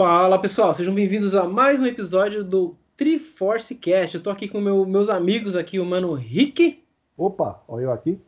[0.00, 4.14] Fala pessoal, sejam bem-vindos a mais um episódio do Triforce Cast.
[4.14, 6.82] Eu tô aqui com meu, meus amigos aqui, o mano Rick.
[7.18, 8.18] Opa, olha eu aqui.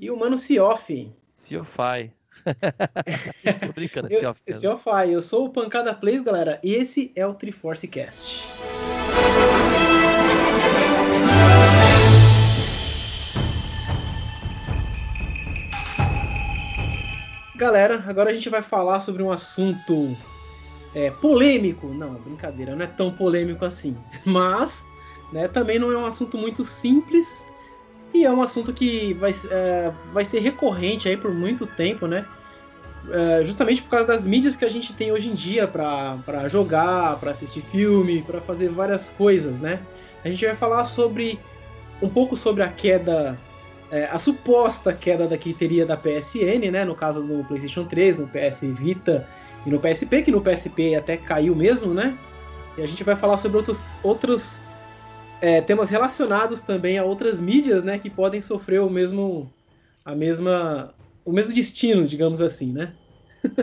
[0.00, 1.12] E o mano Cioff.
[1.36, 2.10] Ciofai.
[3.64, 4.40] tô brincando, eu, Ciof.
[4.54, 8.42] Ciofai, eu sou o Pancada Plays, galera, e esse é o Triforce Cast.
[17.54, 20.16] Galera, agora a gente vai falar sobre um assunto
[20.94, 21.88] é, polêmico.
[21.88, 23.96] Não, brincadeira, não é tão polêmico assim.
[24.24, 24.86] Mas,
[25.32, 27.46] né, também não é um assunto muito simples
[28.12, 32.24] e é um assunto que vai, é, vai ser recorrente aí por muito tempo, né?
[33.10, 37.18] É, justamente por causa das mídias que a gente tem hoje em dia para jogar,
[37.18, 39.80] para assistir filme, para fazer várias coisas, né?
[40.24, 41.38] A gente vai falar sobre
[42.00, 43.38] um pouco sobre a queda
[43.90, 46.84] é, a suposta queda da teria da PSN, né?
[46.84, 49.26] No caso do PlayStation 3, no PS Vita
[49.66, 52.16] e no PSP, que no PSP até caiu mesmo, né?
[52.76, 54.60] E a gente vai falar sobre outros, outros
[55.40, 57.98] é, temas relacionados também a outras mídias, né?
[57.98, 59.52] Que podem sofrer o mesmo,
[60.04, 62.94] a mesma, o mesmo destino, digamos assim, né?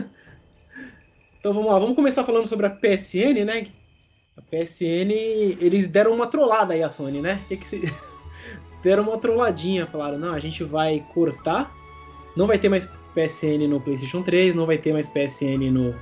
[1.38, 3.66] então vamos lá, vamos começar falando sobre a PSN, né?
[4.36, 5.12] A PSN,
[5.60, 7.44] eles deram uma trollada aí a Sony, né?
[7.48, 7.82] Que, que se...
[8.82, 11.72] deram uma trolladinha, falaram, não, a gente vai cortar,
[12.36, 15.94] não vai ter mais PSN no PlayStation 3, não vai ter mais PSN no,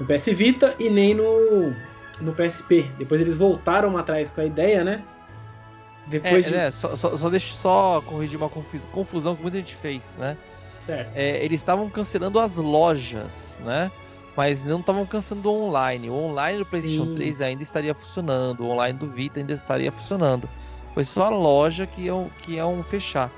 [0.00, 1.72] no PS Vita e nem no,
[2.20, 2.90] no PSP.
[2.98, 5.02] Depois eles voltaram atrás com a ideia, né?
[6.06, 6.56] Depois é, de...
[6.56, 6.70] né?
[6.70, 10.36] Só, só, só deixa só corrigir uma confusão que muita gente fez, né?
[10.80, 11.10] Certo.
[11.14, 13.90] É, eles estavam cancelando as lojas, né?
[14.36, 16.08] Mas não estavam cancelando o online.
[16.08, 17.14] O online do PlayStation Sim.
[17.16, 20.48] 3 ainda estaria funcionando, o online do Vita ainda estaria funcionando.
[20.94, 23.30] Foi só a loja que iam, que iam fechar.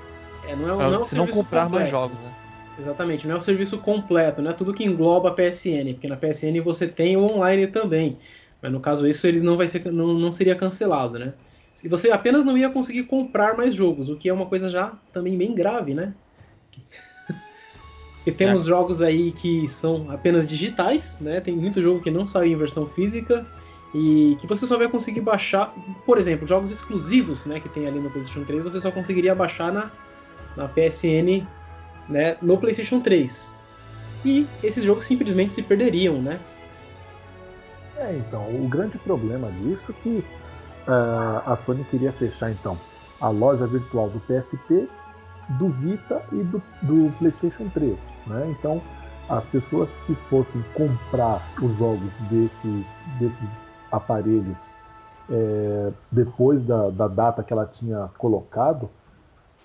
[0.47, 1.71] É, não é, não é um se não comprar completo.
[1.71, 2.33] mais jogos, né?
[2.79, 6.15] Exatamente, não é o serviço completo, não é tudo que engloba a PSN, porque na
[6.15, 8.17] PSN você tem o online também.
[8.61, 11.33] Mas no caso isso ele não vai ser não, não seria cancelado, né?
[11.75, 14.97] Se você apenas não ia conseguir comprar mais jogos, o que é uma coisa já
[15.11, 16.13] também bem grave, né?
[18.15, 18.67] Porque temos é.
[18.67, 21.41] jogos aí que são apenas digitais, né?
[21.41, 23.45] Tem muito jogo que não saiu em versão física
[23.93, 25.73] e que você só vai conseguir baixar,
[26.05, 29.73] por exemplo, jogos exclusivos, né, que tem ali no PlayStation 3, você só conseguiria baixar
[29.73, 29.91] na,
[30.55, 31.47] na PSN,
[32.09, 33.55] né, no PlayStation 3.
[34.25, 36.39] E esses jogos simplesmente se perderiam, né?
[37.97, 40.23] É, então, o grande problema disso é que
[40.87, 42.77] uh, a Sony queria fechar então
[43.21, 44.87] a loja virtual do PSP,
[45.57, 48.55] do Vita e do, do PlayStation 3, né?
[48.57, 48.81] Então,
[49.29, 52.85] as pessoas que fossem comprar os jogos desses,
[53.19, 53.47] desses
[53.91, 54.57] aparelhos
[55.29, 58.89] é, depois da, da data que ela tinha colocado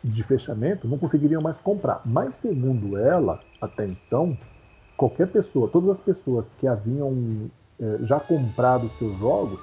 [0.05, 2.03] de fechamento, não conseguiriam mais comprar.
[2.05, 4.37] Mas, segundo ela, até então,
[4.97, 7.51] qualquer pessoa, todas as pessoas que haviam
[7.81, 9.59] é, já comprado seus jogos,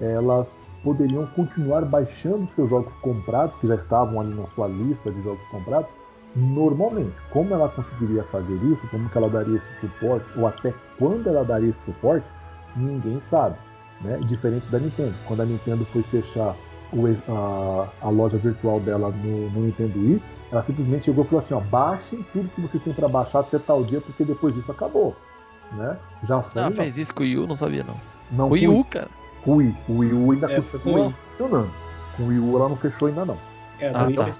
[0.00, 0.52] elas
[0.82, 5.42] poderiam continuar baixando seus jogos comprados, que já estavam ali na sua lista de jogos
[5.50, 5.88] comprados,
[6.34, 7.14] normalmente.
[7.30, 11.44] Como ela conseguiria fazer isso, como que ela daria esse suporte, ou até quando ela
[11.44, 12.26] daria esse suporte,
[12.76, 13.56] ninguém sabe
[14.00, 14.18] né?
[14.26, 15.14] diferente da Nintendo.
[15.26, 16.54] Quando a Nintendo foi fechar
[16.96, 21.40] o, a, a, loja virtual dela no, no, Nintendo Wii, ela simplesmente chegou e falou
[21.40, 24.70] assim: ó, baixem tudo que vocês têm para baixar até tal dia, porque depois disso
[24.72, 25.14] acabou.
[25.72, 25.96] Né?
[26.24, 26.62] Já foi.
[26.62, 27.94] Não, fez isso com o Wii U, não sabia não.
[28.32, 29.08] não o Wii U, cara.
[29.42, 31.70] Com o Wii, o Wii U ainda é, continua funcionando.
[32.16, 33.38] Com o Wii U ela não fechou ainda não.
[33.78, 34.34] É, ah, Wii, tá.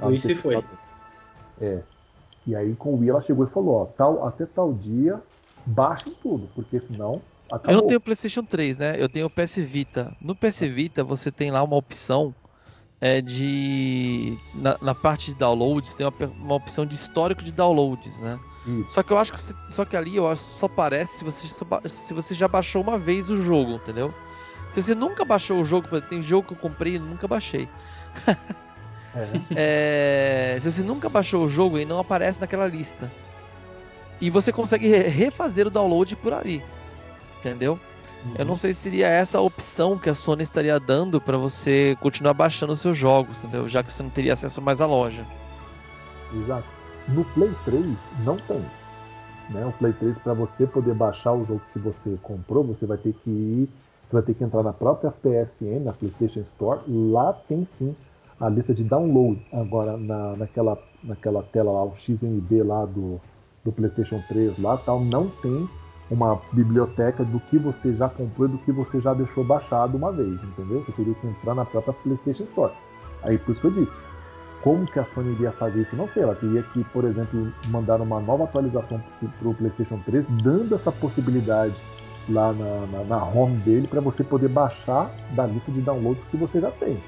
[0.00, 0.64] o Wii se foi.
[1.60, 1.78] É.
[2.46, 5.20] E aí com o Wii ela chegou e falou: ó, tal, até tal dia,
[5.64, 7.20] baixem tudo, porque senão
[7.54, 7.72] Acabou.
[7.72, 8.96] Eu não tenho PlayStation 3, né?
[8.98, 10.12] Eu tenho o PS Vita.
[10.20, 12.34] No PS Vita você tem lá uma opção
[13.00, 14.36] é, de.
[14.54, 18.38] Na, na parte de downloads, tem uma, uma, opção de histórico de downloads, né?
[18.66, 18.94] Isso.
[18.94, 21.46] Só que eu acho que você, só que ali eu acho só aparece se você,
[21.88, 24.12] se você já baixou uma vez o jogo, entendeu?
[24.72, 27.68] Se você nunca baixou o jogo, tem jogo que eu comprei e nunca baixei.
[28.26, 28.36] é.
[29.54, 33.08] É, se você nunca baixou o jogo, ele não aparece naquela lista.
[34.20, 36.60] E você consegue refazer o download por ali
[37.48, 37.78] entendeu?
[38.24, 38.34] Uhum.
[38.38, 41.96] Eu não sei se seria essa a opção que a Sony estaria dando para você
[42.00, 43.68] continuar baixando os seus jogos, entendeu?
[43.68, 45.24] Já que você não teria acesso mais à loja.
[46.34, 46.66] Exato.
[47.08, 47.84] No Play 3
[48.24, 48.64] não tem.
[49.50, 49.66] Né?
[49.66, 53.12] O Play 3 para você poder baixar o jogo que você comprou, você vai ter
[53.12, 53.68] que ir,
[54.06, 57.94] você vai ter que entrar na própria PSN, na PlayStation Store, lá tem sim
[58.40, 59.46] a lista de downloads.
[59.52, 63.20] Agora na, naquela naquela tela lá, o XMB lá do
[63.62, 65.68] do PlayStation 3 lá, tal, não tem
[66.10, 70.12] uma biblioteca do que você já comprou e do que você já deixou baixado uma
[70.12, 70.84] vez, entendeu?
[70.84, 72.72] Você teria que entrar na própria PlayStation Store.
[73.22, 73.92] Aí por isso que eu disse,
[74.62, 75.96] como que a Sony iria fazer isso?
[75.96, 79.02] Não sei, ela teria que, por exemplo, mandar uma nova atualização
[79.38, 81.74] para o PlayStation 3, dando essa possibilidade
[82.28, 86.36] lá na, na, na home dele para você poder baixar da lista de downloads que
[86.36, 86.98] você já tem.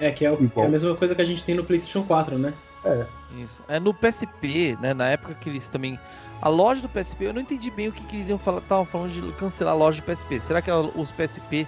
[0.00, 2.38] É, que é, o, é, a mesma coisa que a gente tem no PlayStation 4,
[2.38, 2.52] né?
[2.84, 3.06] É.
[3.36, 3.62] Isso.
[3.68, 4.94] É no PSP, né?
[4.94, 5.98] Na época que eles também.
[6.40, 8.58] A loja do PSP, eu não entendi bem o que, que eles iam falar.
[8.58, 10.38] Estavam falando de cancelar a loja do PSP.
[10.38, 11.66] Será que os PSP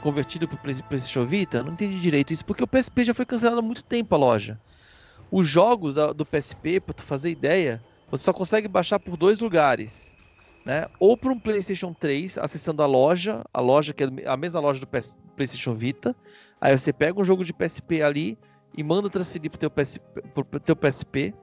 [0.00, 1.62] convertido para o PlayStation Vita?
[1.62, 4.58] Não entendi direito isso, porque o PSP já foi cancelado há muito tempo a loja.
[5.30, 10.16] Os jogos do PSP, para tu fazer ideia, você só consegue baixar por dois lugares.
[10.64, 10.86] Né?
[10.98, 14.80] Ou para um PlayStation 3, acessando a loja, a loja que é a mesma loja
[14.80, 16.16] do PS, PlayStation Vita.
[16.58, 18.38] Aí você pega um jogo de PSP ali
[18.74, 21.34] e manda transferir para o teu, teu PSP.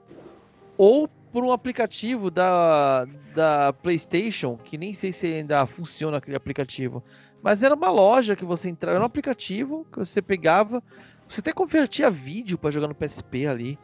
[0.76, 7.04] Ou por um aplicativo da, da PlayStation, que nem sei se ainda funciona aquele aplicativo.
[7.42, 10.84] Mas era uma loja que você entrava, era um aplicativo que você pegava,
[11.28, 13.80] você até convertia vídeo para jogar no PSP ali.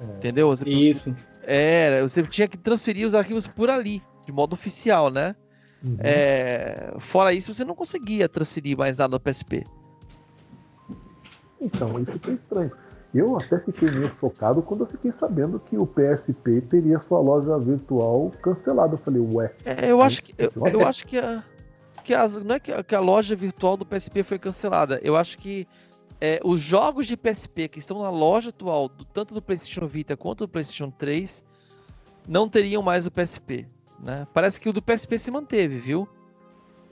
[0.00, 0.04] É.
[0.16, 0.48] Entendeu?
[0.48, 1.14] Você, Isso.
[1.42, 5.34] Era, você tinha que transferir os arquivos por ali, de modo oficial, né?
[5.82, 5.96] Uhum.
[6.00, 9.64] É, fora isso, você não conseguia transferir mais nada no PSP.
[11.60, 12.72] Então, isso foi estranho.
[13.16, 17.58] Eu até fiquei meio chocado quando eu fiquei sabendo que o PSP teria sua loja
[17.58, 18.92] virtual cancelada.
[18.92, 19.54] Eu falei, ué.
[19.64, 21.42] É, eu acho que eu, eu acho que a,
[22.04, 25.00] que as, não é que a, que a, loja virtual do PSP foi cancelada.
[25.02, 25.66] Eu acho que
[26.20, 30.14] é, os jogos de PSP que estão na loja atual, do, tanto do PlayStation Vita
[30.14, 31.42] quanto do PlayStation 3,
[32.28, 33.66] não teriam mais o PSP.
[34.04, 34.26] Né?
[34.34, 36.06] Parece que o do PSP se manteve, viu?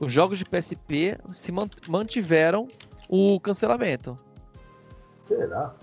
[0.01, 1.53] Os jogos de PSP se
[1.87, 2.67] mantiveram
[3.11, 4.17] o cancelamento.
[5.27, 5.75] Será?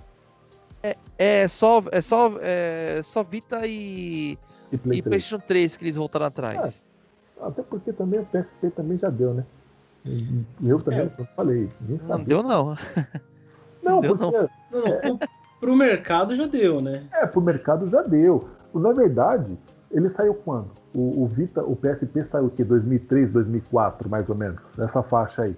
[0.84, 4.38] É, é só, é só, é só Vita e,
[4.72, 6.86] e, Play e PlayStation 3 que eles voltaram atrás.
[7.40, 9.46] É, até porque também o PSP também já deu, né?
[10.64, 11.26] Eu também é.
[11.36, 12.18] falei, nem sabia.
[12.18, 12.78] Não deu não.
[13.84, 14.38] Não, deu, porque.
[14.72, 15.10] Não.
[15.10, 15.20] não,
[15.60, 17.08] pro mercado já deu, né?
[17.14, 18.50] É, pro mercado já deu.
[18.74, 19.58] Na verdade,
[19.92, 20.72] ele saiu quando?
[20.94, 22.64] O, o Vita, o PSP saiu o quê?
[22.64, 25.56] 2003, 2004, mais ou menos, nessa faixa aí.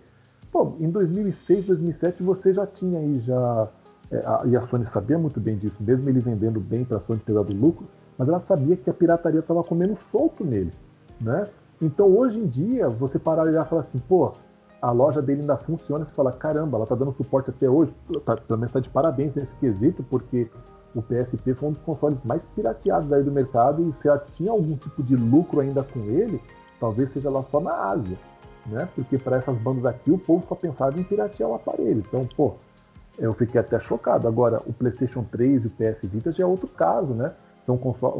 [0.51, 5.17] Pô, em 2006, 2007 você já tinha aí já é, a, e a Sony sabia
[5.17, 8.39] muito bem disso, mesmo ele vendendo bem para a Sony ter dado lucro, mas ela
[8.39, 10.71] sabia que a pirataria estava comendo solto nele,
[11.19, 11.47] né?
[11.81, 14.31] Então hoje em dia você parar e falar assim, pô,
[14.81, 17.93] a loja dele ainda funciona, você fala, caramba, ela tá dando suporte até hoje,
[18.25, 20.49] tá, pelo menos tá de parabéns nesse quesito, porque
[20.93, 24.51] o PSP foi um dos consoles mais pirateados aí do mercado e se ela tinha
[24.51, 26.39] algum tipo de lucro ainda com ele,
[26.79, 28.17] talvez seja lá só na Ásia,
[28.67, 28.87] né?
[28.93, 32.03] Porque para essas bandas aqui o povo só pensava em piratear o aparelho.
[32.07, 32.55] Então, pô,
[33.17, 34.27] eu fiquei até chocado.
[34.27, 37.31] Agora, o PlayStation 3 e o PS Vita já é outro caso, né?
[37.65, 37.79] São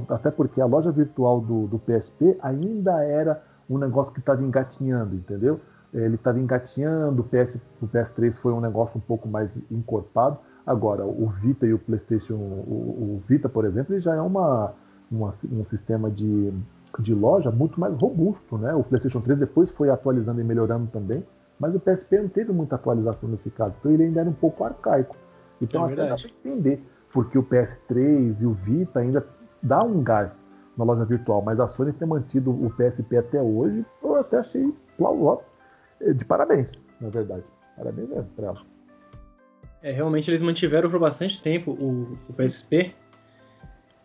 [0.09, 5.15] até porque a loja virtual do, do PSP ainda era um negócio que estava engatinhando,
[5.15, 5.59] entendeu?
[5.93, 10.39] ele estava engatinhando, o, PS, o PS3 foi um negócio um pouco mais encorpado.
[10.65, 14.73] Agora, o Vita e o PlayStation, o, o Vita, por exemplo, ele já é uma,
[15.11, 16.51] uma, um sistema de,
[16.99, 18.73] de loja muito mais robusto, né?
[18.73, 21.23] O PlayStation 3 depois foi atualizando e melhorando também,
[21.63, 24.65] mas o PSP não teve muita atualização nesse caso, então ele ainda era um pouco
[24.65, 25.15] arcaico.
[25.61, 29.25] Então é até dá para entender porque o PS3 e o Vita ainda
[29.61, 30.43] dá um gás
[30.77, 34.73] na loja virtual, mas a Sony ter mantido o PSP até hoje, eu até achei
[34.97, 35.41] plausível
[36.13, 37.45] de parabéns, na verdade.
[37.77, 38.61] Parabéns mesmo pra ela.
[39.81, 42.93] É, realmente eles mantiveram por bastante tempo o, o PSP,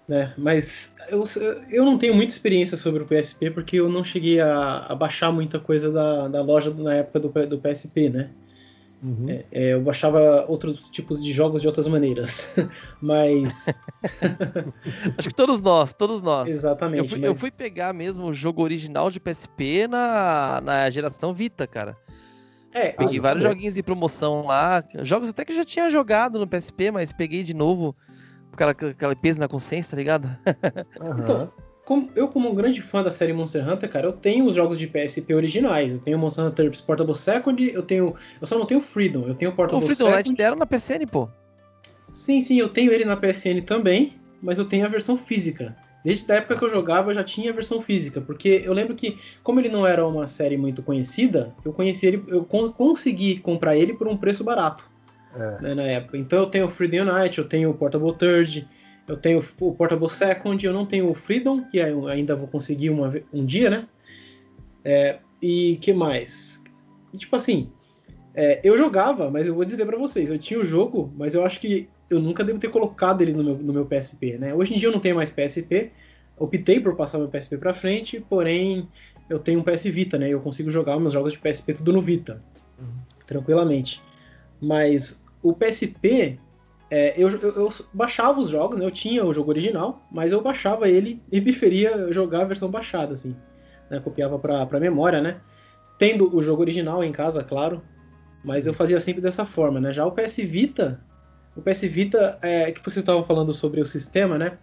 [0.08, 0.32] né?
[0.38, 1.22] Mas eu,
[1.70, 5.30] eu não tenho muita experiência sobre o PSP porque eu não cheguei a, a baixar
[5.30, 8.30] muita coisa da, da loja na época do, do PSP, né?
[9.02, 9.28] Uhum.
[9.28, 12.52] É, é, eu baixava outros tipos de jogos de outras maneiras.
[13.00, 13.78] mas.
[15.16, 16.50] Acho que todos nós, todos nós.
[16.50, 17.02] Exatamente.
[17.02, 17.28] Eu fui, mas...
[17.28, 21.96] eu fui, pegar mesmo o jogo original de PSP na, na geração Vita, cara.
[22.72, 23.48] É, peguei vários é.
[23.48, 24.82] joguinhos de promoção lá.
[25.02, 27.94] Jogos até que eu já tinha jogado no PSP, mas peguei de novo.
[28.58, 30.24] Aquela, aquela peso na consciência, tá ligado?
[31.00, 31.18] Uhum.
[31.18, 31.52] Então,
[31.88, 34.78] como, eu, como um grande fã da série Monster Hunter, cara, eu tenho os jogos
[34.78, 35.90] de PSP originais.
[35.90, 38.14] Eu tenho Monster Hunter Portable Second, eu tenho.
[38.38, 40.36] Eu só não tenho Freedom, eu tenho Portable o Freedom Second.
[40.36, 41.28] deram na PSN, pô.
[42.12, 45.76] Sim, sim, eu tenho ele na PSN também, mas eu tenho a versão física.
[46.04, 48.94] Desde a época que eu jogava, eu já tinha a versão física, porque eu lembro
[48.94, 53.76] que, como ele não era uma série muito conhecida, eu conheci ele, eu consegui comprar
[53.76, 54.88] ele por um preço barato
[55.34, 55.62] é.
[55.62, 56.16] né, na época.
[56.16, 58.68] Então eu tenho o Freedom Unite, eu tenho o Portable Third,
[59.06, 63.12] eu tenho o Portable Second, eu não tenho o Freedom, que ainda vou conseguir uma,
[63.32, 63.86] um dia, né?
[64.84, 66.62] É, e que mais?
[67.16, 67.70] tipo assim,
[68.34, 71.44] é, eu jogava, mas eu vou dizer para vocês, eu tinha o jogo, mas eu
[71.44, 74.54] acho que eu nunca devo ter colocado ele no meu, no meu PSP, né?
[74.54, 75.90] Hoje em dia eu não tenho mais PSP,
[76.36, 78.88] optei por passar meu PSP para frente, porém
[79.28, 80.28] eu tenho um PS Vita, né?
[80.28, 82.42] Eu consigo jogar meus jogos de PSP tudo no Vita,
[82.78, 82.86] uhum.
[83.26, 84.00] tranquilamente.
[84.60, 86.38] Mas o PSP,
[86.90, 88.84] é, eu, eu, eu, baixava os jogos, né?
[88.84, 93.14] Eu tinha o jogo original, mas eu baixava ele e preferia jogar a versão baixada,
[93.14, 93.36] assim.
[93.90, 95.36] né, copiava para memória, né?
[95.98, 97.82] Tendo o jogo original em casa, claro,
[98.44, 99.92] mas eu fazia sempre dessa forma, né?
[99.92, 101.00] Já o PS Vita,
[101.56, 104.58] o PS Vita, é, que vocês estavam falando sobre o sistema, né?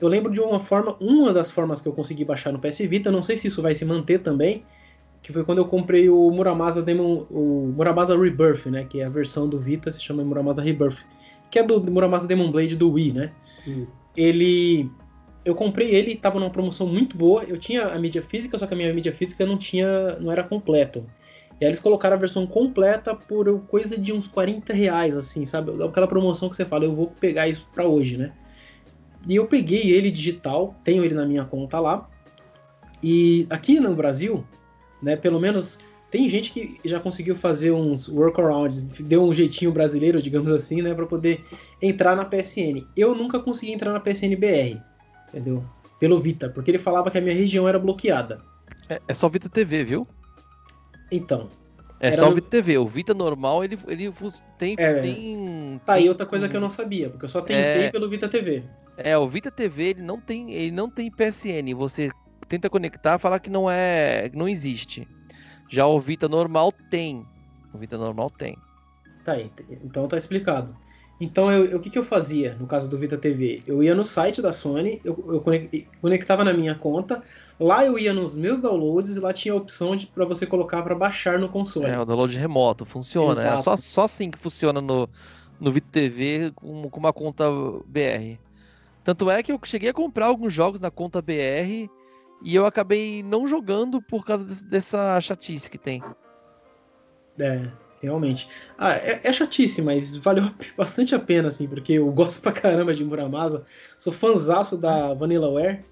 [0.00, 3.10] Eu lembro de uma forma, uma das formas que eu consegui baixar no PS Vita,
[3.10, 4.64] não sei se isso vai se manter também,
[5.28, 8.86] que foi quando eu comprei o Muramasa Demon, o Muramasa Rebirth, né?
[8.88, 11.04] Que é a versão do Vita, se chama Muramasa Rebirth,
[11.50, 13.32] que é do Muramasa Demon Blade do Wii, né?
[14.16, 14.90] Ele,
[15.44, 17.44] eu comprei ele, tava numa promoção muito boa.
[17.44, 20.42] Eu tinha a mídia física, só que a minha mídia física não tinha, não era
[20.42, 21.04] completo.
[21.60, 25.70] E aí eles colocaram a versão completa por coisa de uns 40 reais, assim, sabe?
[25.84, 28.30] Aquela promoção que você fala, eu vou pegar isso pra hoje, né?
[29.28, 32.08] E eu peguei ele digital, tenho ele na minha conta lá.
[33.02, 34.42] E aqui no Brasil,
[35.02, 35.78] né, pelo menos
[36.10, 40.94] tem gente que já conseguiu fazer uns workarounds, deu um jeitinho brasileiro, digamos assim, né,
[40.94, 41.44] para poder
[41.82, 42.86] entrar na PSN.
[42.96, 44.80] Eu nunca consegui entrar na PSN BR,
[45.28, 45.62] entendeu?
[46.00, 48.38] Pelo Vita, porque ele falava que a minha região era bloqueada.
[48.88, 50.08] É, é só Vita TV, viu?
[51.10, 51.48] Então.
[52.00, 52.78] É só o Vita TV.
[52.78, 54.12] O Vita normal, ele, ele
[54.56, 55.80] tem, é, tem.
[55.84, 57.90] Tá, e outra coisa que eu não sabia, porque eu só tentei é...
[57.90, 58.62] pelo Vita TV.
[58.96, 61.74] É, o Vita TV ele não tem, ele não tem PSN.
[61.76, 62.10] Você
[62.48, 65.06] tenta conectar, fala que não é, não existe.
[65.68, 67.26] Já o Vita normal tem.
[67.72, 68.56] O Vita normal tem.
[69.24, 69.50] Tá aí,
[69.84, 70.74] então tá explicado.
[71.20, 73.62] Então, eu, o que, que eu fazia no caso do Vita TV?
[73.66, 75.44] Eu ia no site da Sony, eu, eu
[76.00, 77.22] conectava na minha conta,
[77.58, 80.94] lá eu ia nos meus downloads e lá tinha a opção para você colocar para
[80.94, 81.86] baixar no console.
[81.86, 83.42] É, o download remoto, funciona.
[83.42, 85.08] É só, só assim que funciona no,
[85.60, 87.44] no Vita TV com, com uma conta
[87.84, 88.38] BR.
[89.02, 91.90] Tanto é que eu cheguei a comprar alguns jogos na conta BR
[92.42, 96.02] e eu acabei não jogando por causa desse, dessa chatice que tem.
[97.40, 97.68] É,
[98.00, 98.48] realmente.
[98.76, 100.44] Ah, é, é chatice, mas valeu
[100.76, 103.64] bastante a pena, assim, porque eu gosto pra caramba de Muramasa.
[103.98, 105.84] Sou fanzaço da Vanillaware,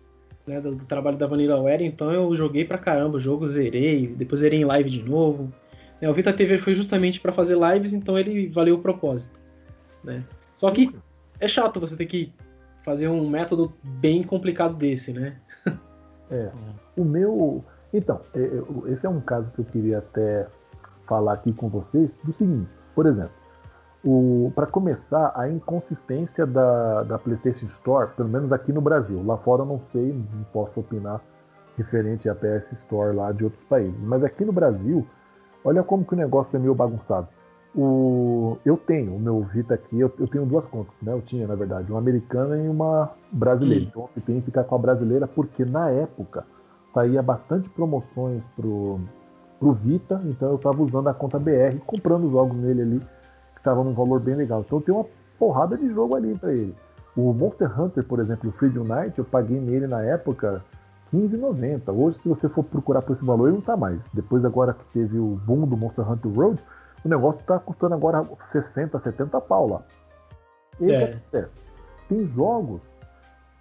[0.47, 4.41] né, do, do, trabalho da Vanillaware, então eu joguei pra caramba o jogo, zerei, depois
[4.41, 5.53] zerei em live de novo.
[6.01, 9.41] É, o Vita TV foi justamente para fazer lives, então ele valeu o propósito.
[10.05, 10.25] Né?
[10.55, 10.95] Só que
[11.41, 12.33] é chato você ter que
[12.85, 15.37] fazer um método bem complicado desse, né?
[16.31, 16.51] É.
[16.97, 17.65] O meu.
[17.93, 20.47] Então, é, é, esse é um caso que eu queria até
[21.07, 23.31] falar aqui com vocês do seguinte, por exemplo,
[24.55, 29.23] para começar, a inconsistência da, da PlayStation Store, pelo menos aqui no Brasil.
[29.25, 31.21] Lá fora eu não sei, não posso opinar
[31.77, 33.99] referente à PS Store lá de outros países.
[34.01, 35.07] Mas aqui no Brasil,
[35.65, 37.29] olha como que o negócio é meio bagunçado.
[37.77, 41.13] O, eu tenho o meu Vita aqui, eu, eu, tenho duas contas, né?
[41.13, 43.85] Eu tinha, na verdade, uma americana e uma brasileira.
[43.85, 43.89] Hum.
[43.89, 46.45] Então eu tenho que ficar com a brasileira porque na época
[46.85, 48.99] saía bastante promoções pro,
[49.61, 53.85] pro Vita, então eu estava usando a conta BR, comprando jogos nele ali, que estavam
[53.85, 54.63] num valor bem legal.
[54.65, 55.07] Então eu tenho uma
[55.39, 56.75] porrada de jogo ali para ele.
[57.15, 60.63] O Monster Hunter, por exemplo, o Freedom Night, eu paguei nele na época
[61.13, 61.95] 15,90.
[61.95, 64.01] Hoje, se você for procurar por esse valor, ele não tá mais.
[64.13, 66.63] Depois agora que teve o boom do Monster Hunter Road,
[67.07, 69.83] o negócio está custando agora 60, 70 pau lá.
[70.81, 71.05] E é.
[71.05, 71.55] acontece?
[72.09, 72.83] Tem jogos,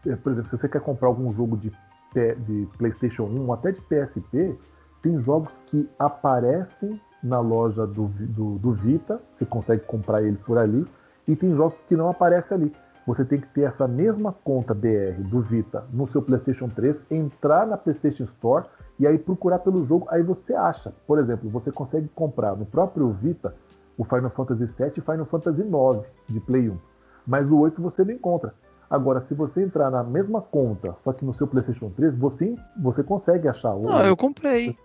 [0.05, 1.71] é, por exemplo, se você quer comprar algum jogo de,
[2.13, 4.57] de PlayStation 1 ou até de PSP,
[5.01, 10.57] tem jogos que aparecem na loja do, do, do Vita, você consegue comprar ele por
[10.57, 10.85] ali,
[11.27, 12.71] e tem jogos que não aparecem ali
[13.05, 17.67] você tem que ter essa mesma conta BR do Vita no seu PlayStation 3, entrar
[17.67, 18.65] na PlayStation Store
[18.99, 20.93] e aí procurar pelo jogo, aí você acha.
[21.05, 23.55] Por exemplo, você consegue comprar no próprio Vita
[23.97, 26.77] o Final Fantasy VII e Final Fantasy IX de Play 1,
[27.25, 28.53] mas o 8 você não encontra.
[28.89, 33.03] Agora, se você entrar na mesma conta, só que no seu PlayStation 3, você, você
[33.03, 33.83] consegue achar o.
[33.83, 34.75] Não, eu comprei.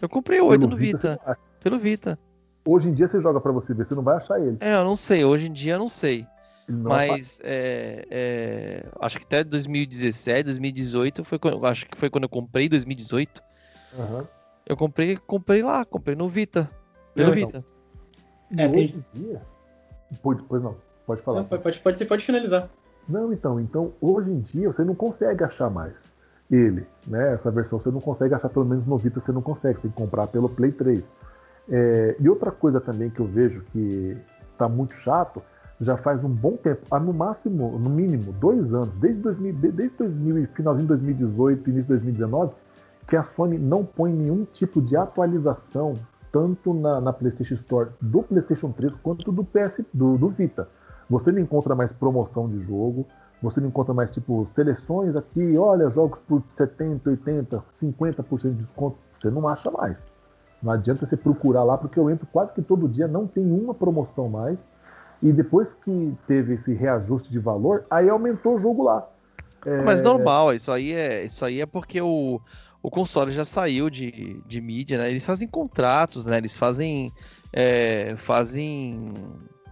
[0.00, 1.12] Eu comprei o 8 no Vita.
[1.12, 2.18] Vita pelo Vita.
[2.64, 4.58] Hoje em dia você joga para você ver, você não vai achar ele.
[4.60, 5.24] É, eu não sei.
[5.24, 6.26] Hoje em dia eu não sei.
[6.68, 12.28] Mas é, é, acho que até 2017, 2018 foi quando, acho que foi quando eu
[12.28, 13.42] comprei 2018.
[13.98, 14.24] Uhum.
[14.66, 16.70] Eu comprei, comprei lá, comprei no Vita.
[17.14, 17.64] Pelo Vita.
[18.56, 18.84] É, tem...
[18.84, 19.42] hoje em dia.
[20.22, 20.76] Pois, pois não,
[21.06, 21.40] pode falar.
[21.40, 22.70] Não, pode, pode, pode finalizar.
[23.08, 26.12] Não, então, então, hoje em dia você não consegue achar mais
[26.50, 27.34] ele, né?
[27.34, 29.90] Essa versão você não consegue achar, pelo menos no Vita você não consegue, você tem
[29.90, 31.02] que comprar pelo Play 3.
[31.68, 34.16] É, e outra coisa também que eu vejo que
[34.58, 35.42] tá muito chato
[35.82, 39.96] já faz um bom tempo, há no máximo, no mínimo, dois anos, desde, 2000, desde
[39.96, 42.52] 2000, finalzinho de 2018, início de 2019,
[43.08, 45.96] que a Sony não põe nenhum tipo de atualização,
[46.30, 50.68] tanto na, na PlayStation Store do PlayStation 3 quanto do PS do, do Vita.
[51.10, 53.04] Você não encontra mais promoção de jogo,
[53.42, 58.96] você não encontra mais tipo seleções aqui, olha, jogos por 70, 80, 50% de desconto.
[59.18, 60.00] Você não acha mais.
[60.62, 63.74] Não adianta você procurar lá, porque eu entro quase que todo dia, não tem uma
[63.74, 64.56] promoção mais.
[65.22, 69.08] E depois que teve esse reajuste de valor, aí aumentou o jogo lá.
[69.64, 69.82] É...
[69.82, 72.40] Mas normal, isso aí é, isso aí é porque o,
[72.82, 75.08] o console já saiu de, de mídia, né?
[75.08, 76.38] Eles fazem contratos, né?
[76.38, 77.12] Eles fazem,
[77.52, 79.12] é, fazem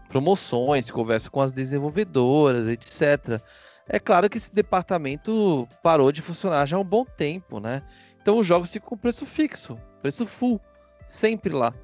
[0.08, 3.40] promoções, conversam com as desenvolvedoras, etc.
[3.88, 7.82] É claro que esse departamento parou de funcionar já há um bom tempo, né?
[8.22, 10.60] Então os jogos ficam com preço fixo, preço full,
[11.08, 11.74] sempre lá.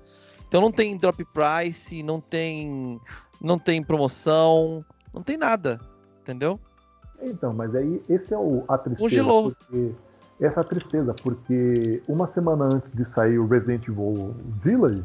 [0.47, 3.01] Então não tem drop price, não tem,
[3.41, 5.81] não tem promoção, não tem nada,
[6.23, 6.59] entendeu?
[7.21, 9.09] Então, mas aí esse é o, a tristeza.
[9.09, 9.53] Congelou.
[9.53, 9.93] Porque,
[10.41, 15.05] essa é a tristeza, porque uma semana antes de sair o Resident Evil Village,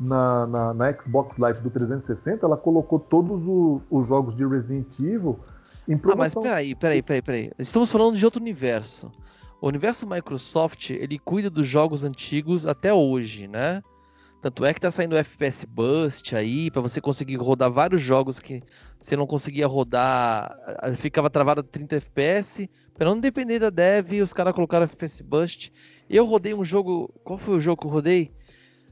[0.00, 4.98] na, na, na Xbox Live do 360, ela colocou todos o, os jogos de Resident
[4.98, 5.38] Evil
[5.86, 6.40] em promoção.
[6.40, 7.52] Ah, mas peraí, peraí, peraí, peraí.
[7.58, 9.12] Estamos falando de outro universo.
[9.60, 13.82] O universo Microsoft, ele cuida dos jogos antigos até hoje, né?
[14.40, 18.40] Tanto é que tá saindo o FPS Bust aí, para você conseguir rodar vários jogos
[18.40, 18.62] que
[18.98, 20.56] você não conseguia rodar,
[20.96, 22.68] ficava travado a 30 FPS.
[22.94, 25.72] Pra não depender da dev, os caras colocaram FPS Bust.
[26.08, 27.12] Eu rodei um jogo.
[27.22, 28.32] Qual foi o jogo que eu rodei?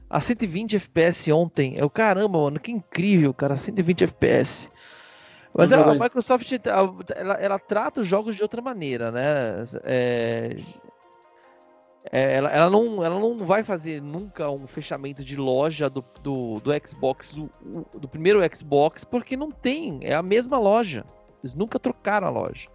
[0.07, 1.75] A 120 FPS ontem.
[1.75, 3.57] Eu, caramba, mano, que incrível, cara.
[3.57, 4.69] 120 FPS.
[5.55, 9.63] Mas a, a Microsoft, ela, ela, trata os jogos de outra maneira, né?
[9.83, 10.57] É,
[12.11, 16.59] é, ela, ela, não, ela não vai fazer nunca um fechamento de loja do, do,
[16.59, 17.49] do Xbox, do,
[17.99, 21.03] do, primeiro Xbox, porque não tem, é a mesma loja.
[21.43, 22.67] Eles nunca trocaram a loja.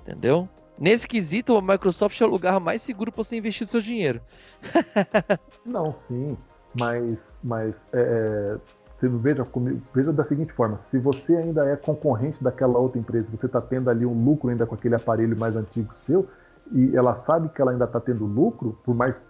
[0.00, 0.48] Entendeu?
[0.78, 4.20] Nesse quesito, a Microsoft é o lugar mais seguro para você investir o seu dinheiro.
[5.64, 6.36] não, sim,
[6.78, 8.58] mas, mas é,
[9.02, 9.44] é veja,
[9.94, 13.90] veja da seguinte forma: se você ainda é concorrente daquela outra empresa, você está tendo
[13.90, 16.26] ali um lucro ainda com aquele aparelho mais antigo seu,
[16.72, 19.22] e ela sabe que ela ainda está tendo lucro, por mais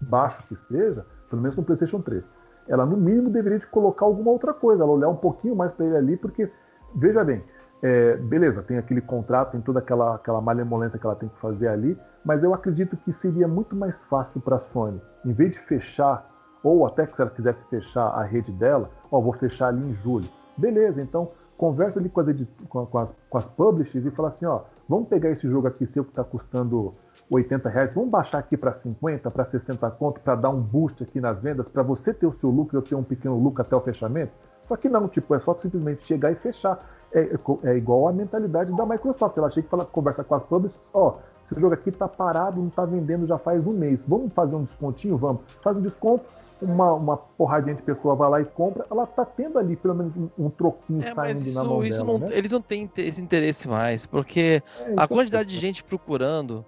[0.00, 2.24] baixo que seja, pelo menos no PlayStation 3,
[2.68, 5.86] ela no mínimo deveria de colocar alguma outra coisa, ela olhar um pouquinho mais para
[5.86, 6.50] ele ali, porque,
[6.94, 7.42] veja bem,
[7.82, 11.68] é, beleza, tem aquele contrato, tem toda aquela, aquela malemolência que ela tem que fazer
[11.68, 15.58] ali, mas eu acredito que seria muito mais fácil para a Sony, em vez de
[15.60, 16.28] fechar,
[16.62, 19.94] ou até que se ela quisesse fechar a rede dela, ó, vou fechar ali em
[19.94, 20.28] julho.
[20.56, 21.30] Beleza, então
[21.60, 25.28] conversa ali com as, com as, com as publishers e fala assim, ó, vamos pegar
[25.28, 26.90] esse jogo aqui seu que está custando
[27.30, 31.20] 80 reais, vamos baixar aqui para 50, para 60 conto, para dar um boost aqui
[31.20, 33.80] nas vendas, para você ter o seu lucro eu ter um pequeno lucro até o
[33.82, 34.32] fechamento?
[34.66, 36.78] Só que não, tipo, é só simplesmente chegar e fechar.
[37.12, 39.36] É, é, é igual a mentalidade da Microsoft.
[39.36, 41.18] Ela chega e fala, conversa com as publishers, ó,
[41.50, 44.02] esse jogo aqui tá parado, não tá vendendo já faz um mês.
[44.06, 45.16] Vamos fazer um descontinho?
[45.16, 45.42] Vamos.
[45.62, 46.24] Faz um desconto,
[46.62, 50.16] uma, uma porradinha de pessoa vai lá e compra, ela tá tendo ali pelo menos
[50.16, 52.36] um, um troquinho é, saindo isso, na mão isso dela, não, né?
[52.36, 56.64] Eles não têm esse interesse mais, porque é, a quantidade de gente procurando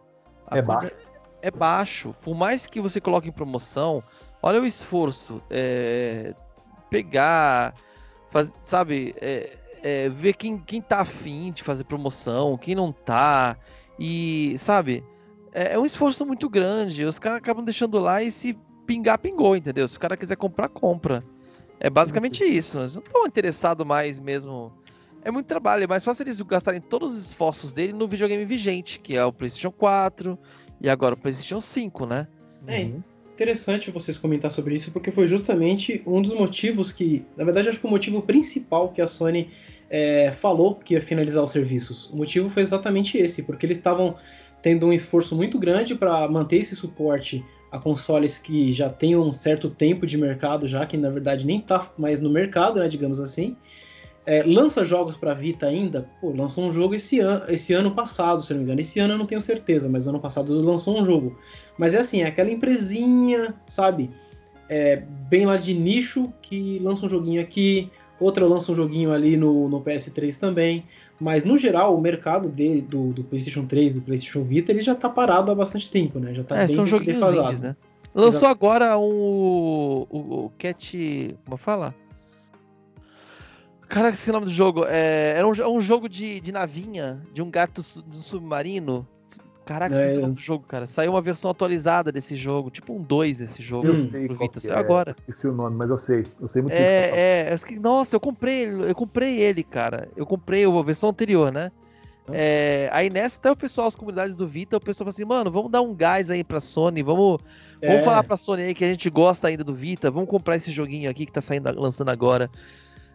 [0.50, 0.96] é baixo.
[1.40, 2.14] É baixo.
[2.22, 4.02] Por mais que você coloque em promoção,
[4.42, 5.42] olha o esforço.
[5.50, 6.34] É,
[6.88, 7.74] pegar
[8.30, 13.56] faz, sabe, é, é, ver quem, quem tá afim de fazer promoção, quem não tá.
[13.98, 15.04] E, sabe,
[15.52, 17.04] é, é um esforço muito grande.
[17.04, 19.86] Os caras acabam deixando lá e se pingar, pingou, entendeu?
[19.86, 21.24] Se o cara quiser comprar, compra.
[21.78, 22.78] É basicamente isso.
[22.78, 24.72] Eles não estão interessados mais mesmo.
[25.24, 28.98] É muito trabalho, é mais fácil eles gastarem todos os esforços dele no videogame vigente,
[28.98, 30.36] que é o PlayStation 4
[30.80, 32.26] e agora o PlayStation 5, né?
[32.66, 33.02] É, uhum
[33.32, 37.80] interessante vocês comentar sobre isso, porque foi justamente um dos motivos que, na verdade, acho
[37.80, 39.50] que o motivo principal que a Sony
[39.92, 42.08] é, falou que ia finalizar os serviços.
[42.08, 44.16] O motivo foi exatamente esse, porque eles estavam
[44.62, 49.32] tendo um esforço muito grande para manter esse suporte a consoles que já têm um
[49.32, 53.20] certo tempo de mercado, já que na verdade nem está mais no mercado, né, digamos
[53.20, 53.54] assim.
[54.24, 56.08] É, lança jogos para Vita ainda?
[56.20, 58.80] Pô, lançou um jogo esse, an esse ano passado, se não me engano.
[58.80, 61.36] Esse ano eu não tenho certeza, mas no ano passado lançou um jogo.
[61.76, 64.10] Mas é assim, é aquela empresinha, sabe?
[64.68, 67.90] É, bem lá de nicho que lança um joguinho aqui,
[68.22, 70.84] outra lança um joguinho ali no, no PS3 também.
[71.20, 74.94] Mas no geral, o mercado de, do, do PlayStation 3 do PlayStation Vita ele já
[74.94, 76.34] tá parado há bastante tempo, né?
[76.34, 77.36] Já tá é, bem são joguinhos.
[77.36, 77.76] Indies, né?
[78.14, 78.52] Lançou Exato.
[78.52, 81.36] agora um, o, o Cat.
[81.44, 81.94] Como fala?
[83.88, 84.84] Caraca, esse é o nome do jogo.
[84.86, 89.06] É, era um, é um jogo de, de navinha, de um gato do submarino.
[89.64, 90.86] Caraca, é, é do jogo, cara.
[90.86, 93.86] Saiu uma versão atualizada desse jogo, tipo um 2 desse jogo.
[93.86, 94.60] Eu sei pro Vita.
[94.60, 94.78] Saiu é.
[94.78, 95.12] agora.
[95.12, 96.26] Esqueci o nome, mas eu sei.
[96.40, 97.56] Eu sei muito É, é.
[97.80, 100.08] Nossa, eu comprei eu comprei ele, cara.
[100.16, 101.70] Eu comprei a versão anterior, né?
[102.30, 105.50] É, aí nessa, até o pessoal, as comunidades do Vita, o pessoal fala assim, mano,
[105.50, 107.40] vamos dar um gás aí pra Sony, vamos,
[107.80, 107.88] é.
[107.88, 110.70] vamos falar pra Sony aí que a gente gosta ainda do Vita, vamos comprar esse
[110.70, 112.48] joguinho aqui que tá saindo, lançando agora.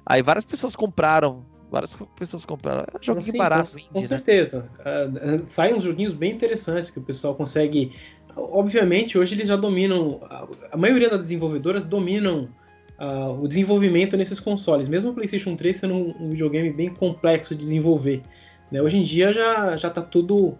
[0.05, 1.45] Aí várias pessoas compraram.
[1.69, 2.85] Várias pessoas compraram.
[3.05, 3.73] É um assim, barato.
[3.73, 4.05] Com, com né?
[4.05, 4.69] certeza.
[4.79, 7.91] Uh, saem uns joguinhos bem interessantes que o pessoal consegue.
[8.35, 10.21] Obviamente, hoje eles já dominam.
[10.71, 12.49] A maioria das desenvolvedoras dominam
[12.99, 14.87] uh, o desenvolvimento nesses consoles.
[14.87, 18.21] Mesmo o PlayStation 3 sendo um, um videogame bem complexo de desenvolver.
[18.71, 18.81] Né?
[18.81, 20.57] Hoje em dia já, já tá tudo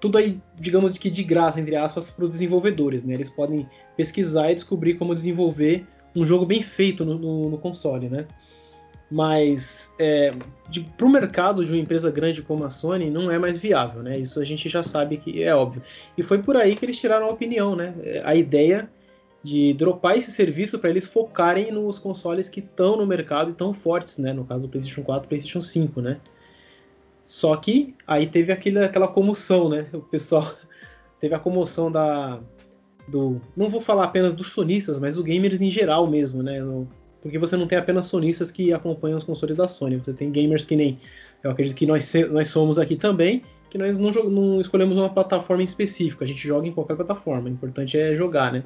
[0.00, 3.14] tudo aí, digamos que de graça, entre aspas, para os desenvolvedores, né?
[3.14, 8.08] Eles podem pesquisar e descobrir como desenvolver um jogo bem feito no, no, no console,
[8.08, 8.26] né?
[9.10, 10.32] Mas é,
[10.96, 14.18] para o mercado de uma empresa grande como a Sony não é mais viável, né?
[14.18, 15.82] Isso a gente já sabe que é óbvio.
[16.16, 17.94] E foi por aí que eles tiraram a opinião, né?
[18.24, 18.88] A ideia
[19.42, 23.72] de dropar esse serviço para eles focarem nos consoles que estão no mercado e tão
[23.72, 24.32] fortes, né?
[24.32, 26.20] No caso do PlayStation 4 e PlayStation 5, né?
[27.24, 29.86] Só que aí teve aquele, aquela comoção, né?
[29.92, 30.54] O pessoal
[31.20, 32.40] teve a comoção da.
[33.06, 36.60] Do, não vou falar apenas dos sonistas, mas do gamers em geral mesmo, né?
[37.28, 40.64] Porque você não tem apenas sonistas que acompanham os consoles da Sony, você tem gamers
[40.64, 40.98] que nem.
[41.44, 45.62] Eu acredito que nós, nós somos aqui também, que nós não, não escolhemos uma plataforma
[45.62, 48.64] específica, a gente joga em qualquer plataforma, o importante é jogar, né?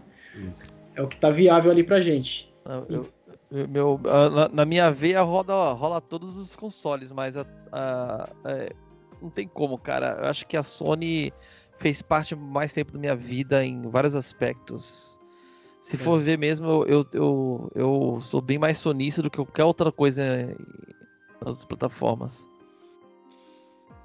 [0.95, 2.55] É o que tá viável ali pra gente.
[2.89, 4.01] Eu, meu,
[4.33, 8.71] na, na, minha veia roda, rola todos os consoles, mas a, a, a, é,
[9.21, 10.19] não tem como, cara.
[10.21, 11.33] Eu acho que a Sony
[11.81, 15.19] fez parte mais tempo da minha vida em vários aspectos.
[15.83, 16.23] Se for é.
[16.23, 20.25] ver mesmo, eu, eu, eu sou bem mais sonista do que qualquer outra coisa
[21.45, 22.47] nas plataformas.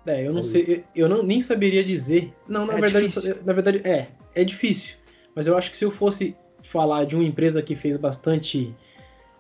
[0.08, 2.34] É, eu não sei, eu não, nem saberia dizer.
[2.48, 3.36] Não, na é verdade, difícil.
[3.46, 4.96] na verdade, é, é difícil.
[5.36, 8.74] Mas eu acho que se eu fosse falar de uma empresa que fez bastante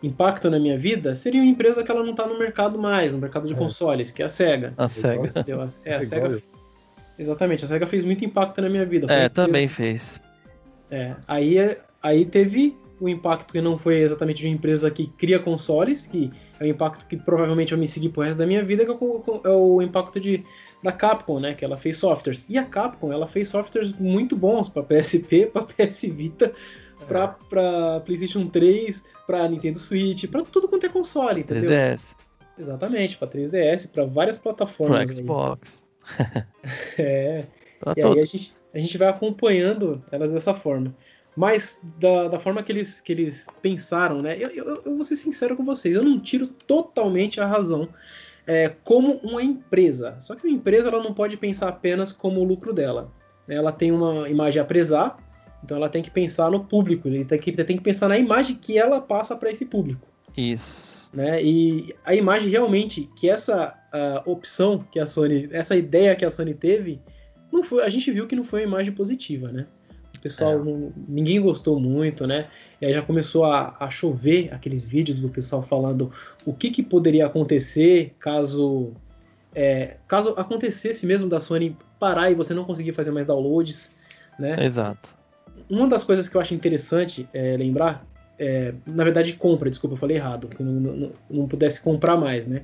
[0.03, 3.17] impacto na minha vida seria uma empresa que ela não está no mercado mais, no
[3.17, 3.57] mercado de é.
[3.57, 4.73] consoles, que é a SEGA.
[4.77, 5.33] A SEGA.
[5.83, 6.43] É, a SEGA.
[7.17, 9.11] Exatamente, a SEGA fez muito impacto na minha vida.
[9.11, 10.21] é, também fez.
[10.91, 11.57] É, aí,
[12.01, 16.31] aí teve o impacto que não foi exatamente de uma empresa que cria consoles, que
[16.59, 18.93] é o impacto que provavelmente vai me seguir pro resto da minha vida, que é
[18.93, 20.43] o, é o impacto de,
[20.81, 21.53] da Capcom, né?
[21.53, 22.45] Que ela fez softwares.
[22.49, 26.51] E a Capcom, ela fez softwares muito bons para PSP, para PS Vita,
[27.07, 31.69] para pra PlayStation 3, para Nintendo Switch, para tudo quanto é console, entendeu?
[31.69, 32.15] 3DS.
[32.57, 35.11] Exatamente, para 3DS, para várias plataformas.
[35.11, 35.83] Pro Xbox.
[36.97, 37.45] é.
[37.79, 38.17] Pra e todos.
[38.17, 40.95] aí a gente, a gente vai acompanhando elas dessa forma.
[41.37, 44.35] Mas da, da forma que eles, que eles pensaram, né?
[44.39, 47.87] Eu, eu, eu vou ser sincero com vocês, eu não tiro totalmente a razão
[48.47, 50.15] é, como uma empresa.
[50.19, 53.11] Só que uma empresa ela não pode pensar apenas como o lucro dela.
[53.47, 55.15] Ela tem uma imagem a prezar,
[55.63, 58.55] então ela tem que pensar no público, ele tem que, tem que pensar na imagem
[58.55, 60.07] que ela passa para esse público.
[60.35, 61.07] Isso.
[61.13, 61.43] Né?
[61.43, 63.75] E a imagem realmente que essa
[64.25, 66.99] opção que a Sony, essa ideia que a Sony teve,
[67.51, 69.67] não foi, a gente viu que não foi uma imagem positiva, né?
[70.27, 70.63] Pessoal, é.
[70.63, 72.47] não, ninguém gostou muito, né?
[72.81, 76.11] E aí já começou a, a, chover aqueles vídeos do pessoal falando
[76.45, 78.91] o que, que poderia acontecer caso
[79.55, 83.91] é, caso acontecesse mesmo da Sony parar e você não conseguir fazer mais downloads,
[84.37, 84.55] né?
[84.59, 85.17] Exato
[85.69, 88.05] uma das coisas que eu acho interessante é, lembrar,
[88.39, 92.47] é, na verdade, compra, desculpa, eu falei errado, que não, não, não pudesse comprar mais,
[92.47, 92.63] né?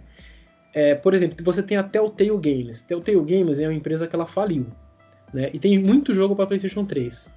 [0.73, 2.81] É, por exemplo, você tem a Telltale Games.
[2.81, 4.67] Telltale Games é uma empresa que ela faliu,
[5.33, 5.49] né?
[5.53, 7.31] E tem muito jogo para PlayStation 3.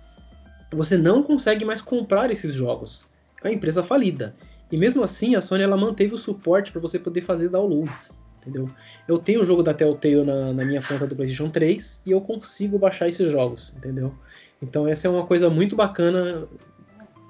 [0.72, 3.08] Você não consegue mais comprar esses jogos.
[3.42, 4.34] É uma empresa falida.
[4.70, 8.68] E mesmo assim, a Sony ela manteve o suporte para você poder fazer downloads, entendeu?
[9.06, 12.20] Eu tenho o jogo da Telltale na, na minha conta do PlayStation 3 e eu
[12.20, 14.12] consigo baixar esses jogos, entendeu?
[14.60, 16.48] Então essa é uma coisa muito bacana,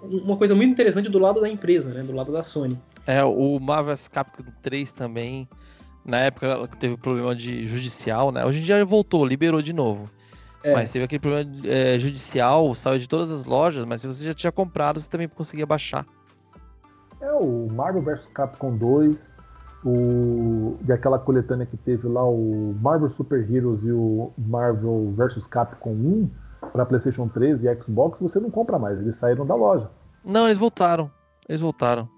[0.03, 2.79] uma coisa muito interessante do lado da empresa, né, do lado da Sony.
[3.07, 5.47] É, o Marvel's Capcom 3 também,
[6.05, 8.45] na época teve problema de judicial, né?
[8.45, 10.11] Hoje em dia voltou, liberou de novo.
[10.63, 10.73] É.
[10.75, 14.35] Mas teve aquele problema é, judicial, saiu de todas as lojas, mas se você já
[14.35, 16.05] tinha comprado, você também conseguia baixar.
[17.21, 19.35] É, o Marvel vs Capcom 2,
[19.85, 25.47] o, e aquela coletânea que teve lá, o Marvel Super Heroes e o Marvel vs
[25.47, 26.31] Capcom 1,
[26.73, 28.99] para PlayStation 3 e Xbox, você não compra mais.
[28.99, 29.89] Eles saíram da loja.
[30.25, 31.11] Não, eles voltaram.
[31.49, 32.09] Eles voltaram.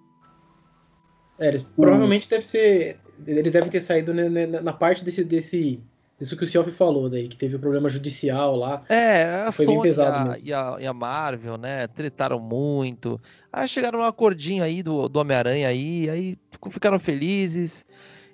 [1.38, 2.98] É, eles provavelmente deve ser.
[3.26, 5.80] Eles devem ter saído na parte desse, desse.
[6.20, 8.82] Isso que o Cioff falou daí, que teve o um problema judicial lá.
[8.88, 10.48] É, a foi Sony bem pesado a, mesmo.
[10.48, 13.20] E a, e a Marvel, né, tretaram muito.
[13.52, 16.38] Aí chegaram um acordinho aí do, do Homem-Aranha aí, aí
[16.70, 17.86] ficaram felizes.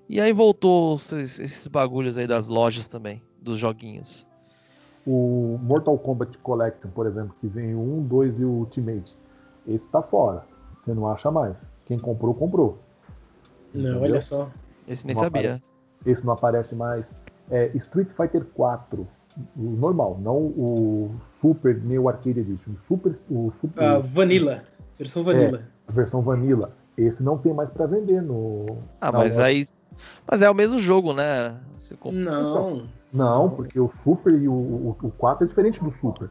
[0.09, 4.27] E aí voltou esses, esses bagulhos aí das lojas também, dos joguinhos.
[5.07, 9.14] O Mortal Kombat Collection, por exemplo, que vem o 1, 2 e o Ultimate,
[9.66, 10.47] esse tá fora.
[10.81, 11.57] Você não acha mais.
[11.85, 12.79] Quem comprou, comprou.
[13.75, 14.03] Não, Entendeu?
[14.03, 14.51] olha só.
[14.88, 15.40] Esse nem não sabia.
[15.40, 15.64] Aparece,
[16.07, 17.14] esse não aparece mais.
[17.50, 19.07] É, Street Fighter 4,
[19.57, 22.72] o normal, não o Super nem o Arcade Edition.
[22.72, 23.83] O Super, o Super.
[23.83, 24.64] Ah, Vanilla.
[24.96, 25.59] Versão Vanilla.
[25.59, 26.72] É, a versão Vanilla.
[26.96, 28.64] Esse não tem mais para vender no.
[29.00, 29.66] Ah, mas aí.
[30.28, 31.61] Mas é o mesmo jogo, né?
[31.76, 32.18] Você compra...
[32.18, 32.40] Não.
[32.40, 36.30] Então, não, porque o Super e o, o, o 4 é diferente do Super.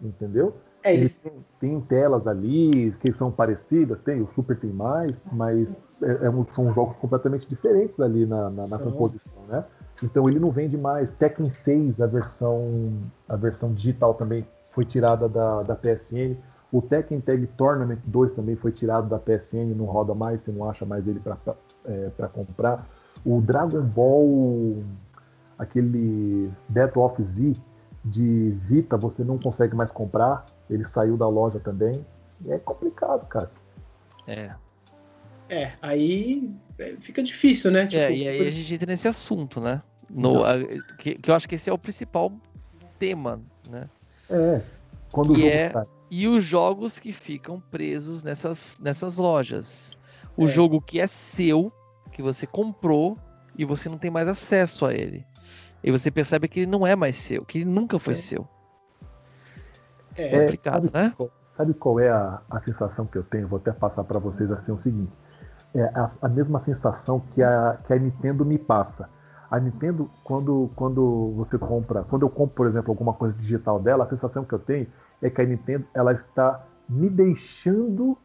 [0.00, 0.56] Entendeu?
[0.84, 1.20] É, eles
[1.60, 6.72] têm, telas ali que são parecidas, tem, o Super tem mais, mas é, é, são
[6.72, 9.64] jogos completamente diferentes ali na, na, na composição, né?
[10.02, 11.10] Então ele não vende mais.
[11.10, 12.92] Tekken 6, a versão,
[13.28, 16.36] a versão digital também foi tirada da, da PSN.
[16.72, 20.68] O Tekken Tag Tournament 2 também foi tirado da PSN, não roda mais, você não
[20.68, 21.36] acha mais ele para
[21.84, 22.86] é, comprar.
[23.24, 24.82] O Dragon Ball,
[25.58, 27.54] aquele Battle of Z
[28.02, 30.46] de Vita, você não consegue mais comprar.
[30.68, 32.04] Ele saiu da loja também.
[32.44, 33.50] E é complicado, cara.
[34.26, 34.54] É.
[35.48, 37.86] É, aí é, fica difícil, né?
[37.86, 39.82] Tipo, é, e aí a gente entra nesse assunto, né?
[40.14, 40.58] No, a,
[40.98, 42.32] que, que, eu acho que esse é o principal
[42.98, 43.88] tema, né?
[44.28, 44.60] É.
[45.10, 45.86] Quando que é, sai.
[46.10, 49.96] E os jogos que ficam presos nessas, nessas lojas.
[50.36, 50.48] O é.
[50.48, 51.72] jogo que é seu,
[52.10, 53.16] que você comprou,
[53.56, 55.24] e você não tem mais acesso a ele.
[55.82, 58.16] E você percebe que ele não é mais seu, que ele nunca foi é.
[58.16, 58.48] seu.
[60.16, 61.14] É, é complicado, sabe, né?
[61.56, 63.48] Sabe qual é a, a sensação que eu tenho?
[63.48, 65.12] Vou até passar para vocês assim o seguinte.
[65.74, 69.08] É a, a, mesma sensação que a, que a Nintendo me passa.
[69.52, 74.04] A Nintendo, quando, quando você compra, quando eu compro, por exemplo, alguma coisa digital dela,
[74.04, 74.86] a sensação que eu tenho
[75.20, 78.16] é que a Nintendo ela está me deixando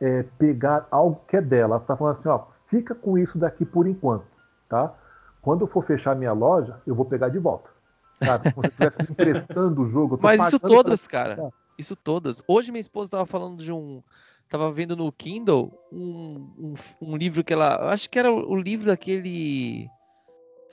[0.00, 1.76] é, pegar algo que é dela.
[1.76, 4.24] Ela está falando assim, ó, fica com isso daqui por enquanto,
[4.68, 4.92] tá?
[5.40, 7.70] Quando eu for fechar minha loja, eu vou pegar de volta.
[8.18, 8.52] Sabe?
[8.52, 10.18] Como se estivesse emprestando o jogo.
[10.20, 11.52] Mas isso todas, cara.
[11.78, 12.42] Isso todas.
[12.48, 14.02] Hoje minha esposa estava falando de um.
[14.48, 17.92] Tava vendo no Kindle um, um, um livro que ela.
[17.92, 19.88] Acho que era o livro daquele.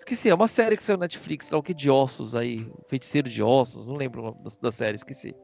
[0.02, 2.68] Esqueci, é uma série que saiu na Netflix, lá o que de ossos aí.
[2.88, 5.36] Feiticeiro de ossos, não lembro da, da série, esqueci.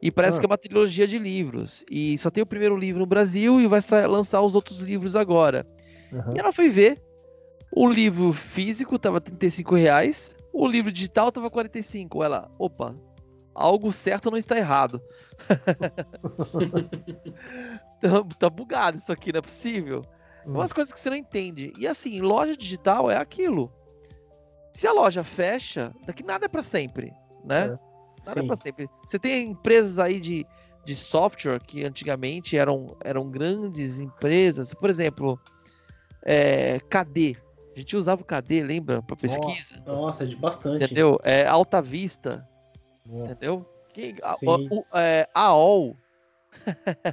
[0.00, 0.40] E parece ah.
[0.40, 1.84] que é uma trilogia de livros.
[1.90, 5.66] E só tem o primeiro livro no Brasil e vai lançar os outros livros agora.
[6.10, 6.34] Uhum.
[6.34, 7.02] E ela foi ver.
[7.70, 10.34] O livro físico tava 35 reais.
[10.54, 12.24] O livro digital tava 45.
[12.24, 12.96] Ela, opa,
[13.54, 15.02] algo certo não está errado.
[18.00, 20.02] tá, tá, bugado isso aqui, não é possível.
[20.46, 20.52] Hum.
[20.54, 21.72] Umas coisas que você não entende.
[21.76, 23.72] E assim, loja digital é aquilo.
[24.70, 27.12] Se a loja fecha, daqui nada é para sempre,
[27.44, 27.64] né?
[27.64, 27.68] É.
[27.68, 27.80] Nada
[28.26, 28.40] é Sim.
[28.40, 28.90] é para sempre.
[29.04, 30.46] Você tem empresas aí de,
[30.84, 34.72] de software que antigamente eram, eram grandes empresas.
[34.74, 35.40] Por exemplo,
[36.22, 37.36] é, KD.
[37.74, 39.02] A gente usava o KD, lembra?
[39.02, 39.82] Para pesquisa.
[39.86, 40.84] Nossa, de bastante.
[40.84, 41.18] Entendeu?
[41.22, 42.46] É, Alta Vista.
[43.10, 43.18] É.
[43.18, 43.66] Entendeu?
[43.92, 45.96] Que, a, é, AOL.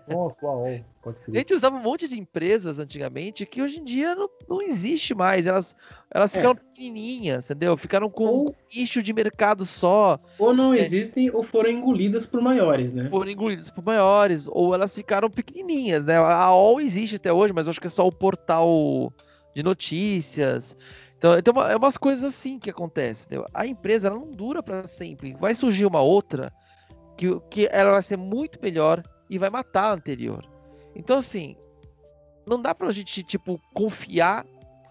[0.07, 0.85] Nossa, AOL.
[1.01, 4.61] Pode a gente usava um monte de empresas antigamente que hoje em dia não, não
[4.61, 5.45] existe mais.
[5.45, 5.75] Elas,
[6.09, 6.37] elas é.
[6.37, 7.75] ficaram pequenininhas, entendeu?
[7.75, 10.19] Ficaram com ou, um nicho de mercado só.
[10.39, 13.09] Ou não é, existem ou foram engolidas por maiores, né?
[13.09, 16.17] Foram engolidas por maiores, ou elas ficaram pequenininhas, né?
[16.17, 19.11] A AOL existe até hoje, mas acho que é só o portal
[19.53, 20.77] de notícias.
[21.17, 23.25] Então, então é umas coisas assim que acontecem.
[23.27, 23.47] Entendeu?
[23.53, 25.35] A empresa ela não dura para sempre.
[25.39, 26.51] Vai surgir uma outra
[27.17, 29.03] que, que ela vai ser muito melhor
[29.33, 30.45] e vai matar a anterior.
[30.95, 31.55] Então, assim,
[32.45, 34.45] não dá pra gente, tipo, confiar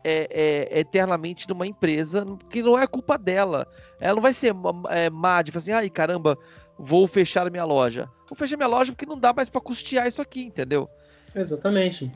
[0.05, 3.66] é, é, eternamente numa empresa que não é culpa dela.
[4.00, 4.55] Ela não vai ser
[4.88, 6.37] é, má, tipo assim, ai caramba,
[6.78, 8.09] vou fechar minha loja.
[8.28, 10.88] Vou fechar minha loja porque não dá mais para custear isso aqui, entendeu?
[11.35, 12.11] Exatamente.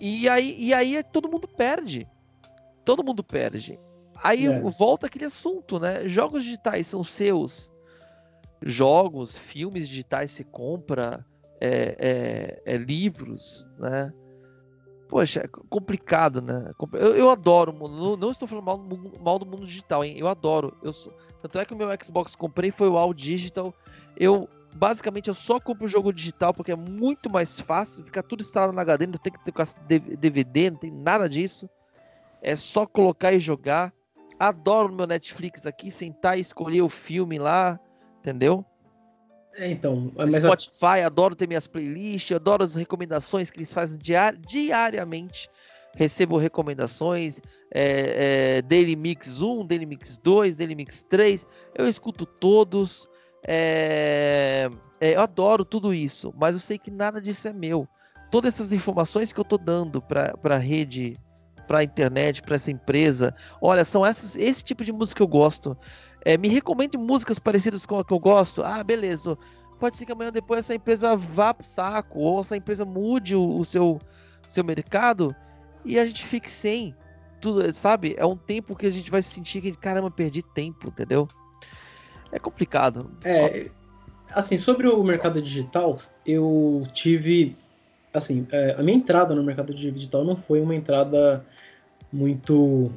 [0.00, 2.06] E aí, e aí todo mundo perde
[2.84, 3.78] todo mundo perde.
[4.22, 4.60] Aí é.
[4.60, 6.06] volta aquele assunto, né?
[6.06, 7.70] Jogos digitais são seus.
[8.64, 11.24] Jogos, filmes digitais você compra,
[11.64, 14.12] é, é, é livros, né?
[15.08, 16.72] Poxa, é complicado, né?
[16.94, 17.72] Eu, eu adoro.
[17.72, 18.78] Não, não, estou falando mal,
[19.22, 20.16] mal, do mundo digital, hein?
[20.18, 20.76] Eu adoro.
[20.82, 21.12] Eu sou...
[21.40, 23.72] Tanto é que o meu Xbox comprei foi o All Digital.
[24.16, 28.40] Eu basicamente eu só compro o jogo digital porque é muito mais fácil, fica tudo
[28.40, 31.68] instalado na HD, não tem que ter DVD, não tem nada disso.
[32.40, 33.92] É só colocar e jogar.
[34.38, 37.78] Adoro o meu Netflix aqui, sentar e escolher o filme lá,
[38.20, 38.64] entendeu?
[39.54, 40.12] É, então.
[40.30, 41.06] Spotify, a...
[41.06, 44.36] adoro ter minhas playlists, adoro as recomendações que eles fazem diar...
[44.36, 45.48] diariamente.
[45.94, 47.38] Recebo recomendações,
[47.70, 51.46] é, é, Daily Mix 1, Daily Mix 2, Daily Mix 3.
[51.74, 53.06] Eu escuto todos.
[53.46, 57.86] É, é, eu adoro tudo isso, mas eu sei que nada disso é meu.
[58.30, 61.18] Todas essas informações que eu tô dando para a rede
[61.66, 63.34] para a internet, para essa empresa.
[63.60, 65.76] Olha, são essas, esse tipo de música que eu gosto.
[66.24, 68.62] É, me recomende músicas parecidas com a que eu gosto.
[68.62, 69.36] Ah, beleza.
[69.78, 73.58] Pode ser que amanhã depois essa empresa vá pro saco, ou essa empresa mude o,
[73.58, 74.00] o seu,
[74.46, 75.34] seu mercado
[75.84, 76.94] e a gente fique sem.
[77.40, 78.14] Tudo, sabe?
[78.16, 81.28] É um tempo que a gente vai sentir que, caramba, perdi tempo, entendeu?
[82.30, 83.10] É complicado.
[83.24, 83.74] É, Nossa.
[84.30, 87.56] assim, sobre o mercado digital, eu tive
[88.12, 91.44] assim, é, a minha entrada no mercado digital não foi uma entrada
[92.12, 92.92] muito.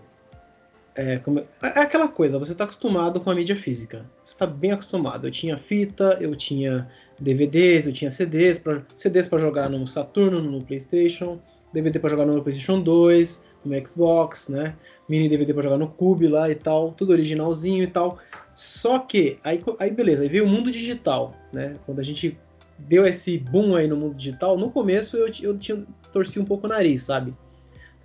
[0.96, 4.06] É, como, é, é aquela coisa, você está acostumado com a mídia física.
[4.24, 5.28] Você está bem acostumado.
[5.28, 6.88] Eu tinha fita, eu tinha
[7.20, 11.40] DVDs, eu tinha CDs para CDs para jogar no Saturno, no PlayStation,
[11.74, 14.74] DVD para jogar no PlayStation 2, no Xbox, né?
[15.10, 18.18] Mini DVD para jogar no Cube lá e tal, tudo originalzinho e tal.
[18.56, 21.76] Só que, aí, aí beleza, aí veio o mundo digital, né?
[21.86, 22.38] Quando a gente
[22.78, 26.68] deu esse boom aí no mundo digital, no começo eu, eu tinha, torci um pouco
[26.68, 27.34] o nariz, sabe?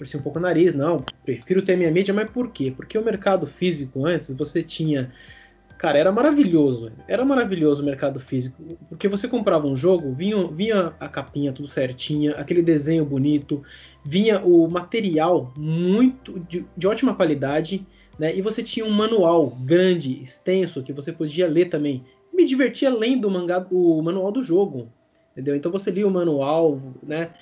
[0.00, 2.72] Torci um pouco o nariz, não, prefiro ter minha mídia, mas por quê?
[2.74, 5.12] Porque o mercado físico antes você tinha.
[5.76, 6.90] Cara, era maravilhoso.
[7.06, 8.62] Era maravilhoso o mercado físico.
[8.88, 13.62] Porque você comprava um jogo, vinha, vinha a capinha tudo certinha, aquele desenho bonito,
[14.02, 17.86] vinha o material muito de, de ótima qualidade,
[18.18, 18.34] né?
[18.34, 23.28] E você tinha um manual grande, extenso, que você podia ler também me divertia lendo
[23.28, 24.88] o mangá, o manual do jogo,
[25.32, 25.54] entendeu?
[25.54, 27.32] Então você lia o manual, né?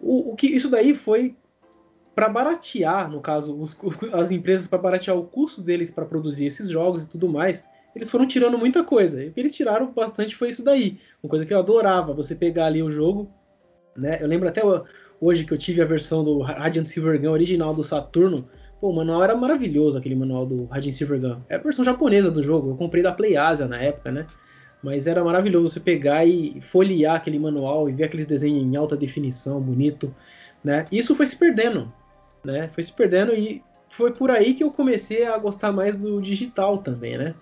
[0.00, 1.36] O, o que isso daí foi
[2.14, 3.76] para baratear, no caso, os,
[4.12, 7.66] as empresas para baratear o custo deles para produzir esses jogos e tudo mais.
[7.94, 9.22] Eles foram tirando muita coisa.
[9.22, 10.98] E o que eles tiraram bastante foi isso daí.
[11.22, 13.30] Uma coisa que eu adorava, você pegar ali o jogo,
[13.96, 14.18] né?
[14.20, 14.62] Eu lembro até
[15.20, 18.48] hoje que eu tive a versão do Radiant Silver Gun original do Saturno.
[18.80, 21.40] Pô, o manual era maravilhoso, aquele manual do Radiant Silver Gun.
[21.48, 24.26] É a versão japonesa do jogo, eu comprei da PlayAsia na época, né?
[24.82, 28.96] Mas era maravilhoso você pegar e folhear aquele manual e ver aqueles desenhos em alta
[28.96, 30.12] definição, bonito,
[30.64, 30.86] né?
[30.90, 31.92] Isso foi se perdendo,
[32.44, 32.70] né?
[32.72, 36.78] Foi se perdendo e foi por aí que eu comecei a gostar mais do digital
[36.78, 37.34] também, né?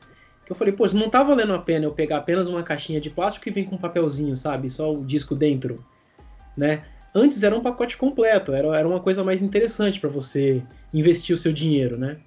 [0.44, 3.08] Que eu falei, pô, não tá valendo a pena eu pegar apenas uma caixinha de
[3.08, 4.68] plástico e vem com um papelzinho, sabe?
[4.68, 5.76] Só o disco dentro,
[6.56, 6.82] né?
[7.14, 11.38] Antes era um pacote completo, era, era uma coisa mais interessante para você investir o
[11.38, 12.18] seu dinheiro, né?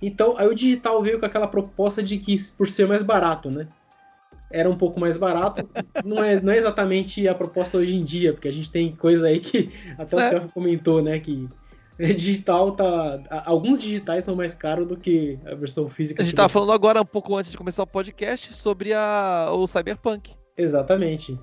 [0.00, 3.66] Então, aí o digital veio com aquela proposta de que, por ser mais barato, né?
[4.50, 5.68] Era um pouco mais barato.
[6.04, 9.28] não, é, não é exatamente a proposta hoje em dia, porque a gente tem coisa
[9.28, 10.46] aí que até o é.
[10.52, 11.18] comentou, né?
[11.18, 11.48] Que
[12.16, 13.20] digital tá.
[13.46, 16.22] Alguns digitais são mais caros do que a versão física.
[16.22, 19.66] A gente tava falando agora, um pouco antes de começar o podcast, sobre a, o
[19.66, 20.34] Cyberpunk.
[20.56, 21.38] Exatamente.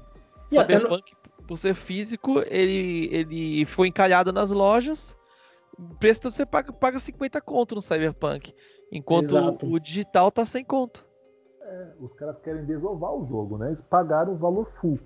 [0.51, 1.47] E Cyberpunk, no...
[1.47, 5.17] por ser físico, ele, ele foi encalhado nas lojas
[5.99, 8.53] preço você paga, paga 50 conto no Cyberpunk.
[8.91, 9.65] Enquanto Exato.
[9.65, 11.05] o digital tá sem conto.
[11.61, 13.67] É, os caras querem desovar o jogo, né?
[13.67, 14.99] Eles pagaram o valor full.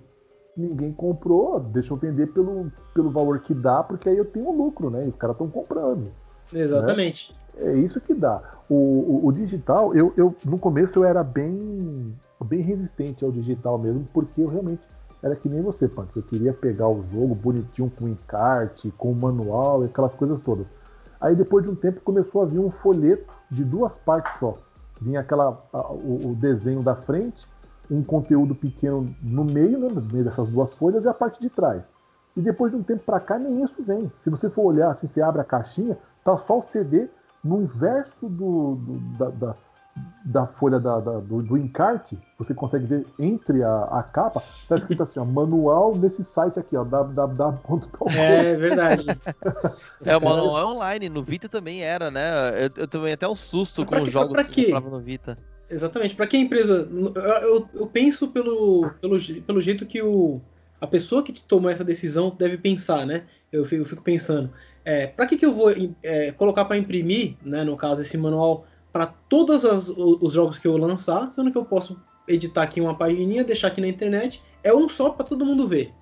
[0.56, 4.88] Ninguém comprou, deixa eu vender pelo, pelo valor que dá, porque aí eu tenho lucro,
[4.88, 5.02] né?
[5.04, 6.10] E os caras estão comprando.
[6.52, 7.34] Exatamente.
[7.56, 7.72] Né?
[7.72, 8.42] É isso que dá.
[8.68, 12.14] O, o, o, digital, eu, eu no começo eu era bem,
[12.44, 14.82] bem resistente ao digital mesmo, porque eu realmente
[15.22, 16.14] era que nem você, Punk.
[16.16, 20.70] Eu queria pegar o jogo bonitinho com encarte, com manual e aquelas coisas todas.
[21.20, 24.56] Aí depois de um tempo começou a vir um folheto de duas partes só.
[25.00, 27.46] Vinha aquela, a, o, o, desenho da frente,
[27.90, 31.48] um conteúdo pequeno no meio, né, no meio dessas duas folhas e a parte de
[31.48, 31.82] trás.
[32.36, 34.10] E depois de um tempo para cá nem isso vem.
[34.22, 37.08] Se você for olhar, assim, você abre a caixinha, tá só o CD
[37.42, 39.54] no inverso do, do da, da
[40.24, 44.74] da folha da, da, do, do, encarte, você consegue ver entre a, a capa, tá
[44.74, 47.80] escrito assim, ó, manual nesse site aqui, ó, www.
[48.18, 49.06] É verdade.
[50.04, 52.50] é, o manual é online, no Vita também era, né?
[52.64, 55.36] Eu, eu também até um susto com os jogos pra que eu comprava no Vita.
[55.68, 56.88] Exatamente, para que a empresa.
[57.42, 60.40] Eu, eu, penso pelo, pelo, pelo jeito que o,
[60.80, 63.24] a pessoa que tomou essa decisão deve pensar, né?
[63.52, 64.50] Eu fico, eu fico pensando,
[64.84, 68.66] é, para que, que eu vou é, colocar para imprimir, né, no caso, esse manual
[68.92, 72.96] para todos as, os jogos que eu lançar, sendo que eu posso editar aqui uma
[72.96, 75.92] pagininha, deixar aqui na internet, é um só para todo mundo ver,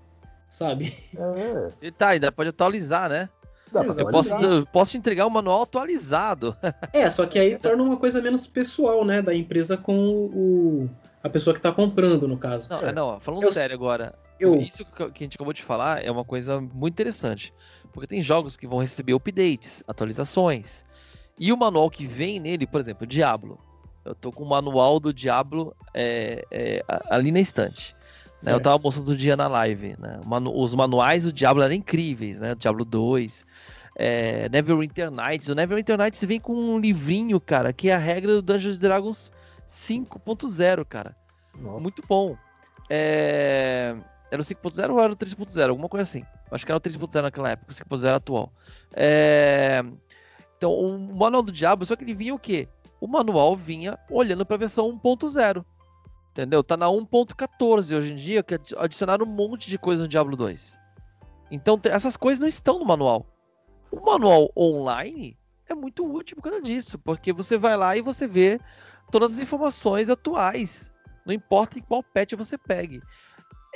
[0.48, 0.92] sabe?
[1.16, 1.70] É.
[1.82, 3.28] E tá, ainda pode atualizar, né?
[3.74, 6.56] Eu posso, eu posso te entregar o um manual atualizado.
[6.92, 10.90] É, só que aí torna uma coisa menos pessoal, né, da empresa com o,
[11.22, 12.68] a pessoa que está comprando, no caso.
[12.70, 12.92] Não, é.
[12.92, 14.56] não falando eu, sério agora, eu...
[14.60, 17.52] isso que a gente acabou de falar é uma coisa muito interessante,
[17.92, 20.84] porque tem jogos que vão receber updates, atualizações,
[21.38, 23.58] e o manual que vem nele, por exemplo, Diablo.
[24.04, 27.96] Eu tô com o manual do Diablo é, é, ali na estante.
[28.44, 28.52] Né?
[28.52, 29.96] Eu tava mostrando o dia na live.
[29.98, 30.20] Né?
[30.54, 32.54] Os manuais do Diablo eram incríveis, né?
[32.54, 33.46] Diablo 2.
[33.96, 35.48] É, Neverwinter Nights.
[35.48, 39.32] O Neverwinter Nights vem com um livrinho, cara, que é a regra do Dungeons Dragons
[39.68, 41.16] 5.0, cara.
[41.58, 41.82] Nossa.
[41.82, 42.36] Muito bom.
[42.90, 43.94] É...
[44.30, 45.68] Era o 5.0 ou era o 3.0?
[45.68, 46.24] Alguma coisa assim.
[46.50, 48.52] Acho que era o 3.0 naquela época, o 5.0 atual.
[48.92, 49.82] É...
[50.56, 52.68] Então, o manual do Diablo, só que ele vinha o quê?
[53.00, 55.64] O manual vinha olhando para a versão 1.0.
[56.34, 56.64] Entendeu?
[56.64, 60.80] Tá na 1.14 hoje em dia, que adicionaram um monte de coisa no Diablo 2.
[61.48, 63.24] Então, essas coisas não estão no manual.
[63.92, 68.26] O manual online é muito útil por causa disso, porque você vai lá e você
[68.26, 68.60] vê
[69.12, 70.92] todas as informações atuais.
[71.24, 73.00] Não importa em qual patch você pegue.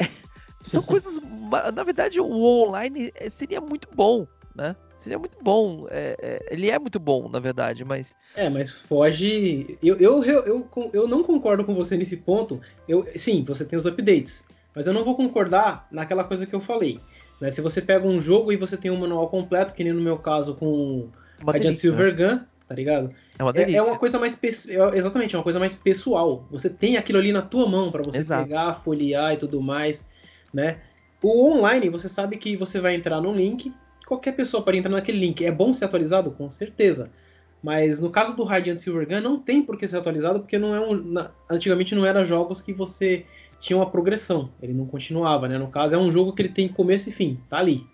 [0.01, 0.09] É,
[0.67, 1.23] são coisas.
[1.73, 4.75] Na verdade, o online seria muito bom, né?
[4.99, 5.87] Seria muito bom.
[5.91, 8.15] É, é, ele é muito bom, na verdade, mas.
[8.35, 9.79] É, mas foge.
[9.83, 12.61] Eu, eu, eu, eu, eu não concordo com você nesse ponto.
[12.87, 14.47] Eu, sim, você tem os updates.
[14.75, 17.01] Mas eu não vou concordar naquela coisa que eu falei.
[17.41, 17.51] Né?
[17.51, 20.19] Se você pega um jogo e você tem um manual completo, que nem no meu
[20.19, 21.09] caso com
[21.41, 22.35] Uma Radiant delícia, Silver né?
[22.35, 23.15] Gun, tá ligado?
[23.39, 23.79] É uma É, delícia.
[23.79, 26.45] é uma coisa mais é- exatamente, é uma coisa mais pessoal.
[26.51, 28.45] Você tem aquilo ali na tua mão para você Exato.
[28.45, 30.09] pegar, folhear e tudo mais,
[30.53, 30.81] né?
[31.23, 33.73] O online, você sabe que você vai entrar num link,
[34.09, 35.45] qualquer pessoa pode entrar naquele link.
[35.45, 37.11] É bom ser atualizado, com certeza.
[37.63, 40.75] Mas no caso do Radiant Silver Gun, não tem por que ser atualizado, porque não
[40.75, 43.25] é um, na- antigamente não era jogos que você
[43.59, 44.51] tinha uma progressão.
[44.63, 45.59] Ele não continuava, né?
[45.59, 47.85] No caso, é um jogo que ele tem começo e fim, tá ali.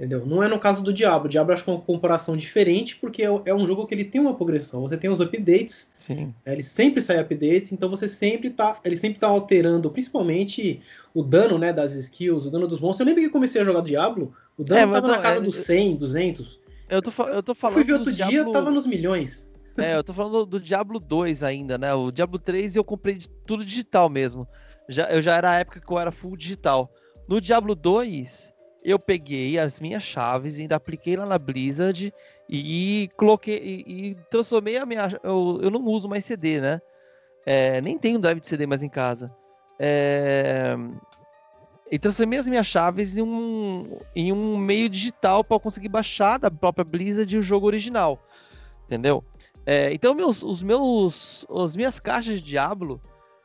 [0.00, 0.24] Entendeu?
[0.24, 1.26] Não é no caso do Diablo.
[1.26, 3.92] O Diablo eu acho que é uma comparação diferente, porque é é um jogo que
[3.94, 4.80] ele tem uma progressão.
[4.80, 6.34] Você tem os updates, Sim.
[6.46, 10.80] né, ele sempre sai updates, então você sempre tá, ele sempre tá alterando, principalmente
[11.12, 13.00] o dano, né, das skills, o dano dos monstros.
[13.00, 15.40] Eu lembro que eu comecei a jogar Diablo, o dano É, tava na não, casa
[15.40, 16.58] é- dos 100, 200.
[16.88, 17.74] Eu tô, eu tô Eu falando.
[17.74, 19.50] fui ver outro dia, Diablo- tava nos milhões.
[19.76, 21.92] É, eu tô falando do Diablo 2 ainda, né?
[21.94, 24.48] O Diablo 3 eu comprei de tudo digital mesmo.
[24.88, 26.90] Já, eu já era a época que eu era full digital.
[27.28, 28.50] No Diablo 2,
[28.84, 32.12] eu peguei as minhas chaves, ainda apliquei lá na Blizzard
[32.48, 35.08] e coloquei e, e transformei a minha.
[35.22, 36.80] Eu, eu não uso mais CD, né?
[37.44, 39.34] É, nem tenho drive de CD mais em casa.
[39.78, 40.76] É,
[41.90, 46.50] e transformei as minhas chaves em um, em um meio digital para conseguir baixar da
[46.50, 48.22] própria Blizzard o jogo original.
[48.86, 49.24] Entendeu?
[49.66, 53.00] É, então, meus, os meus, as minhas caixas de Diablo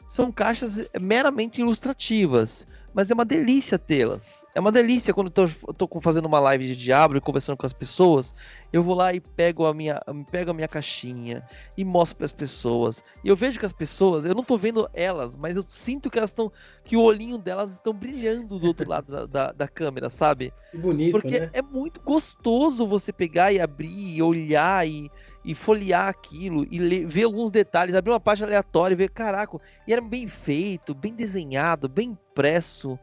[0.07, 2.65] são caixas meramente ilustrativas,
[2.95, 4.45] mas é uma delícia tê-las.
[4.55, 7.65] É uma delícia quando eu tô, tô fazendo uma live de Diablo e conversando com
[7.65, 8.33] as pessoas,
[8.71, 11.45] eu vou lá e pego a minha, pego a minha caixinha
[11.77, 13.03] e mostro para as pessoas.
[13.21, 16.17] E eu vejo que as pessoas, eu não tô vendo elas, mas eu sinto que
[16.17, 16.49] elas estão,
[16.85, 20.53] que o olhinho delas estão brilhando do outro lado da, da, da câmera, sabe?
[20.71, 21.49] Que bonito, Porque né?
[21.51, 25.11] é muito gostoso você pegar e abrir, e olhar e,
[25.45, 29.57] e folhear aquilo e ler- ver alguns detalhes, abrir uma página aleatória e ver, caraca,
[29.87, 32.97] e era bem feito, bem desenhado, bem impresso,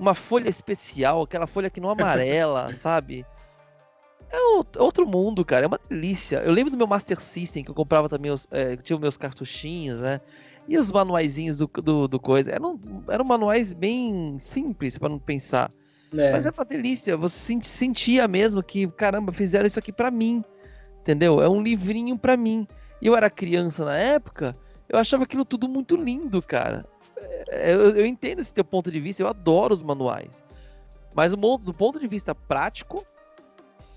[0.00, 3.24] uma folha especial, aquela folha que não amarela, sabe?
[4.30, 6.38] É o- outro mundo, cara, é uma delícia.
[6.38, 9.16] Eu lembro do meu Master System, que eu comprava também, os, é, tinha os meus
[9.16, 10.20] cartuchinhos, né?
[10.66, 12.50] E os manuaizinhos do, do, do coisa.
[12.50, 15.70] Eram, eram manuais bem simples, para não pensar.
[16.16, 16.32] É.
[16.32, 20.42] Mas é uma delícia, você senti- sentia mesmo que, caramba, fizeram isso aqui pra mim,
[21.04, 21.42] entendeu?
[21.42, 22.66] É um livrinho pra mim.
[23.00, 24.54] Eu era criança na época,
[24.88, 26.86] eu achava aquilo tudo muito lindo, cara.
[27.48, 30.42] É, Eu, eu entendo esse teu ponto de vista, eu adoro os manuais.
[31.14, 33.04] Mas do ponto de vista prático,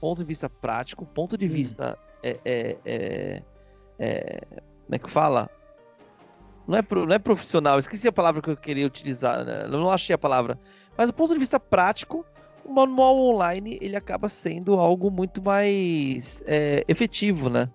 [0.02, 1.50] ponto de vista prático, ponto de Hum.
[1.50, 3.44] vista é, é, é-
[3.98, 4.40] é-
[4.86, 5.50] como é que fala?
[6.68, 9.64] Não é, pro- não é profissional, esqueci a palavra que eu queria utilizar, né?
[9.64, 10.60] eu não achei a palavra.
[10.98, 12.26] Mas do ponto de vista prático,
[12.68, 17.70] o manual online ele acaba sendo algo muito mais é, efetivo, né?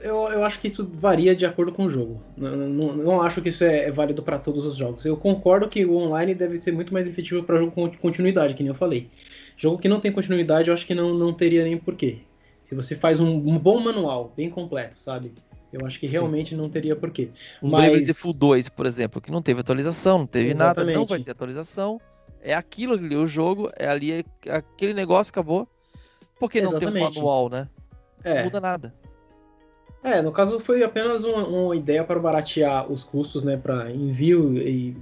[0.00, 2.22] Eu, eu acho que isso varia de acordo com o jogo.
[2.36, 5.04] Não, não, não acho que isso é, é válido para todos os jogos.
[5.04, 8.62] Eu concordo que o online deve ser muito mais efetivo para jogo com continuidade, que
[8.62, 9.10] nem eu falei.
[9.56, 12.18] Jogo que não tem continuidade, eu acho que não, não teria nem porquê.
[12.62, 15.32] Se você faz um, um bom manual, bem completo, sabe?
[15.72, 16.12] Eu acho que Sim.
[16.12, 17.30] realmente não teria porquê.
[17.60, 20.90] Um Mas- Bravely Default 2, por exemplo, que não teve atualização, não teve nada, não
[20.90, 21.08] Exatamente.
[21.08, 22.00] vai ter atualização.
[22.42, 25.68] É aquilo ali, o jogo, é ali, é aquele negócio acabou.
[26.38, 27.68] Por que não tem um manual, né?
[28.24, 28.94] Não É, muda nada.
[30.02, 33.56] é no caso foi apenas uma, uma ideia para baratear os custos, né?
[33.56, 34.96] Para envio e.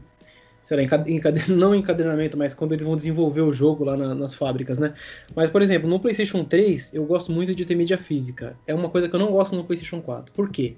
[0.65, 4.15] Sei lá, encade- encade- não encadenamento, mas quando eles vão desenvolver o jogo lá na-
[4.15, 4.95] nas fábricas, né?
[5.35, 8.59] Mas, por exemplo, no PlayStation 3, eu gosto muito de ter mídia física.
[8.67, 10.33] É uma coisa que eu não gosto no PlayStation 4.
[10.33, 10.77] Por quê?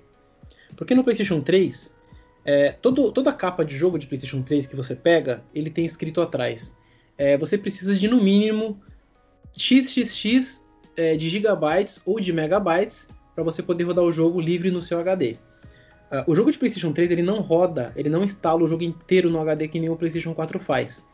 [0.77, 1.97] Porque no PlayStation 3,
[2.49, 6.19] é, todo, toda capa de jogo de PlayStation 3 que você pega, ele tem escrito
[6.23, 6.75] atrás.
[7.19, 8.81] é, você precisa de, no mínimo,
[9.55, 10.65] XXX
[10.97, 14.99] é, de gigabytes ou de megabytes para você poder rodar o jogo livre no seu
[14.99, 15.37] HD.
[16.11, 19.29] Ah, o jogo de PlayStation 3 ele não roda, ele não instala o jogo inteiro
[19.29, 21.07] no HD que nem o PlayStation 4 faz.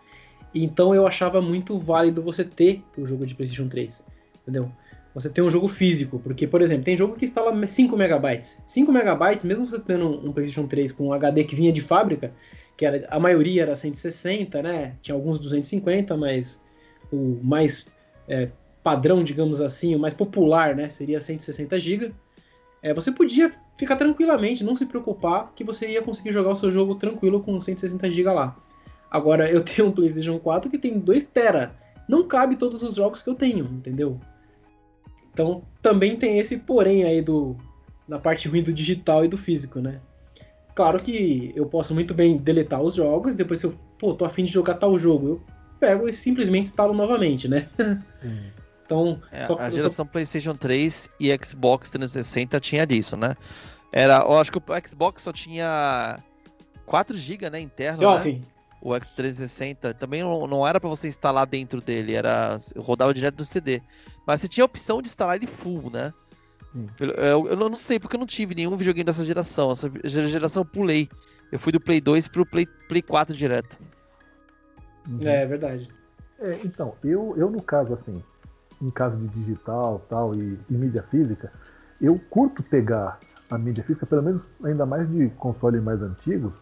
[0.55, 4.05] Então eu achava muito válido você ter o jogo de PlayStation 3,
[4.43, 4.71] entendeu?
[5.15, 8.63] Você tem um jogo físico, porque, por exemplo, tem jogo que instala 5 megabytes.
[8.67, 12.33] 5 megabytes, mesmo você tendo um PlayStation 3 com um HD que vinha de fábrica,
[12.77, 14.97] que era, a maioria era 160, né?
[15.01, 16.65] Tinha alguns 250, mas
[17.13, 17.87] o mais
[18.29, 18.49] é,
[18.83, 20.91] padrão, digamos assim, o mais popular, né?
[20.91, 22.13] Seria 160 GB.
[22.83, 26.73] É, você podia ficar tranquilamente, não se preocupar que você ia conseguir jogar o seu
[26.73, 28.57] jogo tranquilo com 160 GB lá.
[29.09, 31.71] Agora, eu tenho um PlayStation 4 que tem 2 TB.
[32.09, 34.19] Não cabe todos os jogos que eu tenho, entendeu?
[35.35, 37.57] Então, também tem esse porém aí do
[38.09, 40.01] da parte ruim do digital e do físico, né?
[40.75, 44.45] Claro que eu posso muito bem deletar os jogos, depois se eu, pô, tô afim
[44.45, 45.43] de jogar tal jogo, eu
[45.81, 47.67] pego e simplesmente instalo novamente, né?
[48.87, 53.35] Então, É, só, a só- geração PlayStation 3 e Xbox 360 tinha disso, né?
[53.91, 56.19] Era, eu acho que o Xbox só tinha
[56.85, 58.21] 4 GB, né, interno, Seu né?
[58.85, 63.45] O X360, também não, não era para você instalar dentro dele, era rodava direto do
[63.47, 63.81] CD.
[64.27, 66.13] Mas você tinha a opção de instalar ele full, né?
[66.77, 66.87] Hum.
[67.01, 69.73] Eu, eu, não sei, porque eu não tive nenhum videogame dessa geração.
[69.73, 69.89] Essa
[70.29, 71.09] geração eu pulei.
[71.51, 73.79] Eu fui do Play 2 pro Play, Play 4 direto.
[75.09, 75.21] Uhum.
[75.25, 75.89] É, é verdade.
[76.39, 78.13] É, então, eu, eu no caso, assim,
[78.83, 81.51] em caso de digital tal e, e mídia física,
[82.03, 83.19] eu curto pegar
[83.51, 86.53] a mídia física, pelo menos ainda mais de consoles mais antigos,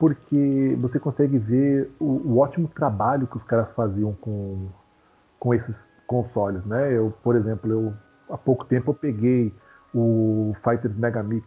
[0.00, 4.68] porque você consegue ver o, o, ótimo trabalho que os caras faziam com,
[5.38, 6.90] com esses consoles, né?
[6.96, 7.94] Eu, por exemplo, eu
[8.30, 9.54] há pouco tempo eu peguei
[9.94, 11.46] o Fighters Mega Mix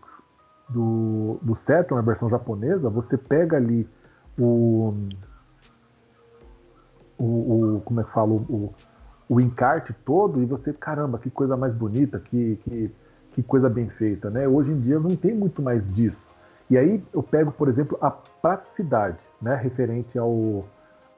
[0.70, 3.90] do, do Saturn, a versão japonesa, você pega ali
[4.38, 4.94] o,
[7.18, 7.26] o,
[7.78, 8.72] o como é que fala, o,
[9.28, 12.92] o encarte todo e você, caramba, que coisa mais bonita, que, que,
[13.32, 14.48] que coisa bem feita, né?
[14.48, 16.32] Hoje em dia não tem muito mais disso.
[16.70, 20.66] E aí eu pego, por exemplo, a praticidade, né, referente ao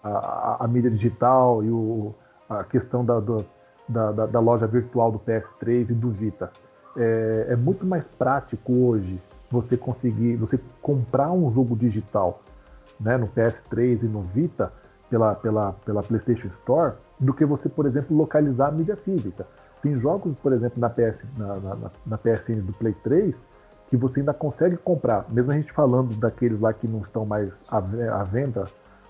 [0.04, 2.14] a, a, mídia digital e o,
[2.48, 3.46] a questão da, do,
[3.90, 6.52] da, da, da, loja virtual do PS3 e do Vita.
[6.96, 12.42] É, é, muito mais prático hoje você conseguir, você comprar um jogo digital
[13.00, 14.72] né, no PS3 e no Vita
[15.10, 19.48] pela, pela, pela PlayStation Store do que você, por exemplo, localizar a mídia física.
[19.82, 23.46] Tem jogos, por exemplo, na, PS, na, na, na PSN do Play 3
[23.96, 27.64] que você ainda consegue comprar, mesmo a gente falando daqueles lá que não estão mais
[27.68, 27.80] à,
[28.24, 28.66] venda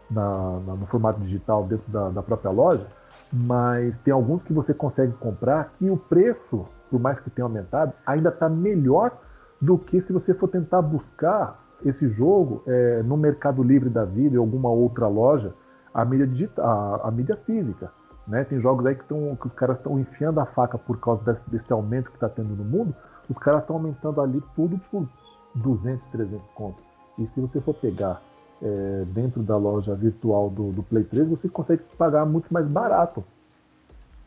[0.09, 2.85] na, na, no formato digital dentro da, da própria loja,
[3.33, 7.93] mas tem alguns que você consegue comprar que o preço, por mais que tenha aumentado,
[8.05, 9.11] ainda está melhor
[9.59, 14.35] do que se você for tentar buscar esse jogo é, no Mercado Livre da vida,
[14.35, 15.53] em alguma outra loja,
[15.93, 17.91] a mídia digital, a, a mídia física.
[18.27, 18.43] Né?
[18.43, 21.49] Tem jogos aí que, tão, que os caras estão enfiando a faca por causa desse,
[21.49, 22.95] desse aumento que está tendo no mundo.
[23.29, 25.07] Os caras estão aumentando ali tudo por
[25.55, 26.83] 200, 300 contos.
[27.17, 28.21] E se você for pegar
[28.61, 33.23] é, dentro da loja virtual do, do, Play 3, você consegue pagar muito mais barato.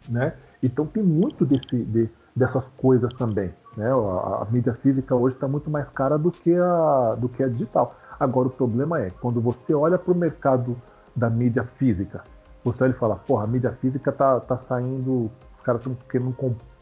[0.08, 0.34] Né?
[0.62, 3.52] Então tem muito desse, de, dessas coisas também.
[3.76, 3.90] Né?
[3.90, 7.48] A, a mídia física hoje está muito mais cara do que, a, do que a
[7.48, 7.94] digital.
[8.18, 10.76] Agora o problema é, quando você olha para o mercado
[11.14, 12.22] da mídia física,
[12.64, 16.32] você olha e fala, porra, a mídia física tá, tá saindo, os caras estão querendo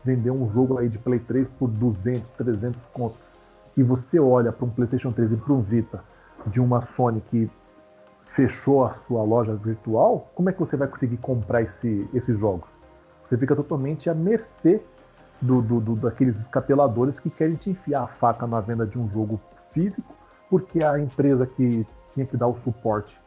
[0.07, 3.18] vender um jogo aí de Play 3 por 200, 300 contos.
[3.76, 6.02] E você olha para um PlayStation 3 e para um Vita
[6.46, 7.50] de uma Sony que
[8.34, 12.68] fechou a sua loja virtual, como é que você vai conseguir comprar esse, esses jogos?
[13.24, 14.80] Você fica totalmente à mercê
[15.40, 19.11] do, do, do, daqueles escapeladores que querem te enfiar a faca na venda de um
[19.11, 19.40] jogo
[19.70, 20.14] físico,
[20.48, 23.18] porque a empresa que tinha que dar o suporte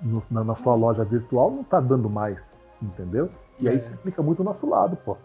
[0.00, 2.50] no, na, na, sua loja virtual não está dando mais,
[2.82, 3.30] entendeu?
[3.58, 3.70] E é.
[3.70, 5.16] aí fica muito o nosso lado, pô.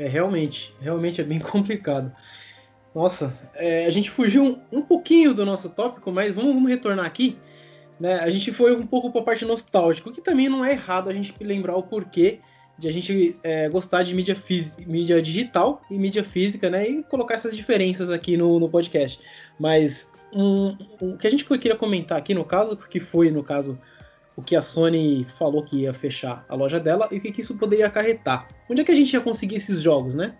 [0.00, 2.10] É, realmente, realmente é bem complicado.
[2.94, 7.04] Nossa, é, a gente fugiu um, um, pouquinho do nosso tópico, mas vamos, vamos retornar
[7.04, 7.36] aqui.
[8.00, 8.14] Né?
[8.14, 11.12] A gente foi um pouco para a parte nostálgica, que também não é errado a
[11.12, 12.40] gente lembrar o porquê
[12.78, 14.34] de a gente é, gostar de mídia,
[14.86, 16.88] mídia digital e mídia física, né?
[16.88, 19.20] E colocar essas diferenças aqui no, no podcast.
[19.58, 23.78] Mas um, o que a gente queria comentar aqui no caso, porque foi, no caso,
[24.40, 27.42] o que a Sony falou que ia fechar a loja dela e o que, que
[27.42, 28.48] isso poderia acarretar.
[28.68, 30.34] Onde é que a gente ia conseguir esses jogos, né?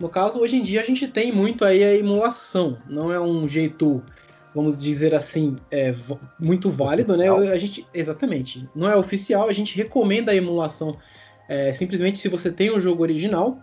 [0.00, 3.46] No caso, hoje em dia a gente tem muito aí a emulação, não é um
[3.46, 4.02] jeito,
[4.54, 5.94] vamos dizer assim, é,
[6.40, 7.30] muito válido, né?
[7.30, 7.40] oficial.
[7.40, 7.52] né?
[7.54, 10.96] A gente, exatamente, não é oficial, a gente recomenda a emulação
[11.48, 13.60] é, simplesmente se você tem um jogo original,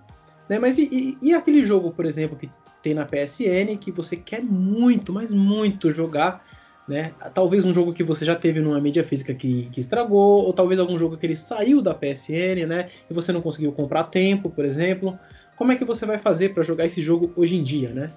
[0.48, 0.60] né?
[0.60, 2.48] Mas e, e, e, aquele jogo, por exemplo, que
[2.84, 6.46] tem na PSN que você quer muito, mas muito jogar
[6.90, 7.14] né?
[7.36, 10.80] Talvez um jogo que você já teve numa mídia física que, que estragou, ou talvez
[10.80, 12.90] algum jogo que ele saiu da PSN, né?
[13.08, 15.18] E você não conseguiu comprar tempo, por exemplo.
[15.56, 18.12] Como é que você vai fazer para jogar esse jogo hoje em dia, né?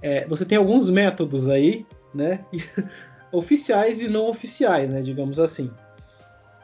[0.00, 1.84] É, você tem alguns métodos aí,
[2.14, 2.44] né?
[3.32, 5.02] oficiais e não oficiais, né?
[5.02, 5.68] Digamos assim.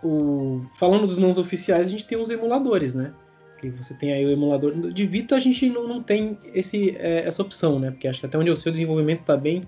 [0.05, 0.65] O...
[0.79, 3.13] Falando dos não oficiais, a gente tem os emuladores, né?
[3.59, 7.27] Que você tem aí o emulador de Vita, a gente não, não tem esse, é,
[7.27, 7.91] essa opção, né?
[7.91, 9.67] Porque acho que até onde eu sei o desenvolvimento está bem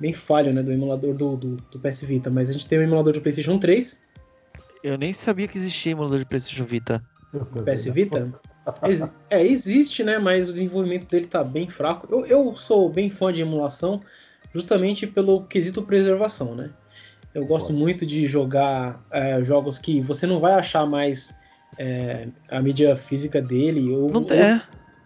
[0.00, 2.82] bem falho, né, do emulador do, do, do, PS Vita, mas a gente tem o
[2.82, 4.02] emulador de PlayStation 3.
[4.82, 7.04] Eu nem sabia que existia emulador de PlayStation Vita.
[7.64, 8.32] PS Vita?
[9.28, 12.06] é, existe, né, mas o desenvolvimento dele tá bem fraco.
[12.10, 14.00] Eu, eu sou bem fã de emulação,
[14.54, 16.70] justamente pelo quesito preservação, né.
[17.32, 21.38] Eu gosto muito de jogar é, jogos que você não vai achar mais
[21.78, 23.92] é, a mídia física dele.
[23.92, 24.40] Ou, não tem.
[24.42, 24.60] Ou,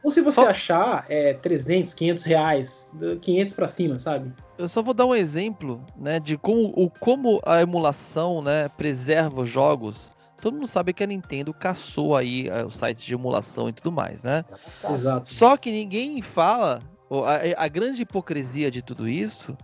[0.04, 0.48] ou se você Só...
[0.48, 2.92] achar é, 300, 500 reais,
[3.22, 4.32] 500 para cima, sabe?
[4.56, 9.42] eu só vou dar um exemplo, né, de como, o, como a emulação, né, preserva
[9.42, 10.14] os jogos.
[10.40, 13.90] Todo mundo sabe que a Nintendo caçou aí é, os sites de emulação e tudo
[13.90, 14.44] mais, né?
[14.92, 15.28] Exato.
[15.28, 19.56] Só que ninguém fala, a, a grande hipocrisia de tudo isso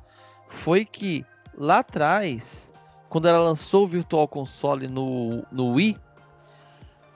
[0.49, 1.25] foi que
[1.55, 2.73] lá atrás,
[3.09, 5.99] quando ela lançou o Virtual Console no, no Wii,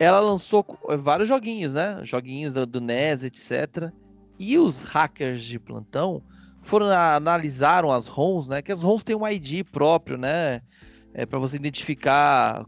[0.04, 0.64] ela lançou
[0.98, 2.00] vários joguinhos, né?
[2.04, 3.90] Joguinhos do, do NES, etc.
[4.38, 6.22] E os hackers de plantão
[6.62, 8.62] foram analisaram as ROMs, né?
[8.62, 10.62] Que as ROMs têm um ID próprio, né?
[11.12, 12.66] É, para você identificar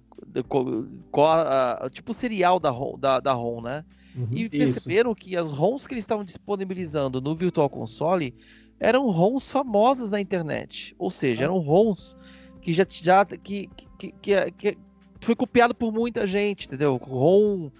[1.10, 3.84] qual, a, tipo o serial da ROM, da, da ROM né?
[4.14, 5.20] Uhum, e perceberam isso.
[5.20, 8.34] que as ROMs que eles estavam disponibilizando no Virtual Console
[8.78, 10.94] eram ROMs famosas na internet.
[10.98, 12.16] Ou seja, eram ROMs
[12.60, 13.68] que já, já que,
[13.98, 14.78] que, que, que
[15.26, 16.96] foi copiado por muita gente, entendeu?
[16.96, 17.70] ROM.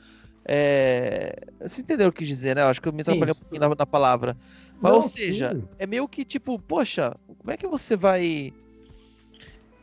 [0.45, 1.45] É...
[1.61, 2.63] Você entendeu o que dizer, né?
[2.63, 4.37] Eu acho que eu me atrapalhei um pouquinho na, na palavra.
[4.81, 5.65] Mas, Não, ou seja, sim.
[5.79, 8.53] é meio que tipo, poxa, como é que você vai.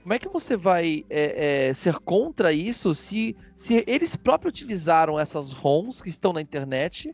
[0.04, 5.18] Como é que você vai é, é, ser contra isso se, se eles próprios utilizaram
[5.18, 7.14] essas ROMs que estão na internet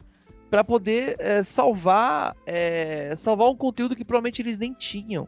[0.50, 5.28] para poder é, salvar é, salvar um conteúdo que provavelmente eles nem tinham?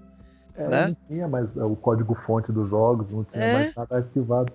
[0.56, 0.88] É, né?
[0.88, 3.54] Não tinha mais o código fonte dos jogos, não tinha é.
[3.54, 4.52] mais nada arquivado.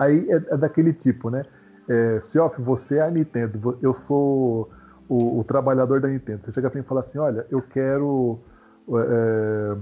[0.00, 1.44] Aí é, é daquele tipo, né?
[1.86, 4.70] É, Siof, você é a Nintendo, eu sou
[5.06, 6.42] o, o, trabalhador da Nintendo.
[6.42, 8.38] Você chega pra mim e fala assim: olha, eu quero.
[8.88, 9.76] É,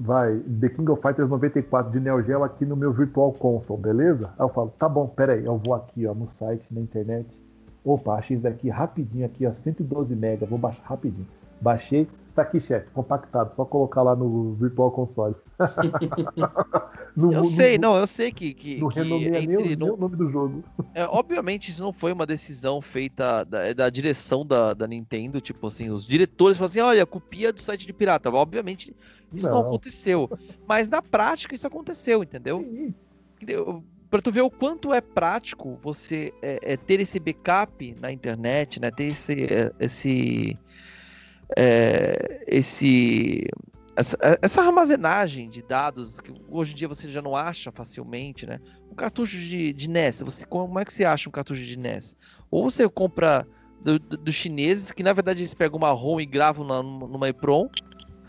[0.00, 4.30] vai, The King of Fighters 94 de Neo Geo aqui no meu Virtual Console, beleza?
[4.38, 7.38] Aí eu falo: tá bom, peraí, eu vou aqui ó, no site, na internet.
[7.84, 11.28] Opa, achei isso daqui rapidinho aqui, ó, 112 MB, vou baixar rapidinho.
[11.62, 15.34] Baixei, Tá aqui, chefe, compactado, só colocar lá no Virtual Console.
[17.14, 18.54] no, eu no, sei, no, não, eu sei que.
[18.54, 20.64] que, que entre, nem, no, o nome do jogo.
[20.94, 25.66] É, obviamente, isso não foi uma decisão feita da, da direção da, da Nintendo, tipo
[25.66, 28.30] assim, os diretores falam assim: olha, copia do site de pirata.
[28.30, 28.94] Obviamente,
[29.32, 30.30] isso não, não aconteceu.
[30.66, 32.60] Mas na prática, isso aconteceu, entendeu?
[32.60, 32.94] Sim.
[34.10, 38.80] Pra tu ver o quanto é prático você é, é, ter esse backup na internet,
[38.80, 38.90] né?
[38.90, 39.44] Ter esse.
[39.44, 40.58] É, esse
[41.56, 43.46] é, esse
[43.94, 48.58] essa, essa, armazenagem de dados que hoje em dia você já não acha facilmente, né?
[48.90, 52.16] Um cartucho de, de NES, você, como é que você acha um cartucho de NES?
[52.50, 53.46] Ou você compra
[53.82, 57.68] dos do chineses, que na verdade eles pegam uma ROM e gravam na, numa EPROM.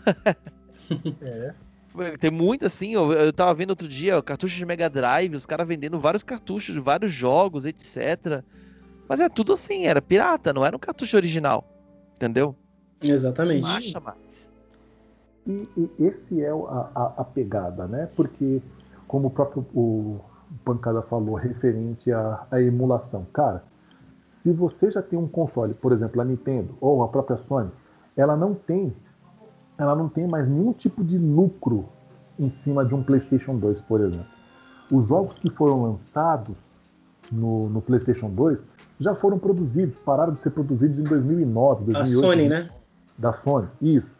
[1.22, 1.54] é.
[2.18, 5.66] Tem muito assim, eu, eu tava vendo outro dia, cartucho de Mega Drive, os caras
[5.66, 8.42] vendendo vários cartuchos de vários jogos, etc.
[9.08, 11.64] Mas é tudo assim, era pirata, não era um cartucho original.
[12.16, 12.56] Entendeu?
[13.10, 13.62] Exatamente.
[13.62, 14.50] Não acha mais.
[15.46, 18.08] E, e esse é a, a, a, pegada, né?
[18.16, 18.62] Porque,
[19.06, 20.20] como o próprio o
[20.64, 23.26] Pancada falou, referente à, à emulação.
[23.32, 23.62] Cara,
[24.22, 27.70] se você já tem um console, por exemplo, a Nintendo ou a própria Sony,
[28.16, 28.94] ela não tem,
[29.76, 31.88] ela não tem mais nenhum tipo de lucro
[32.38, 34.26] em cima de um PlayStation 2, por exemplo.
[34.90, 36.56] Os jogos que foram lançados
[37.30, 38.62] no, no PlayStation 2
[39.00, 41.96] já foram produzidos, pararam de ser produzidos em 2009, 2008.
[41.96, 42.70] A Sony, né?
[43.16, 44.10] Da Sony, isso.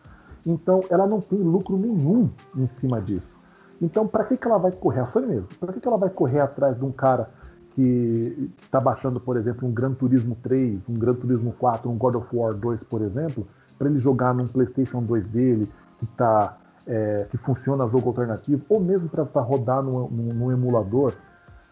[0.46, 3.32] Então ela não tem lucro nenhum em cima disso.
[3.80, 5.00] Então para que, que ela vai correr?
[5.00, 5.48] A Sony mesmo.
[5.58, 7.30] Para que, que ela vai correr atrás de um cara
[7.74, 12.14] que está baixando, por exemplo, um Gran Turismo 3, um Gran Turismo 4, um God
[12.14, 15.68] of War 2, por exemplo, para ele jogar num PlayStation 2 dele,
[15.98, 21.14] que tá, é, que funciona jogo alternativo, ou mesmo para rodar num, num, emulador,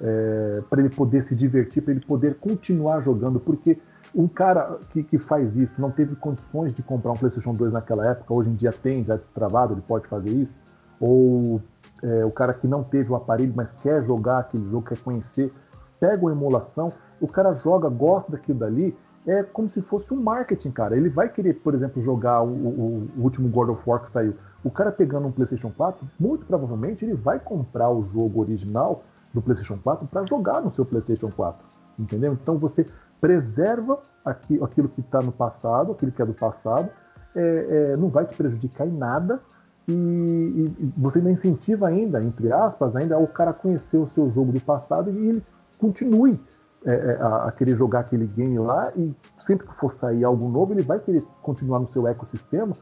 [0.01, 3.79] é, para ele poder se divertir, para ele poder continuar jogando, porque
[4.15, 8.07] um cara que, que faz isso não teve condições de comprar um PlayStation 2 naquela
[8.07, 10.53] época, hoje em dia tem, já destravado, ele pode fazer isso.
[11.01, 11.61] Ou
[12.03, 15.53] é, o cara que não teve o aparelho, mas quer jogar aquele jogo, quer conhecer,
[15.99, 18.97] pega uma emulação, o cara joga, gosta daquilo dali,
[19.27, 20.97] é como se fosse um marketing, cara.
[20.97, 24.35] Ele vai querer, por exemplo, jogar o, o, o último God of War que saiu.
[24.65, 29.41] O cara pegando um PlayStation 4, muito provavelmente ele vai comprar o jogo original do
[29.41, 31.65] PlayStation 4 para jogar no seu PlayStation 4.
[31.99, 32.33] Entendeu?
[32.33, 32.87] Então você
[33.23, 36.91] preserva aquilo que está no passado, aquilo que é do passado,
[37.37, 39.41] é, é, não vai te prejudicar em nada
[39.87, 44.51] e, e, você ainda incentiva ainda, entre aspas, ainda o cara conhecer o seu jogo
[44.51, 45.43] do passado e ele
[45.79, 46.39] continue
[46.85, 50.49] é, é, a, a, querer jogar aquele game lá e sempre que for sair algo
[50.49, 52.77] novo ele vai querer continuar no seu ecossistema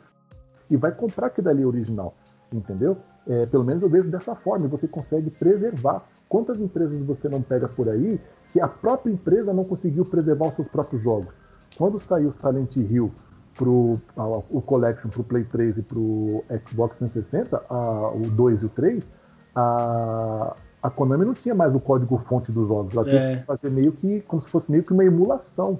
[0.70, 2.14] e vai comprar aquilo ali original,
[2.50, 2.96] entendeu?
[3.28, 6.02] É, pelo menos eu vejo dessa forma, você consegue preservar.
[6.30, 8.18] Quantas empresas você não pega por aí
[8.52, 11.32] que a própria empresa não conseguiu preservar os seus próprios jogos.
[11.76, 13.12] Quando saiu Silent Hill
[13.56, 18.30] pro, a, o Collection para o Play 3 e para o Xbox 360, a, o
[18.30, 19.10] 2 e o 3,
[19.54, 22.94] a, a Konami não tinha mais o código fonte dos jogos.
[22.94, 23.10] Ela é.
[23.10, 25.78] tinha que fazer meio que, como se fosse meio que uma emulação,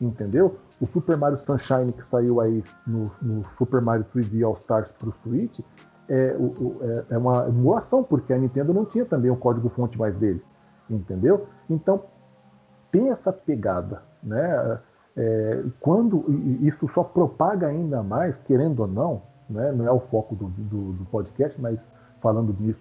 [0.00, 0.56] entendeu?
[0.80, 5.08] O Super Mario Sunshine que saiu aí no, no Super Mario 3D All Stars para
[5.08, 5.60] o Switch
[6.08, 9.96] é, o, é, é, uma emulação, porque a Nintendo não tinha também o código fonte
[9.96, 10.42] mais dele
[10.96, 11.46] entendeu?
[11.68, 12.02] Então
[12.90, 14.78] tem essa pegada, né?
[15.16, 16.24] É, quando
[16.62, 19.70] isso só propaga ainda mais, querendo ou não, né?
[19.72, 21.86] não é o foco do, do, do, podcast, mas
[22.20, 22.80] falando nisso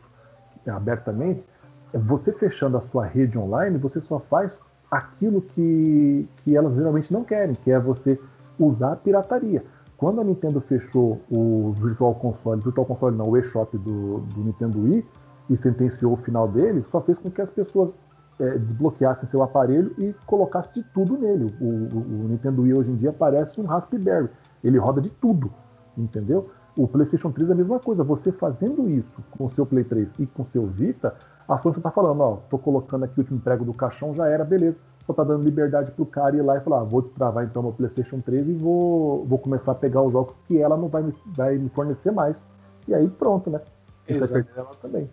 [0.66, 1.46] abertamente,
[1.94, 4.60] é você fechando a sua rede online, você só faz
[4.90, 8.18] aquilo que, que elas geralmente não querem, que é você
[8.58, 9.64] usar a pirataria.
[9.98, 14.82] Quando a Nintendo fechou o Virtual Console, Virtual Console não, o eShop do, do Nintendo
[14.84, 15.06] Wii
[15.52, 17.94] e sentenciou o final dele, só fez com que as pessoas
[18.40, 21.54] é, desbloqueassem seu aparelho e colocassem de tudo nele.
[21.60, 24.30] O, o, o, Nintendo Wii hoje em dia parece um Raspberry,
[24.64, 25.52] ele roda de tudo,
[25.98, 26.50] entendeu?
[26.78, 28.02] O PlayStation 3 é a mesma coisa.
[28.02, 31.14] Você fazendo isso com o seu Play 3 e com o seu Vita,
[31.46, 34.46] a Sony está falando, ó, tô colocando aqui o último prego do caixão, já era,
[34.46, 34.78] beleza.
[35.06, 37.74] Só tá dando liberdade pro cara ir lá e falar, ah, vou destravar então meu
[37.74, 41.14] PlayStation 3 e vou, vou começar a pegar os jogos que ela não vai me,
[41.36, 42.46] vai me fornecer mais.
[42.88, 43.60] E aí pronto, né?
[44.08, 45.10] Você vai perder ela também.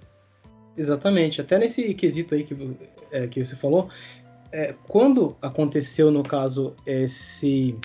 [0.78, 1.40] Exatamente.
[1.40, 2.56] Até nesse quesito aí que,
[3.10, 3.88] é, que você falou,
[4.52, 7.76] é, quando aconteceu, no caso, esse.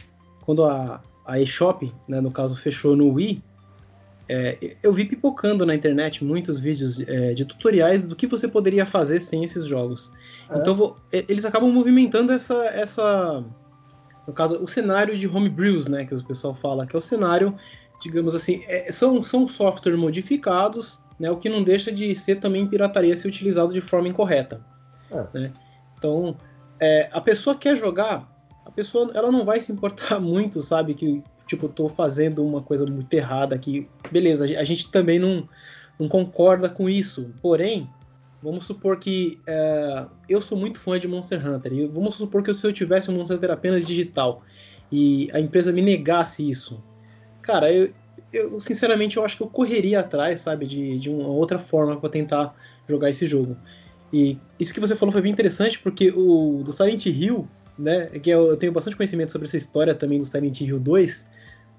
[0.46, 3.42] Quando a, a eShop, né, no caso, fechou no Wii,
[4.30, 8.86] é, eu vi pipocando na internet muitos vídeos é, de tutoriais do que você poderia
[8.86, 10.12] fazer sem esses jogos.
[10.50, 10.58] É.
[10.58, 13.44] Então vou, eles acabam movimentando essa, essa,
[14.28, 17.56] no caso, o cenário de homebrews, né, que o pessoal fala, que é o cenário,
[18.02, 22.68] digamos assim, é, são, são software modificados, né, o que não deixa de ser também
[22.68, 24.62] pirataria se utilizado de forma incorreta.
[25.12, 25.40] É.
[25.40, 25.54] Né?
[25.98, 26.36] Então,
[26.80, 28.30] é, a pessoa quer jogar,
[28.66, 32.86] a pessoa ela não vai se importar muito, sabe, que tipo, tô fazendo uma coisa
[32.86, 33.88] muito errada aqui.
[34.12, 35.48] Beleza, a gente também não,
[36.00, 37.34] não concorda com isso.
[37.42, 37.90] Porém,
[38.42, 41.74] vamos supor que é, eu sou muito fã de Monster Hunter.
[41.74, 44.42] E vamos supor que se eu tivesse um Monster Hunter apenas digital
[44.92, 46.84] e a empresa me negasse isso,
[47.42, 47.92] cara, eu,
[48.34, 52.10] eu sinceramente eu acho que eu correria atrás, sabe, de, de uma outra forma para
[52.10, 52.56] tentar
[52.88, 53.56] jogar esse jogo.
[54.12, 58.08] E isso que você falou foi bem interessante porque o do Silent Hill né?
[58.20, 61.30] Que eu tenho bastante conhecimento sobre essa história também do Silent Hill 2,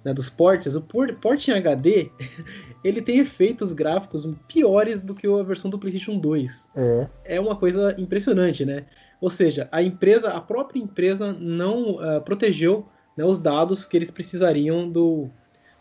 [0.04, 0.74] né, dos ports.
[0.74, 2.10] O port em HD,
[2.82, 6.70] ele tem efeitos gráficos piores do que a versão do PlayStation 2.
[6.76, 7.08] É.
[7.24, 8.86] É uma coisa impressionante, né?
[9.20, 12.86] Ou seja, a empresa, a própria empresa não uh, protegeu
[13.16, 15.30] né, os dados que eles precisariam do,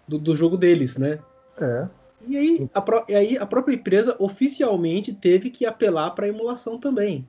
[0.07, 1.19] do, do jogo deles, né?
[1.59, 1.87] É.
[2.27, 6.77] E aí, a, e aí a própria empresa oficialmente teve que apelar para a emulação
[6.77, 7.27] também.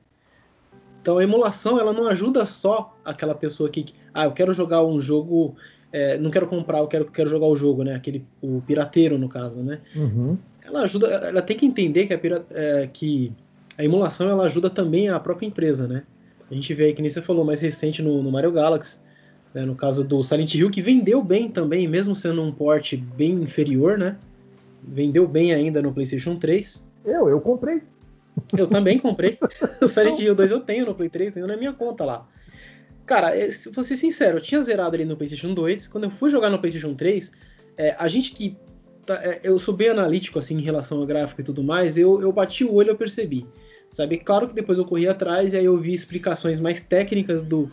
[1.01, 4.99] Então a emulação ela não ajuda só aquela pessoa que, ah, eu quero jogar um
[4.99, 5.55] jogo,
[5.91, 7.93] é, não quero comprar, eu quero, quero jogar o jogo, né?
[7.93, 9.81] Aquele o pirateiro no caso, né?
[9.95, 10.37] Uhum.
[10.63, 12.19] Ela ajuda, ela tem que entender que a,
[12.51, 13.31] é, que
[13.77, 16.03] a emulação ela ajuda também a própria empresa, né?
[16.49, 18.99] A gente vê aí que nem você falou mais recente no, no Mario Galaxy,
[19.55, 19.65] né?
[19.65, 23.97] no caso do Silent Hill que vendeu bem também, mesmo sendo um port bem inferior,
[23.97, 24.17] né?
[24.83, 26.85] Vendeu bem ainda no PlayStation 3.
[27.05, 27.81] Eu, eu comprei.
[28.55, 29.39] Eu também comprei.
[29.81, 32.27] o Silent Hill 2 eu tenho no Play 3, tenho na minha conta lá.
[33.05, 35.87] Cara, é, se vou ser sincero, eu tinha zerado ele no PlayStation 2.
[35.87, 37.31] Quando eu fui jogar no PlayStation 3,
[37.77, 38.57] é, a gente que.
[39.05, 42.19] Tá, é, eu sou bem analítico assim em relação ao gráfico e tudo mais, eu,
[42.21, 43.45] eu bati o olho e eu percebi.
[43.91, 44.17] Sabe?
[44.17, 47.71] Claro que depois eu corri atrás e aí eu vi explicações mais técnicas do,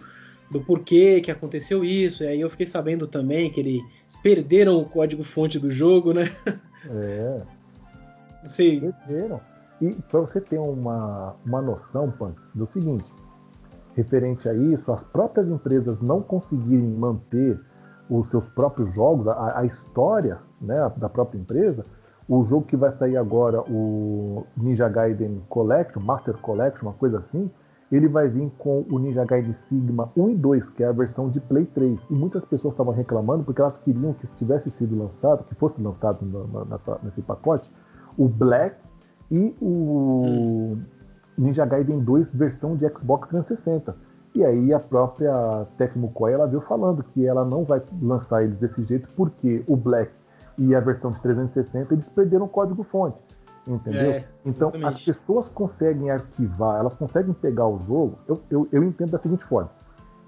[0.52, 2.22] do porquê que aconteceu isso.
[2.22, 3.82] E aí eu fiquei sabendo também que eles
[4.22, 6.30] perderam o código-fonte do jogo, né?
[6.88, 7.40] É.
[8.44, 8.92] Sim.
[9.06, 9.40] Perderam.
[9.80, 13.10] E para você ter uma, uma noção, Punks, do seguinte,
[13.96, 17.58] referente a isso, as próprias empresas não conseguirem manter
[18.08, 21.84] os seus próprios jogos, a, a história né, da própria empresa,
[22.28, 27.50] o jogo que vai sair agora, o Ninja Gaiden Collection, Master Collection, uma coisa assim,
[27.92, 31.28] ele vai vir com o Ninja Gaiden Sigma 1 e 2, que é a versão
[31.28, 32.00] de Play 3.
[32.08, 36.24] E muitas pessoas estavam reclamando porque elas queriam que tivesse sido lançado, que fosse lançado
[36.70, 37.70] nessa, nesse pacote,
[38.16, 38.76] o Black
[39.30, 40.76] e o.
[41.36, 43.94] Ninja Gaiden 2 versão de Xbox 360.
[44.34, 48.58] E aí a própria Tecmo Koei ela viu falando que ela não vai lançar eles
[48.58, 50.10] desse jeito porque o Black
[50.56, 53.18] e a versão de 360 eles perderam o código fonte.
[53.66, 54.10] Entendeu?
[54.12, 58.18] É, então as pessoas conseguem arquivar, elas conseguem pegar o jogo.
[58.26, 59.70] Eu, eu, eu entendo da seguinte forma: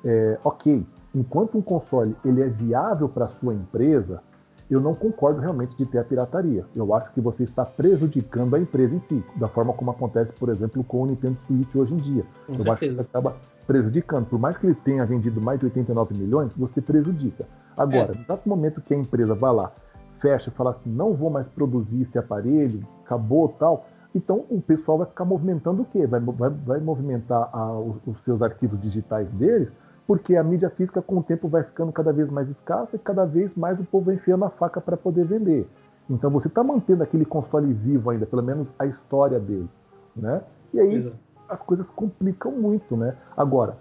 [0.04, 4.22] é, ok, enquanto um console ele é viável para sua empresa,
[4.70, 6.64] eu não concordo realmente de ter a pirataria.
[6.74, 10.48] Eu acho que você está prejudicando a empresa em si, da forma como acontece, por
[10.48, 12.24] exemplo, com o Nintendo Switch hoje em dia.
[12.46, 12.72] Com eu certeza.
[12.72, 14.26] acho que você acaba prejudicando.
[14.26, 17.46] Por mais que ele tenha vendido mais de 89 milhões, você prejudica.
[17.76, 18.16] Agora, é.
[18.16, 19.72] no exato momento que a empresa vai lá,
[20.20, 24.98] fecha e fala assim, não vou mais produzir esse aparelho, acabou tal, então o pessoal
[24.98, 26.06] vai ficar movimentando o quê?
[26.06, 29.70] Vai, vai, vai movimentar a, os, seus arquivos digitais deles
[30.06, 33.24] porque a mídia física com o tempo vai ficando cada vez mais escassa e cada
[33.24, 35.66] vez mais o povo vai enfiando a faca para poder vender.
[36.08, 39.68] Então você está mantendo aquele console vivo ainda, pelo menos a história dele,
[40.14, 40.42] né?
[40.72, 41.16] E aí Exato.
[41.48, 43.16] as coisas complicam muito, né?
[43.36, 43.78] Agora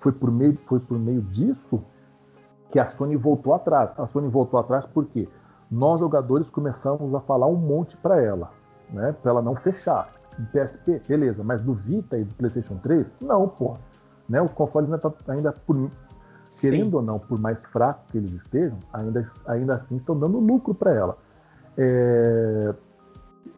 [0.00, 1.80] foi por meio foi por meio disso
[2.70, 3.94] que a Sony voltou atrás.
[3.98, 5.28] A Sony voltou atrás porque
[5.72, 8.50] nós jogadores começamos a falar um monte para ela,
[8.90, 9.16] né?
[9.22, 10.12] Para ela não fechar.
[10.38, 13.76] Do PSP, beleza, mas do Vita e do PlayStation 3, não, pô.
[14.28, 14.40] Né?
[14.40, 15.90] Os consoles ainda, tá, ainda por,
[16.60, 20.74] querendo ou não, por mais fraco que eles estejam, ainda, ainda assim estão dando lucro
[20.74, 21.18] para ela.
[21.76, 22.74] É,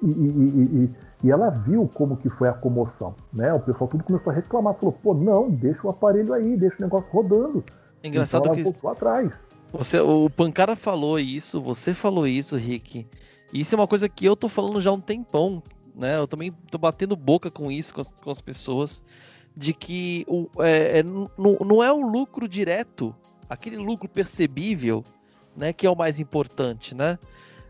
[0.03, 0.95] e, e, e,
[1.25, 3.53] e, ela viu como que foi a comoção, né?
[3.53, 6.83] O pessoal tudo começou a reclamar, falou, pô, não, deixa o aparelho aí, deixa o
[6.83, 7.65] negócio rodando.
[8.03, 9.33] Engraçado então, que atrás.
[9.77, 13.05] Você, o Pancara falou isso, você falou isso, Rick.
[13.53, 15.61] E isso é uma coisa que eu tô falando já há um tempão,
[15.97, 16.17] né?
[16.17, 19.03] Eu também tô batendo boca com isso, com as, com as pessoas,
[19.57, 23.13] de que o, é, é, não, é o lucro direto,
[23.49, 25.03] aquele lucro percebível,
[25.57, 27.19] né, que é o mais importante, né?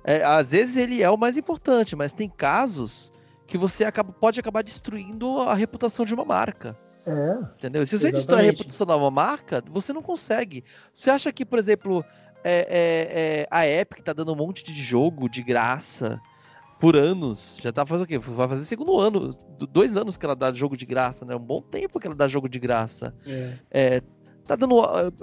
[0.05, 3.11] É, às vezes ele é o mais importante, mas tem casos
[3.47, 6.79] que você acaba, pode acabar destruindo a reputação de uma marca.
[7.07, 7.39] É.
[7.59, 7.85] Entendeu?
[7.85, 8.15] Se você Exatamente.
[8.15, 10.65] destrói a reputação de uma marca, você não consegue.
[10.93, 12.05] Você acha que, por exemplo,
[12.43, 16.19] é, é, é, a Epic tá dando um monte de jogo de graça
[16.81, 17.59] por anos?
[17.61, 18.19] Já tá fazendo o quê?
[18.19, 19.31] Vai fazer segundo ano,
[19.71, 21.37] dois anos que ela dá jogo de graça, né?
[21.37, 23.15] Um bom tempo que ela dá jogo de graça.
[23.27, 23.57] É.
[23.71, 24.03] é
[24.47, 24.81] tá dando.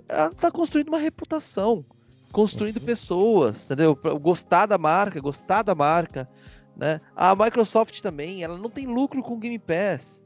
[0.07, 1.85] Ela tá construindo uma reputação
[2.31, 2.85] construindo uhum.
[2.85, 3.95] pessoas, entendeu?
[3.95, 6.27] Pra gostar da marca, gostar da marca,
[6.75, 7.01] né?
[7.15, 10.23] A Microsoft também, ela não tem lucro com o Game Pass.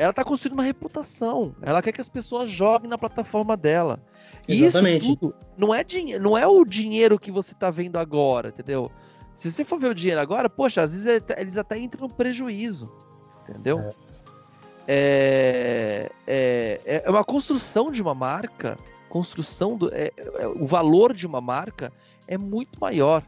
[0.00, 1.54] Ela está construindo uma reputação.
[1.60, 4.00] Ela quer que as pessoas joguem na plataforma dela.
[4.48, 5.04] Exatamente.
[5.04, 8.48] E isso tudo não é, dinheiro, não é o dinheiro que você está vendo agora,
[8.48, 8.90] entendeu?
[9.36, 12.90] Se você for ver o dinheiro agora, poxa, às vezes eles até entram no prejuízo,
[13.42, 13.78] entendeu?
[13.78, 13.92] É.
[14.88, 18.78] É, é, é uma construção de uma marca
[19.10, 21.92] construção do é, é, o valor de uma marca
[22.26, 23.22] é muito maior,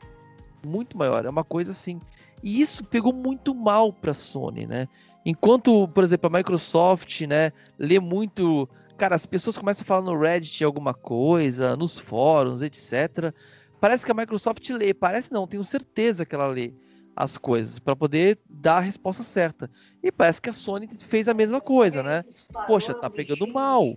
[0.65, 1.27] muito maior.
[1.27, 2.01] É uma coisa assim.
[2.43, 4.89] E isso pegou muito mal para a Sony, né?
[5.25, 10.19] Enquanto, por exemplo, a Microsoft, né, lê muito, cara, as pessoas começam a falar no
[10.19, 13.33] Reddit alguma coisa, nos fóruns, etc.
[13.81, 16.73] Parece que a Microsoft lê, parece não, tenho certeza que ela lê
[17.15, 19.71] as coisas para poder dar a resposta certa.
[20.03, 22.25] E parece que a Sony fez a mesma coisa, né?
[22.67, 23.97] Poxa, tá pegando mal.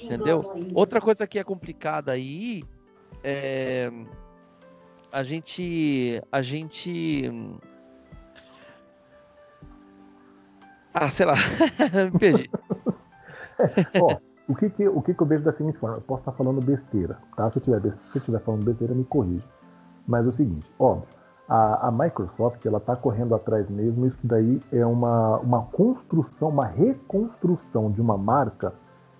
[0.00, 0.44] Entendeu?
[0.74, 2.62] Outra coisa que é complicada aí
[3.22, 3.90] é
[5.12, 7.30] a gente a gente
[10.94, 11.34] ah, sei lá,
[12.12, 12.50] me perdi.
[14.00, 14.16] Ó,
[14.48, 15.96] o que que, o que que eu vejo da seguinte forma?
[15.96, 17.50] Eu posso estar falando besteira, tá?
[17.50, 19.44] Se eu estiver se eu estiver falando besteira, me corrija.
[20.06, 21.08] Mas é o seguinte, óbvio,
[21.48, 24.06] a, a Microsoft ela está correndo atrás mesmo.
[24.06, 28.72] Isso daí é uma, uma construção, uma reconstrução de uma marca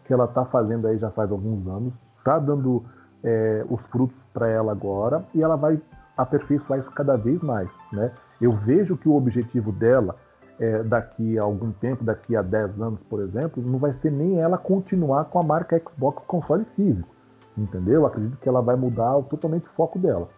[0.05, 2.85] que ela está fazendo aí já faz alguns anos, está dando
[3.23, 5.81] é, os frutos para ela agora e ela vai
[6.17, 7.71] aperfeiçoar isso cada vez mais.
[7.93, 8.13] Né?
[8.41, 10.17] Eu vejo que o objetivo dela,
[10.59, 14.39] é, daqui a algum tempo, daqui a 10 anos, por exemplo, não vai ser nem
[14.39, 17.09] ela continuar com a marca Xbox console físico.
[17.57, 18.01] Entendeu?
[18.01, 20.29] Eu acredito que ela vai mudar totalmente o foco dela.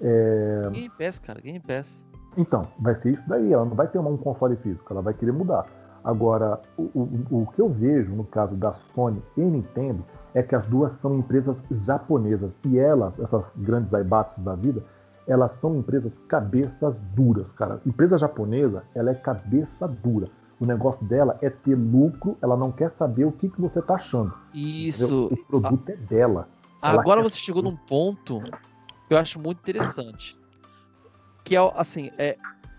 [0.00, 0.62] É...
[0.70, 2.04] Game Pass, cara, Game Pass.
[2.36, 3.52] Então, vai ser isso daí.
[3.52, 5.66] Ela não vai ter um console físico, ela vai querer mudar.
[6.04, 10.04] Agora, o, o, o que eu vejo no caso da Sony e Nintendo
[10.34, 14.84] é que as duas são empresas japonesas e elas, essas grandes aibatsus da vida,
[15.26, 17.80] elas são empresas cabeças duras, cara.
[17.84, 20.28] Empresa japonesa, ela é cabeça dura.
[20.58, 23.94] O negócio dela é ter lucro, ela não quer saber o que, que você tá
[23.94, 24.32] achando.
[24.54, 25.26] Isso.
[25.26, 26.48] O produto é dela.
[26.80, 28.40] Agora você chegou num ponto
[29.08, 30.38] que eu acho muito interessante.
[31.44, 32.36] Que é assim, é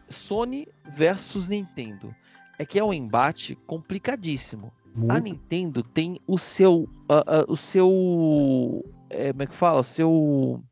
[0.09, 2.13] Sony versus Nintendo
[2.57, 4.71] é que é um embate complicadíssimo.
[4.95, 5.11] Muito.
[5.11, 6.89] A Nintendo tem o seu.
[7.09, 8.83] Uh, uh, o seu.
[9.09, 9.79] É, como é que fala?
[9.79, 10.63] O seu.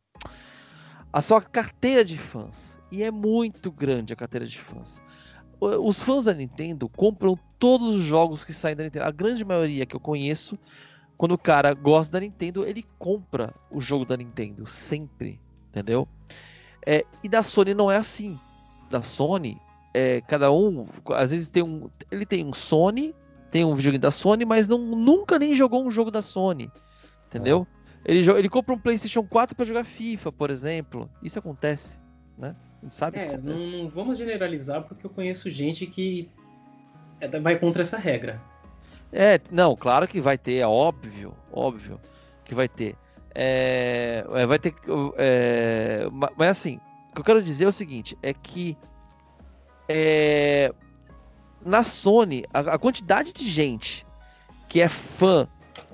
[1.16, 2.78] A sua carteira de fãs.
[2.92, 5.02] E é muito grande a carteira de fãs.
[5.62, 9.06] Os fãs da Nintendo compram todos os jogos que saem da Nintendo.
[9.06, 10.60] A grande maioria que eu conheço,
[11.18, 14.66] quando o cara gosta da Nintendo, ele compra o jogo da Nintendo.
[14.66, 15.40] Sempre.
[15.70, 16.06] Entendeu?
[16.86, 18.38] É, e da Sony não é assim.
[18.90, 19.58] Da Sony,
[19.94, 21.90] é, cada um, às vezes tem um.
[22.12, 23.16] Ele tem um Sony,
[23.52, 26.70] tem um videogame da Sony, mas não, nunca nem jogou um jogo da Sony.
[27.28, 27.66] Entendeu?
[27.72, 27.76] É.
[28.06, 31.10] Ele, ele compra um PlayStation 4 para jogar FIFA, por exemplo.
[31.24, 32.00] Isso acontece,
[32.38, 32.56] né?
[32.82, 36.30] A gente sabe é, não, não, vamos generalizar porque eu conheço gente que
[37.20, 38.40] é, vai contra essa regra.
[39.12, 42.00] É, não, claro que vai ter, é óbvio, óbvio
[42.44, 42.96] que vai ter.
[43.34, 44.76] É, é vai ter.
[45.18, 46.80] É, mas assim,
[47.10, 48.78] o que eu quero dizer é o seguinte: é que
[49.90, 50.72] é,
[51.64, 54.06] na Sony, a, a, quantidade de gente
[54.70, 55.48] que é fã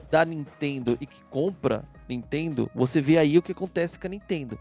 [0.10, 4.60] da Nintendo e que compra Nintendo, você vê aí o que acontece com a Nintendo.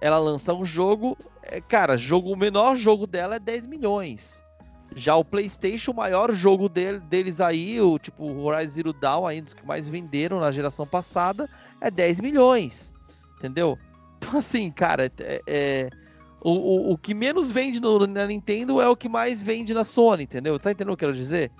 [0.00, 4.42] Ela lança um jogo, é, cara, jogo, o menor jogo dela é 10 milhões.
[4.94, 9.46] Já o PlayStation, o maior jogo dele, deles aí, o tipo Horizon Zero Dawn, ainda
[9.46, 11.48] dos que mais venderam na geração passada,
[11.80, 12.92] é 10 milhões.
[13.38, 13.78] Entendeu?
[14.18, 15.90] Então, assim, cara, é, é
[16.40, 19.82] O, o, o que menos vende no, na Nintendo é o que mais vende na
[19.82, 20.58] Sony, entendeu?
[20.58, 21.50] Tá entendendo o que eu quero dizer?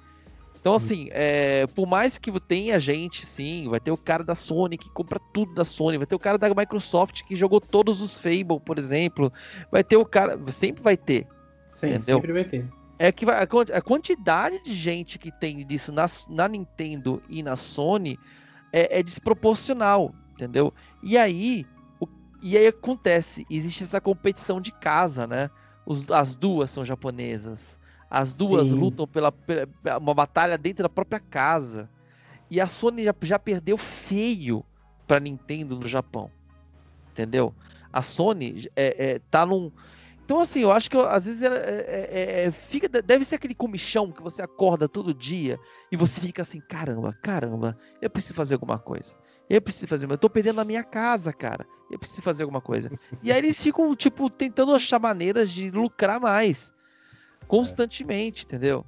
[0.65, 4.79] Então, assim, é, por mais que tenha gente, sim, vai ter o cara da Sony
[4.79, 8.19] que compra tudo da Sony, vai ter o cara da Microsoft que jogou todos os
[8.19, 9.31] Fable, por exemplo,
[9.71, 10.41] vai ter o cara.
[10.51, 11.27] Sempre vai ter.
[11.69, 12.17] Sim, entendeu?
[12.17, 12.67] sempre vai ter.
[12.99, 17.57] É que vai, a quantidade de gente que tem disso na, na Nintendo e na
[17.57, 18.19] Sony
[18.73, 20.73] é, é desproporcional, entendeu?
[21.03, 21.67] E aí,
[22.43, 25.51] e aí acontece, existe essa competição de casa, né?
[25.85, 27.79] Os, as duas são japonesas.
[28.15, 28.79] As duas Sim.
[28.79, 29.67] lutam pela, pela,
[29.99, 31.91] uma batalha dentro da própria casa.
[32.49, 34.65] E a Sony já, já perdeu feio
[35.05, 36.31] para Nintendo no Japão.
[37.11, 37.53] Entendeu?
[37.93, 39.73] A Sony é, é, tá num.
[40.25, 43.55] Então, assim, eu acho que às vezes é, é, é, é, fica, deve ser aquele
[43.55, 45.59] comichão que você acorda todo dia
[45.91, 49.17] e você fica assim: caramba, caramba, eu preciso fazer alguma coisa.
[49.51, 51.67] Eu preciso fazer, eu tô perdendo a minha casa, cara.
[51.91, 52.93] Eu preciso fazer alguma coisa.
[53.25, 56.73] E aí eles ficam, tipo, tentando achar maneiras de lucrar mais.
[57.47, 58.85] Constantemente, entendeu?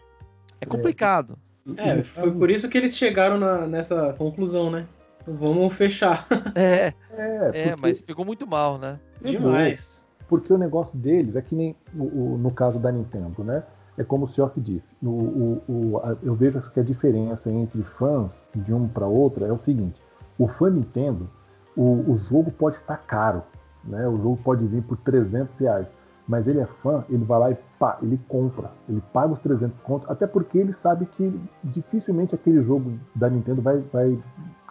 [0.61, 1.39] É, é complicado.
[1.77, 4.87] É, foi por isso que eles chegaram na, nessa conclusão, né?
[5.27, 6.27] Vamos fechar.
[6.55, 8.99] É, é, é mas pegou muito mal, né?
[9.21, 10.09] Demais.
[10.29, 13.63] Porque o negócio deles é que nem o, o no caso da Nintendo, né?
[13.99, 14.95] É como o senhor disse.
[15.03, 19.53] O, o, o, eu vejo que a diferença entre fãs de um para outro é
[19.53, 20.01] o seguinte:
[20.39, 21.29] o fã Nintendo,
[21.75, 23.43] o, o jogo pode estar caro,
[23.85, 24.07] né?
[24.07, 25.93] O jogo pode vir por 300 reais,
[26.29, 29.79] mas ele é fã, ele vai lá e pá, ele compra, ele paga os 300
[29.81, 34.19] contos, até porque ele sabe que dificilmente aquele jogo da Nintendo vai, vai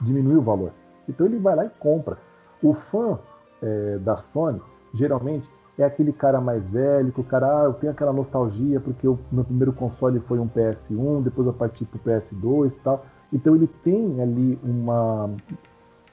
[0.02, 0.72] diminuir o valor.
[1.08, 2.18] Então ele vai lá e compra.
[2.62, 3.20] O fã
[3.62, 4.62] é, da Sony,
[4.94, 5.48] geralmente,
[5.78, 9.20] é aquele cara mais velho, que o cara, ah, eu tenho aquela nostalgia porque o
[9.32, 13.06] meu primeiro console foi um PS1, depois eu parti pro PS2 e tal.
[13.32, 15.30] Então ele tem ali uma,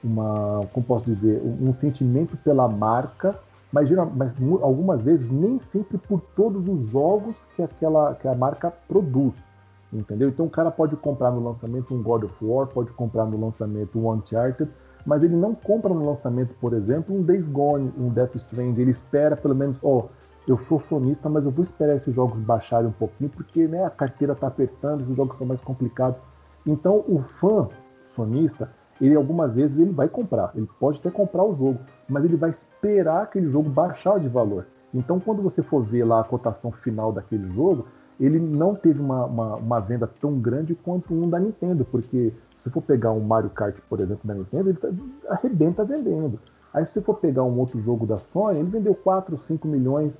[0.03, 3.39] uma como posso dizer, um sentimento pela marca,
[3.73, 8.71] mas, mas algumas vezes nem sempre por todos os jogos que aquela que a marca
[8.87, 9.33] produz.
[9.91, 10.29] Entendeu?
[10.29, 13.97] Então o cara pode comprar no lançamento um God of War, pode comprar no lançamento
[13.97, 14.69] um Uncharted,
[15.05, 18.79] mas ele não compra no lançamento, por exemplo, um Days Gone, um Death Stranding.
[18.79, 20.09] Ele espera pelo menos, ó, oh,
[20.47, 23.89] eu sou sonista, mas eu vou esperar esses jogos baixarem um pouquinho, porque né, a
[23.89, 26.19] carteira está apertando, esses jogos são mais complicados.
[26.65, 27.69] Então o fã
[28.05, 28.69] sonista,
[29.05, 32.49] ele algumas vezes ele vai comprar, ele pode até comprar o jogo, mas ele vai
[32.49, 34.65] esperar aquele jogo baixar de valor.
[34.93, 37.85] Então quando você for ver lá a cotação final daquele jogo,
[38.19, 42.69] ele não teve uma, uma, uma, venda tão grande quanto um da Nintendo, porque se
[42.69, 44.89] for pegar um Mario Kart, por exemplo, da Nintendo, ele tá,
[45.29, 46.39] arrebenta vendendo.
[46.73, 50.13] Aí se for pegar um outro jogo da Sony, ele vendeu 4, 5 milhões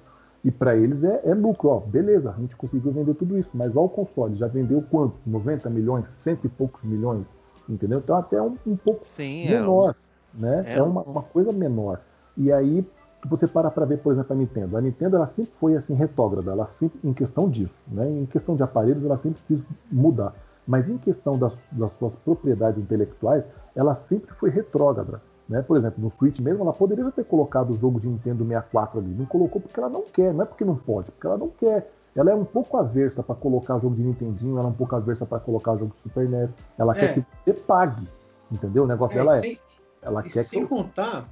[0.44, 3.76] e para eles é, é, lucro, ó, beleza, a gente conseguiu vender tudo isso, mas
[3.78, 5.16] ó, o console já vendeu quanto?
[5.26, 7.26] 90 milhões, cento e poucos milhões,
[7.68, 8.00] entendeu?
[8.00, 10.42] Então até um, um pouco Sim, menor, é um...
[10.42, 10.64] né?
[10.68, 12.00] É, é uma, uma coisa menor.
[12.38, 12.86] E aí
[13.26, 14.78] você para para ver, por exemplo, a Nintendo.
[14.78, 18.10] A Nintendo ela sempre foi assim retrógrada, ela sempre em questão disso, né?
[18.10, 20.34] Em questão de aparelhos, ela sempre quis mudar.
[20.66, 23.44] Mas em questão das, das suas propriedades intelectuais,
[23.76, 25.22] ela sempre foi retrógrada.
[25.48, 25.62] Né?
[25.62, 29.14] Por exemplo, no Switch mesmo, ela poderia ter colocado o jogo de Nintendo 64 ali.
[29.14, 31.92] Não colocou porque ela não quer, não é porque não pode, porque ela não quer.
[32.16, 35.26] Ela é um pouco aversa para colocar jogo de Nintendinho, ela é um pouco aversa
[35.26, 36.50] para colocar jogo de Super NES.
[36.78, 37.00] Ela é.
[37.00, 38.08] quer que você pague,
[38.52, 38.84] entendeu?
[38.84, 39.40] O negócio é, dela é.
[39.40, 39.60] Sem,
[40.02, 40.68] ela quer sem que...
[40.68, 41.28] contar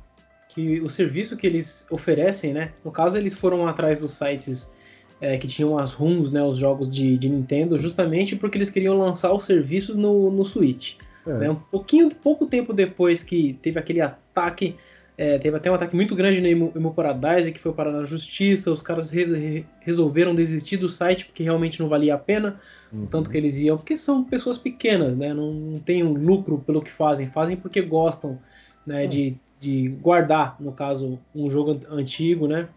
[0.49, 2.71] que o serviço que eles oferecem, né?
[2.83, 4.71] No caso, eles foram atrás dos sites
[5.21, 6.43] é, que tinham as ROMs, né?
[6.43, 10.97] Os jogos de, de Nintendo, justamente porque eles queriam lançar o serviço no, no Switch.
[11.25, 11.33] É.
[11.33, 11.49] Né?
[11.49, 14.75] Um pouquinho, pouco tempo depois que teve aquele ataque,
[15.21, 18.71] é, teve até um ataque muito grande no Emo Paradise que foi parar na justiça,
[18.71, 22.59] os caras re resolveram desistir do site porque realmente não valia a pena,
[22.91, 23.05] uhum.
[23.05, 25.31] tanto que eles iam, porque são pessoas pequenas, né?
[25.31, 28.39] Não, não tem um lucro pelo que fazem, fazem porque gostam
[28.83, 29.09] né, uhum.
[29.09, 32.67] de, de guardar, no caso, um jogo antigo, né?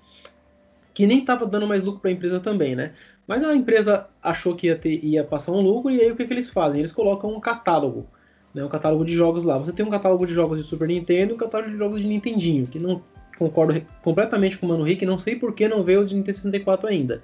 [0.92, 2.92] Que nem estava dando mais lucro para a empresa também, né?
[3.26, 6.26] Mas a empresa achou que ia, ter, ia passar um lucro e aí o que,
[6.26, 6.80] que eles fazem?
[6.80, 8.06] Eles colocam um catálogo
[8.54, 9.58] né, um catálogo de jogos lá.
[9.58, 12.06] Você tem um catálogo de jogos de Super Nintendo e um catálogo de jogos de
[12.06, 13.02] Nintendinho, que não
[13.38, 16.36] concordo completamente com o Mano Rick, não sei por que não veio o de Nintendo
[16.36, 17.22] 64 ainda.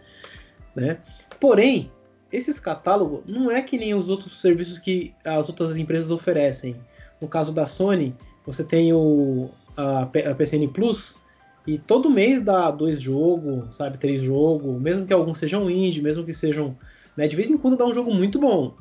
[0.75, 0.99] Né?
[1.39, 1.91] Porém,
[2.33, 6.77] esses catálogos não é que nem os outros serviços que as outras empresas oferecem.
[7.21, 8.15] No caso da Sony,
[8.45, 11.19] você tem o a, a Plus
[11.67, 16.25] e todo mês dá dois jogos, sabe, três jogos, mesmo que alguns sejam indie, mesmo
[16.25, 16.77] que sejam,
[17.17, 18.75] né, de vez em quando dá um jogo muito bom.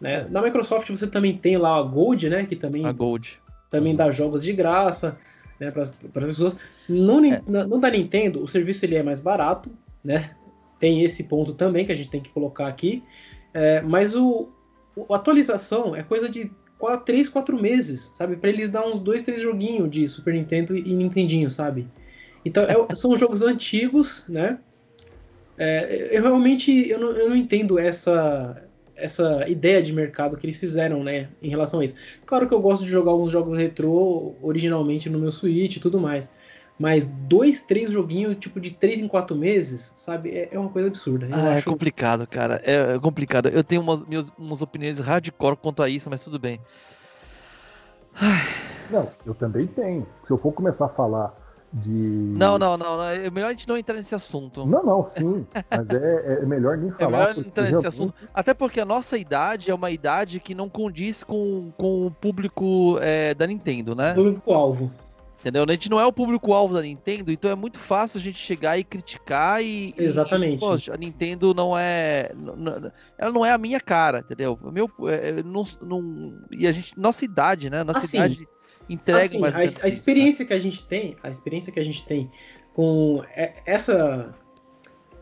[0.00, 0.26] Né?
[0.30, 2.44] Na Microsoft você também tem lá a Gold, né?
[2.44, 3.38] Que também, a Gold.
[3.70, 5.18] também dá jogos de graça
[5.58, 6.58] né, para as pessoas.
[6.88, 7.42] No, é.
[7.46, 9.70] no da Nintendo, o serviço ele é mais barato,
[10.04, 10.30] né?
[10.78, 13.02] Tem esse ponto também que a gente tem que colocar aqui.
[13.54, 14.50] É, mas o,
[14.94, 18.36] o, a atualização é coisa de 4, 3, 4 meses, sabe?
[18.36, 21.88] Para eles dar uns 2, 3 joguinhos de Super Nintendo e Nintendinho, sabe?
[22.44, 24.58] Então, é, são jogos antigos, né?
[25.58, 28.62] É, eu realmente eu não, eu não entendo essa,
[28.96, 31.96] essa ideia de mercado que eles fizeram, né, em relação a isso.
[32.24, 36.00] Claro que eu gosto de jogar alguns jogos retrô originalmente no meu Switch e tudo
[36.00, 36.30] mais.
[36.78, 40.30] Mas dois, três joguinhos, tipo, de três em quatro meses, sabe?
[40.30, 41.26] É, é uma coisa absurda.
[41.32, 41.68] Ah, é acho...
[41.68, 42.60] É complicado, cara.
[42.62, 43.48] É, é, complicado.
[43.48, 46.60] Eu tenho umas, minhas, umas opiniões hardcore quanto a isso, mas tudo bem.
[48.14, 48.46] Ai.
[48.90, 50.06] Não, eu também tenho.
[50.26, 51.34] Se eu for começar a falar
[51.72, 51.90] de.
[51.90, 53.04] Não, não, não, não.
[53.04, 54.66] É melhor a gente não entrar nesse assunto.
[54.66, 55.46] Não, não, sim.
[55.70, 57.06] Mas é, é melhor nem falar.
[57.06, 57.86] É melhor entrar nesse realmente...
[57.86, 58.14] assunto.
[58.32, 62.98] Até porque a nossa idade é uma idade que não condiz com, com o público
[63.00, 64.14] é, da Nintendo, né?
[64.14, 64.90] Público-alvo.
[65.40, 65.64] Entendeu?
[65.68, 68.78] A gente não é o público-alvo da Nintendo, então é muito fácil a gente chegar
[68.78, 69.94] e criticar e.
[69.96, 70.56] Exatamente.
[70.56, 72.32] E, poxa, a Nintendo não é.
[73.16, 74.58] Ela não é a minha cara, entendeu?
[74.60, 74.90] O meu.
[75.08, 76.98] É, não, não, e a gente.
[76.98, 77.84] Nossa idade, né?
[77.84, 78.48] Nossa assim, idade
[78.88, 79.56] entrega assim, mais.
[79.56, 80.48] A, a experiência né?
[80.48, 82.30] que a gente tem, a experiência que a gente tem
[82.74, 83.22] com
[83.64, 84.34] essa.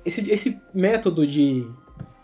[0.04, 1.66] Esse, esse método de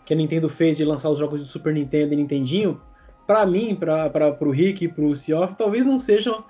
[0.05, 2.79] que a Nintendo fez de lançar os jogos do Super Nintendo e Nintendinho,
[3.25, 6.43] para mim, para o Rick e pro Sioff, talvez não sejam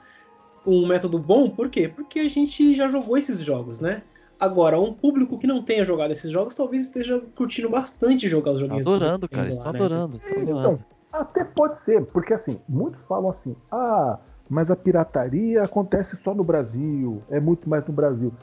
[0.65, 1.87] um método bom, por quê?
[1.87, 4.03] Porque a gente já jogou esses jogos, né?
[4.39, 8.59] Agora, um público que não tenha jogado esses jogos talvez esteja curtindo bastante jogar os
[8.59, 8.87] joguinhos.
[8.87, 9.79] Adorando, cara, estão né?
[9.79, 10.21] adorando.
[10.37, 10.79] Então,
[11.13, 14.19] até pode ser, porque assim, muitos falam assim, ah,
[14.51, 18.33] mas a pirataria acontece só no Brasil, é muito mais no Brasil.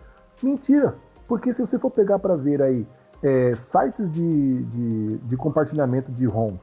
[0.42, 0.94] Mentira,
[1.26, 2.86] porque se você for pegar para ver aí
[3.22, 6.56] é, sites de, de, de compartilhamento de ROM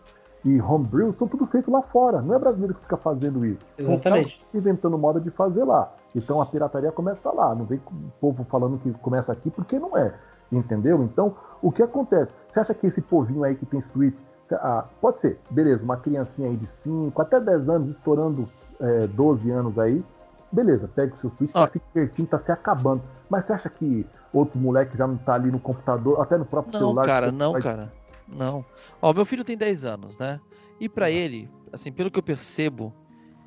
[0.43, 2.23] e homebrew são tudo feito lá fora.
[2.23, 3.59] Não é brasileiro que fica fazendo isso.
[3.77, 4.43] Exatamente.
[4.51, 5.93] Inventando moda de fazer lá.
[6.15, 7.53] Então a pirataria começa lá.
[7.53, 10.11] Não vem o povo falando que começa aqui porque não é.
[10.51, 11.03] Entendeu?
[11.03, 12.33] Então, o que acontece?
[12.49, 14.17] Você acha que esse povinho aí que tem Switch.
[14.51, 18.47] Ah, pode ser, beleza, uma criancinha aí de 5 até 10 anos, estourando
[18.80, 20.03] é, 12 anos aí,
[20.51, 21.67] beleza, pega o seu Switch, tá ah.
[21.67, 23.01] se divertindo, tá se acabando.
[23.30, 26.73] Mas você acha que outros moleques já não tá ali no computador, até no próprio
[26.73, 27.05] não, celular?
[27.05, 27.61] Cara, não, vai...
[27.61, 27.93] cara.
[28.28, 28.65] Não.
[29.01, 30.39] Ó, meu filho tem 10 anos, né?
[30.80, 32.93] E para ele, assim, pelo que eu percebo,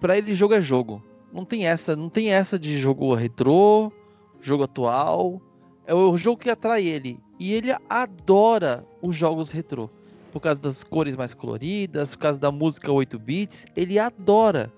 [0.00, 1.02] para ele jogo é jogo.
[1.32, 3.92] Não tem essa, não tem essa de jogo retrô,
[4.40, 5.40] jogo atual.
[5.86, 7.20] É o jogo que atrai ele.
[7.38, 9.88] E ele adora os jogos retrô.
[10.32, 14.72] Por causa das cores mais coloridas, por causa da música 8 bits, ele adora.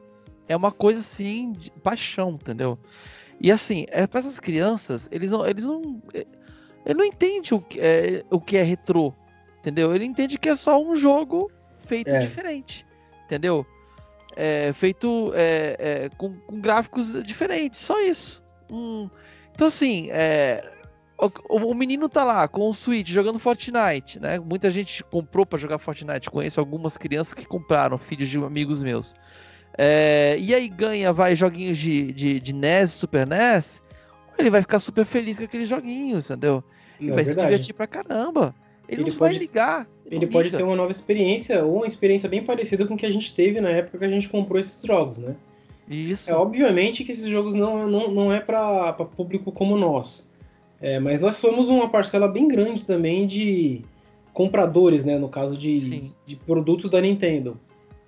[0.50, 2.76] É uma coisa assim, de paixão, entendeu?
[3.40, 7.78] E assim, é para essas crianças, eles não, eles não, ele não entende o que
[7.78, 9.14] é, o que é retrô.
[9.60, 9.94] Entendeu?
[9.94, 11.52] Ele entende que é só um jogo
[11.86, 12.18] feito é.
[12.18, 12.84] diferente.
[13.26, 13.64] Entendeu?
[14.34, 17.78] É, feito é, é, com, com, gráficos diferentes.
[17.78, 18.42] Só isso.
[18.68, 19.08] Hum.
[19.54, 20.68] Então, assim, é,
[21.16, 24.40] o, o, menino tá lá com o Switch jogando Fortnite, né?
[24.40, 26.28] Muita gente comprou para jogar Fortnite.
[26.28, 29.14] Conheço algumas crianças que compraram, filhos de amigos meus.
[29.82, 33.82] É, e aí ganha, vai, joguinhos de, de, de NES, Super NES.
[34.38, 36.62] Ele vai ficar super feliz com aqueles joguinhos, entendeu?
[37.00, 37.40] E é vai verdade.
[37.40, 38.54] se divertir pra caramba.
[38.86, 39.88] Ele, ele não pode, vai ligar.
[40.04, 43.06] Ele, ele pode ter uma nova experiência, ou uma experiência bem parecida com o que
[43.06, 45.34] a gente teve na época que a gente comprou esses jogos, né?
[45.88, 46.30] Isso.
[46.30, 50.30] É obviamente que esses jogos não, não, não é para público como nós.
[50.78, 53.80] É, mas nós somos uma parcela bem grande também de
[54.34, 55.16] compradores, né?
[55.16, 57.58] No caso de, de produtos da Nintendo.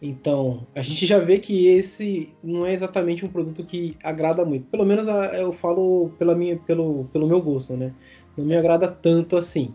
[0.04, 4.66] Então, a gente já vê que esse não é exatamente um produto que agrada muito.
[4.66, 7.94] Pelo menos eu falo pela minha, pelo, pelo meu gosto, né?
[8.36, 9.72] Não me agrada tanto assim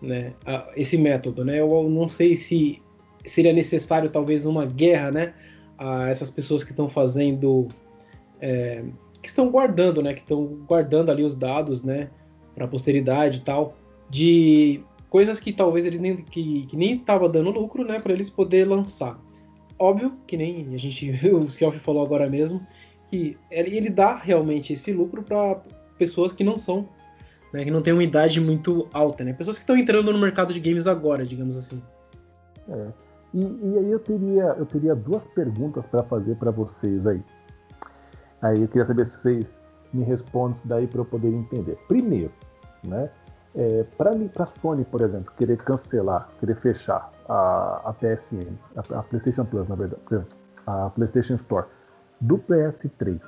[0.00, 0.32] né,
[0.76, 1.60] esse método, né?
[1.60, 2.80] Eu não sei se
[3.24, 5.34] seria necessário talvez uma guerra, né,
[5.76, 7.68] a essas pessoas que estão fazendo,
[8.40, 8.84] é,
[9.20, 12.08] que estão guardando, né, que estão guardando ali os dados, né,
[12.54, 13.76] para a posteridade e tal,
[14.08, 14.80] de
[15.10, 18.66] coisas que talvez eles nem que, que nem tava dando lucro, né, para eles poder
[18.66, 19.20] lançar.
[19.78, 22.66] Óbvio que nem a gente o Skelf falou agora mesmo
[23.08, 25.62] que ele dá realmente esse lucro para
[25.96, 26.86] pessoas que não são
[27.52, 29.32] né, que não tem uma idade muito alta, né?
[29.32, 31.82] Pessoas que estão entrando no mercado de games agora, digamos assim.
[32.68, 32.88] É.
[33.34, 37.22] E, e aí eu teria, eu teria duas perguntas para fazer para vocês aí.
[38.40, 39.58] Aí eu queria saber se vocês
[39.92, 41.76] me respondem isso daí para eu poder entender.
[41.88, 42.32] Primeiro,
[42.84, 43.10] né?
[43.54, 49.02] É, para a Sony, por exemplo, querer cancelar, querer fechar a, a PSN, a, a,
[49.02, 50.02] PlayStation Plus, na verdade,
[50.66, 51.66] a PlayStation Store
[52.20, 53.20] do PS3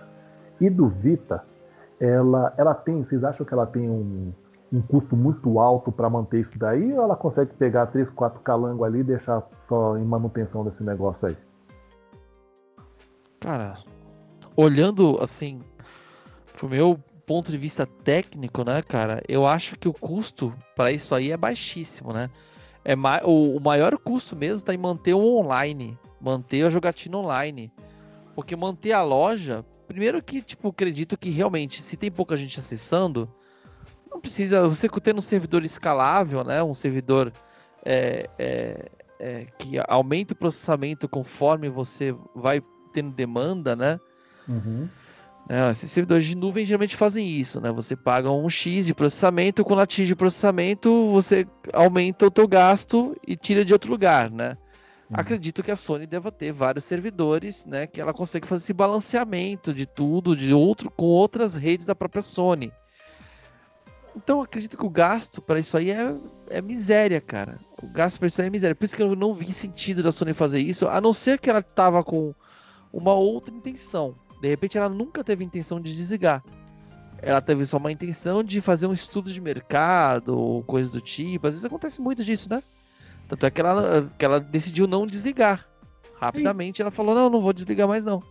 [0.61, 1.43] e do Vita,
[1.99, 4.33] ela, ela tem, vocês acham que ela tem um,
[4.73, 8.87] um custo muito alto para manter isso daí ou ela consegue pegar três, quatro calangos
[8.87, 11.37] ali e deixar só em manutenção desse negócio aí?
[13.41, 13.75] Cara,
[14.57, 15.61] olhando assim
[16.57, 16.99] pro meu
[17.31, 21.37] ponto de vista técnico, né, cara, eu acho que o custo para isso aí é
[21.37, 22.29] baixíssimo, né?
[22.85, 27.19] É ma o, o maior custo mesmo está em manter o online, manter a jogatina
[27.19, 27.73] online.
[28.35, 33.29] Porque manter a loja, Primeiro que, tipo, acredito que realmente, se tem pouca gente acessando,
[34.09, 36.63] Não precisa, você tendo um servidor escalável, né?
[36.63, 37.33] Um servidor
[37.85, 42.63] é, é, é, que aumenta o processamento conforme você vai
[42.93, 43.99] tendo demanda, né?
[44.49, 44.89] Uhum.
[45.53, 47.73] É, esses servidores de nuvem geralmente fazem isso, né?
[47.73, 53.17] Você paga um X de processamento, quando atinge o processamento, você aumenta o teu gasto
[53.27, 54.57] e tira de outro lugar, né?
[55.11, 55.17] Uhum.
[55.19, 57.89] Acredito que a Sony deva ter vários servidores, né?
[57.89, 62.23] Que ela consegue fazer esse balanceamento de tudo, de outro, com outras redes da própria
[62.23, 62.73] Sony.
[64.15, 66.15] Então acredito que o gasto para isso aí é,
[66.49, 67.59] é miséria, cara.
[67.83, 68.77] O gasto para isso aí é miséria.
[68.77, 71.51] Por isso que eu não vi sentido da Sony fazer isso, a não ser que
[71.51, 72.33] ela tava com
[72.93, 74.15] uma outra intenção.
[74.41, 76.43] De repente ela nunca teve intenção de desligar.
[77.23, 81.47] Ela teve só uma intenção de fazer um estudo de mercado ou coisa do tipo.
[81.47, 82.63] Às vezes acontece muito disso, né?
[83.29, 85.69] Tanto é que ela, que ela decidiu não desligar.
[86.17, 88.23] Rapidamente ela falou: não, não vou desligar mais não.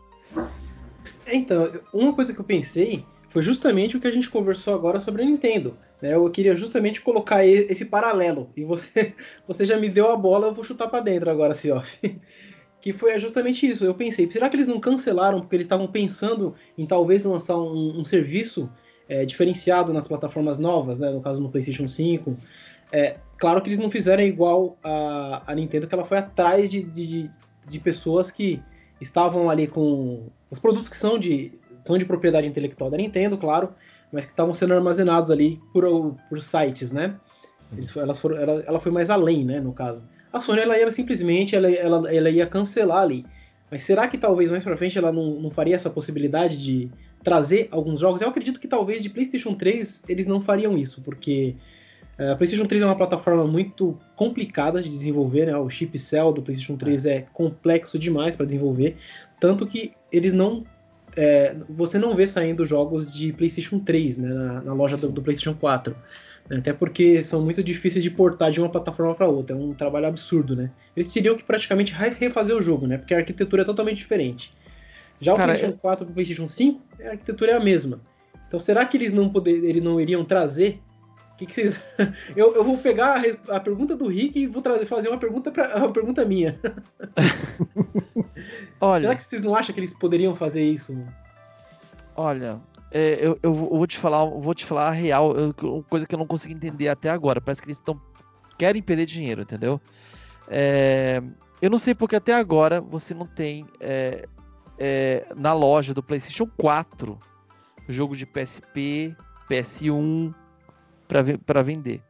[1.25, 5.21] Então, uma coisa que eu pensei foi justamente o que a gente conversou agora sobre
[5.21, 5.77] a Nintendo.
[6.01, 6.15] Né?
[6.15, 8.49] Eu queria justamente colocar esse paralelo.
[8.57, 9.13] E você,
[9.47, 11.99] você já me deu a bola, eu vou chutar para dentro agora, Sioff.
[12.81, 13.83] que foi justamente isso.
[13.85, 17.99] Eu pensei, será que eles não cancelaram porque eles estavam pensando em talvez lançar um,
[17.99, 18.69] um serviço
[19.07, 21.09] é, diferenciado nas plataformas novas, né?
[21.11, 22.37] no caso no PlayStation 5?
[22.91, 26.83] É, claro que eles não fizeram igual a, a Nintendo, que ela foi atrás de,
[26.83, 27.29] de,
[27.67, 28.61] de pessoas que
[28.99, 31.51] estavam ali com os produtos que são de,
[31.85, 33.73] são de propriedade intelectual da Nintendo, claro,
[34.11, 37.15] mas que estavam sendo armazenados ali por, por sites, né?
[37.71, 40.03] Eles, elas foram, ela, ela foi mais além, né, no caso.
[40.31, 43.25] A Sony, ela ia simplesmente, ela, ela, ela ia cancelar ali.
[43.71, 46.89] Mas será que talvez mais pra frente ela não, não faria essa possibilidade de
[47.23, 48.21] trazer alguns jogos?
[48.21, 51.55] Eu acredito que talvez de PlayStation 3 eles não fariam isso, porque
[52.17, 55.55] a PlayStation 3 é uma plataforma muito complicada de desenvolver, né?
[55.55, 58.97] O chip cell do PlayStation 3 é, é complexo demais para desenvolver,
[59.39, 60.65] tanto que eles não
[61.15, 65.21] é, você não vê saindo jogos de PlayStation 3 né, na, na loja do, do,
[65.21, 65.95] PlayStation 4.
[66.51, 69.55] Até porque são muito difíceis de portar de uma plataforma para outra.
[69.55, 70.71] É um trabalho absurdo, né?
[70.95, 72.97] Eles teriam que praticamente refazer o jogo, né?
[72.97, 74.51] Porque a arquitetura é totalmente diferente.
[75.19, 78.01] Já Cara, o PlayStation 4 para o PlayStation 5, a arquitetura é a mesma.
[78.47, 80.81] Então será que eles não, poder, eles não iriam trazer
[81.39, 81.81] que, que vocês.
[82.35, 85.51] Eu, eu vou pegar a, a, pergunta do Rick e vou trazer, fazer uma pergunta,
[85.51, 86.59] pra, uma pergunta minha.
[88.81, 91.01] Olha, Será que vocês não acham que eles poderiam fazer isso?
[92.15, 92.59] Olha,
[92.91, 95.53] é, eu, eu, vou te falar, vou te falar a real, eu,
[95.89, 97.41] coisa que eu não consigo entender até agora.
[97.41, 97.99] Parece que eles estão
[98.57, 99.79] querem perder dinheiro, entendeu?
[100.47, 101.21] É,
[101.61, 104.27] eu não sei porque até agora você não tem é,
[104.77, 107.17] é na loja do PlayStation 4
[107.89, 109.15] jogo de PSP,
[109.49, 110.33] PS1,
[111.45, 112.01] para vender.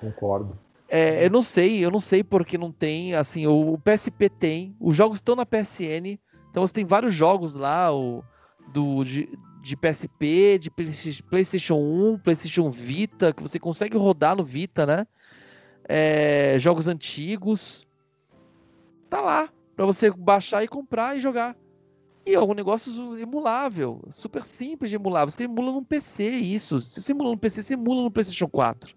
[0.00, 0.58] Concordo.
[0.88, 4.76] É, eu não sei, eu não sei porque não tem, assim, o, o, PSP tem,
[4.80, 6.18] os jogos estão na PSN,
[6.50, 8.22] então você tem vários jogos lá, o,
[8.72, 9.28] do, de,
[9.62, 10.70] de PSP, de
[11.22, 15.06] PlayStation 1, PlayStation Vita, que você consegue rodar no Vita, né?
[15.88, 17.86] É, jogos antigos.
[19.08, 21.56] Tá lá, para você baixar e comprar e jogar.
[22.26, 25.24] E é um negócio emulável, super simples de emular.
[25.24, 26.80] Você emula num PC isso.
[26.80, 28.96] Se você emula no PC, você emula no PlayStation 4.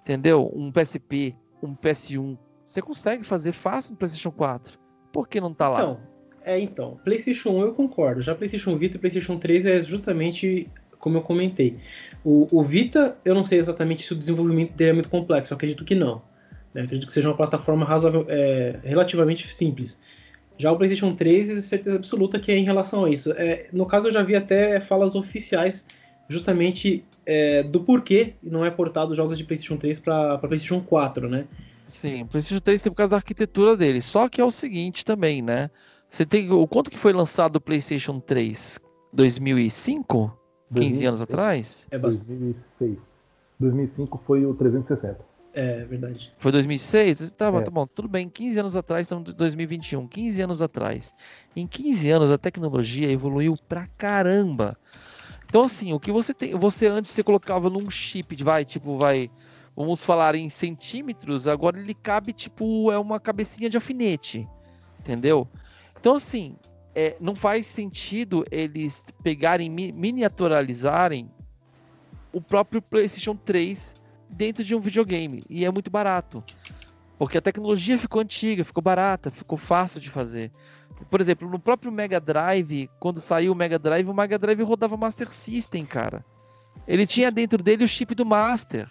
[0.00, 0.50] Entendeu?
[0.54, 2.36] Um PSP, um PS1.
[2.62, 4.78] Você consegue fazer fácil no PlayStation 4.
[5.10, 5.80] Por que não tá lá?
[5.80, 6.00] Então,
[6.44, 6.98] é, então.
[7.04, 8.20] PlayStation 1 eu concordo.
[8.20, 10.68] Já PlayStation Vita e PlayStation 3 é justamente
[10.98, 11.76] como eu comentei.
[12.24, 15.52] O, o Vita, eu não sei exatamente se o desenvolvimento dele é muito complexo.
[15.52, 16.22] Eu acredito que não.
[16.72, 16.82] Né?
[16.82, 20.00] Acredito que seja uma plataforma razoável, é, relativamente simples.
[20.56, 23.32] Já o PlayStation 3, é certeza absoluta que é em relação a isso.
[23.32, 25.86] É, no caso, eu já vi até falas oficiais
[26.28, 31.46] justamente é, do porquê não é portado jogos de PlayStation 3 para PlayStation 4, né?
[31.86, 34.00] Sim, o PlayStation 3 tem por causa da arquitetura dele.
[34.00, 35.70] Só que é o seguinte também, né?
[36.14, 38.78] Você tem o quanto que foi lançado o PlayStation 3?
[39.12, 40.38] 2005?
[40.72, 41.88] 15 anos atrás?
[41.90, 42.54] É bastante.
[42.78, 43.20] 2006.
[43.58, 45.18] 2005 foi o 360.
[45.52, 46.32] É verdade.
[46.38, 47.32] Foi 2006?
[47.32, 47.62] Tá, é.
[47.62, 48.28] tá bom, tudo bem.
[48.28, 50.06] 15 anos atrás, estamos em 2021.
[50.06, 51.16] 15 anos atrás.
[51.56, 54.78] Em 15 anos, a tecnologia evoluiu pra caramba.
[55.46, 56.56] Então, assim, o que você tem.
[56.56, 59.28] Você antes você colocava num chip de vai, tipo, vai.
[59.74, 64.48] Vamos falar em centímetros, agora ele cabe, tipo, é uma cabecinha de alfinete.
[65.00, 65.48] Entendeu?
[66.04, 66.54] Então, assim,
[66.94, 71.30] é, não faz sentido eles pegarem, miniaturalizarem
[72.30, 73.94] o próprio PlayStation 3
[74.28, 75.42] dentro de um videogame.
[75.48, 76.44] E é muito barato.
[77.16, 80.52] Porque a tecnologia ficou antiga, ficou barata, ficou fácil de fazer.
[81.10, 84.98] Por exemplo, no próprio Mega Drive, quando saiu o Mega Drive, o Mega Drive rodava
[84.98, 86.22] Master System, cara.
[86.86, 88.90] Ele tinha dentro dele o chip do Master.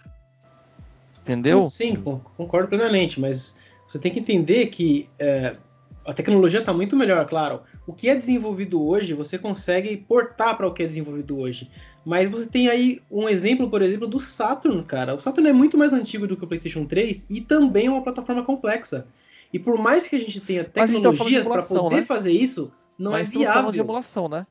[1.22, 1.62] Entendeu?
[1.62, 1.94] Sim,
[2.36, 5.54] concordo plenamente, mas você tem que entender que é,
[6.04, 7.62] a tecnologia está muito melhor, claro.
[7.86, 11.70] O que é desenvolvido hoje, você consegue portar para o que é desenvolvido hoje.
[12.04, 15.14] Mas você tem aí um exemplo, por exemplo, do Saturn, cara.
[15.14, 18.02] O Saturn é muito mais antigo do que o PlayStation 3 e também é uma
[18.02, 19.06] plataforma complexa.
[19.52, 22.02] E por mais que a gente tenha tecnologias para poder né?
[22.02, 23.54] fazer isso, não mas é viável.
[23.54, 24.46] Falando de emulação, né?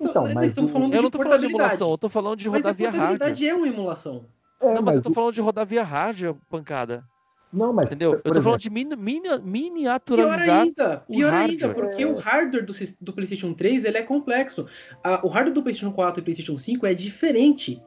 [0.00, 2.74] Então, mas estamos falando eu não tô falando de emulação, eu tô falando de rodar
[2.74, 3.06] via hardware.
[3.06, 4.24] Mas a portabilidade é uma emulação.
[4.60, 7.04] É, não, mas, mas eu tô falando de rodar via hardware, pancada.
[7.54, 7.86] Não, mas.
[7.86, 8.14] Entendeu?
[8.14, 10.42] Eu tô exemplo, falando de mini, mini, miniaturizar.
[10.42, 12.06] Pior ainda, pior ainda, porque é.
[12.06, 14.66] o hardware do, do PlayStation 3 ele é complexo.
[15.02, 17.80] A, o hardware do PlayStation 4 e PlayStation 5 é diferente.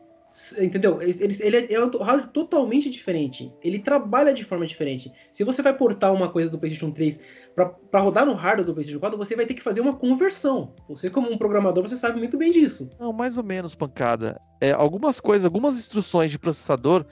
[0.60, 1.02] Entendeu?
[1.02, 3.52] Ele, ele é, é um hardware totalmente diferente.
[3.62, 5.12] Ele trabalha de forma diferente.
[5.32, 7.20] Se você vai portar uma coisa do PlayStation 3
[7.56, 10.74] para rodar no hardware do PlayStation 4, você vai ter que fazer uma conversão.
[10.88, 12.90] Você, como um programador, você sabe muito bem disso.
[13.00, 14.40] Não, mais ou menos, pancada.
[14.62, 17.06] É, algumas coisas, algumas instruções de processador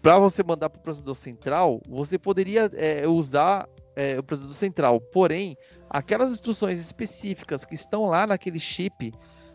[0.00, 5.00] para você mandar para o processador central, você poderia é, usar é, o processador central.
[5.00, 5.56] Porém,
[5.90, 9.12] aquelas instruções específicas que estão lá naquele chip,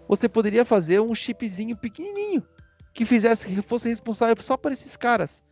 [0.07, 2.43] você poderia fazer um chipzinho pequenininho
[2.93, 5.43] que fizesse que fosse responsável só por esses caras.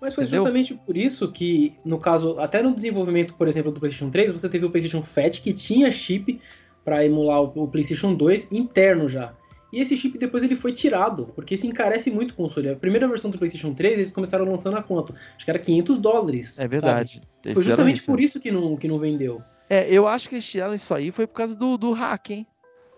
[0.00, 0.42] Mas foi Entendeu?
[0.42, 4.48] justamente por isso que, no caso, até no desenvolvimento, por exemplo, do PlayStation 3, você
[4.48, 6.40] teve o PlayStation Fat que tinha chip
[6.84, 9.34] para emular o PlayStation 2 interno já.
[9.72, 12.70] E esse chip depois ele foi tirado, porque isso encarece muito o console.
[12.70, 15.14] A primeira versão do PlayStation 3 eles começaram lançando a quanto?
[15.36, 16.58] Acho que era 500 dólares.
[16.58, 17.20] É verdade.
[17.42, 18.06] Foi justamente isso.
[18.06, 19.42] por isso que não, que não vendeu.
[19.68, 22.46] É, eu acho que eles tiraram isso aí foi por causa do, do hack, hein?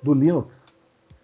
[0.02, 0.66] Do Linux.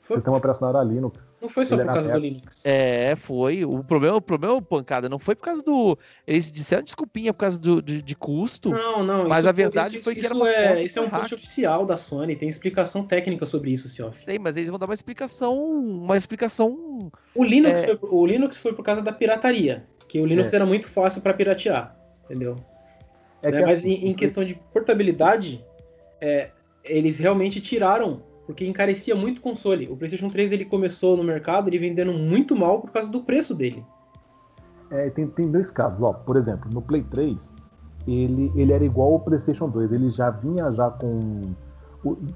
[0.03, 0.17] Foi...
[0.17, 1.19] Sistema operacional era Linux.
[1.45, 2.65] Não foi só por causa do Linux.
[2.65, 3.67] É, foi.
[3.67, 5.99] O problema, o problema, pancada, não foi por causa do.
[6.27, 8.71] Eles disseram desculpinha por causa do, de, de custo.
[8.71, 9.29] Não, não.
[9.29, 11.85] Mas isso, a verdade isso, foi que isso era é, Isso é um post oficial
[11.85, 14.11] da Sony, tem explicação técnica sobre isso, senhor.
[14.15, 15.55] Sei, mas eles vão dar uma explicação.
[15.55, 17.13] Uma explicação.
[17.35, 17.89] O Linux, é...
[17.89, 19.85] foi, o Linux foi por causa da pirataria.
[20.09, 20.57] Que o Linux é.
[20.57, 21.95] era muito fácil para piratear.
[22.25, 22.57] Entendeu?
[23.43, 23.61] É né?
[23.67, 25.63] Mas em, em, questão de portabilidade,
[26.23, 26.49] é,
[26.83, 29.89] eles realmente tiraram porque encarecia muito o console.
[29.89, 33.55] O PlayStation 3 ele começou no mercado ele vendendo muito mal por causa do preço
[33.55, 33.85] dele.
[34.91, 36.13] É, tem, tem dois casos, ó.
[36.13, 37.55] Por exemplo, no Play 3,
[38.07, 41.55] ele, ele era igual ao PlayStation 2, ele já vinha já com,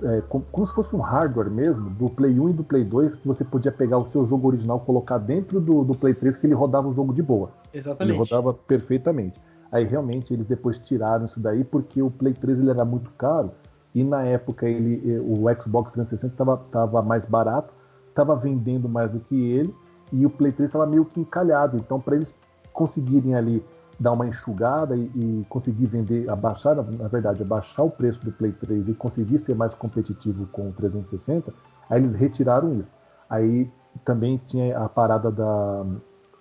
[0.02, 3.16] é, com, como se fosse um hardware mesmo, do Play 1 e do Play 2,
[3.16, 6.47] que você podia pegar o seu jogo original, colocar dentro do, do Play 3, que
[6.47, 7.51] ele rodava o jogo de boa.
[7.72, 8.16] Exatamente.
[8.16, 9.40] Ele rodava perfeitamente.
[9.70, 13.52] Aí realmente eles depois tiraram isso daí, porque o Play 3 ele era muito caro,
[13.94, 17.73] e na época ele, eh, o Xbox 360 estava mais barato,
[18.09, 19.74] estava vendendo mais do que ele,
[20.12, 21.77] e o Play 3 estava meio que encalhado.
[21.77, 22.35] Então, para eles
[22.73, 23.65] conseguirem ali
[23.98, 28.52] dar uma enxugada e, e, conseguir vender, abaixar, na verdade, abaixar o preço do Play
[28.52, 31.52] 3 e conseguir ser mais competitivo com o 360,
[31.90, 32.90] aí eles retiraram isso.
[33.28, 33.70] Aí
[34.05, 35.85] também tinha a parada da,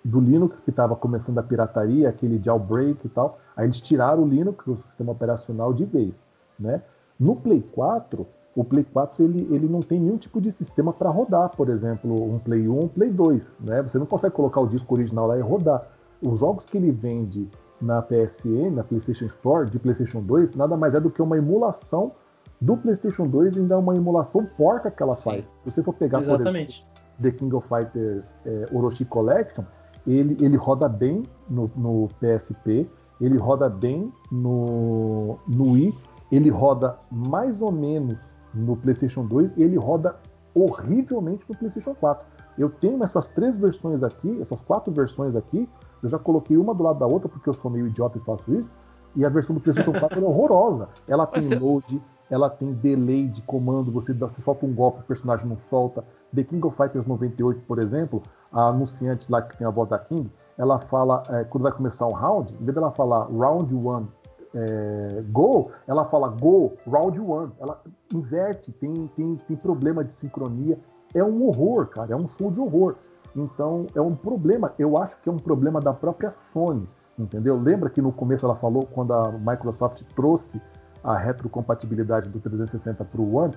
[0.04, 3.38] do Linux, que estava começando a pirataria, aquele jailbreak e tal.
[3.56, 6.24] Aí eles tiraram o Linux, o sistema operacional, de vez,
[6.58, 6.82] né?
[7.18, 11.10] No Play 4, o Play 4 ele, ele não tem nenhum tipo de sistema para
[11.10, 13.42] rodar, por exemplo, um Play 1, um Play 2.
[13.60, 13.82] Né?
[13.82, 15.86] Você não consegue colocar o disco original lá e rodar.
[16.22, 17.48] Os jogos que ele vende
[17.80, 22.12] na PSN, na PlayStation Store, de PlayStation 2, nada mais é do que uma emulação
[22.60, 25.30] do PlayStation 2 e ainda é uma emulação porca que ela Sim.
[25.30, 25.44] faz.
[25.58, 26.42] Se você for pegar, Exatamente.
[26.42, 29.64] por exemplo, The King of Fighters é, Orochi Collection,
[30.06, 32.88] ele, ele roda bem no, no PSP,
[33.20, 35.94] ele roda bem no, no Wii,
[36.30, 38.18] ele roda mais ou menos
[38.54, 40.16] no PlayStation 2 e ele roda
[40.54, 42.26] horrivelmente no PlayStation 4.
[42.58, 45.68] Eu tenho essas três versões aqui, essas quatro versões aqui,
[46.02, 48.52] eu já coloquei uma do lado da outra porque eu sou meio idiota e faço
[48.54, 48.70] isso,
[49.14, 50.88] e a versão do PlayStation 4 é horrorosa.
[51.06, 55.00] Ela tem Mas load, ela tem delay de comando, você, dá, você solta um golpe,
[55.00, 56.04] o personagem não solta.
[56.34, 58.22] The King of Fighters 98, por exemplo,
[58.52, 62.06] a anunciante lá que tem a voz da King, ela fala, é, quando vai começar
[62.06, 64.08] um round, em vez dela falar round 1
[64.54, 67.52] é, Go, ela fala Go, Round One.
[67.58, 67.80] Ela
[68.12, 70.78] inverte, tem, tem, tem problema de sincronia.
[71.14, 72.96] É um horror, cara, é um show de horror.
[73.34, 76.88] Então, é um problema, eu acho que é um problema da própria Sony,
[77.18, 77.56] entendeu?
[77.56, 80.60] Lembra que no começo ela falou, quando a Microsoft trouxe
[81.04, 83.54] a retrocompatibilidade do 360 para o One,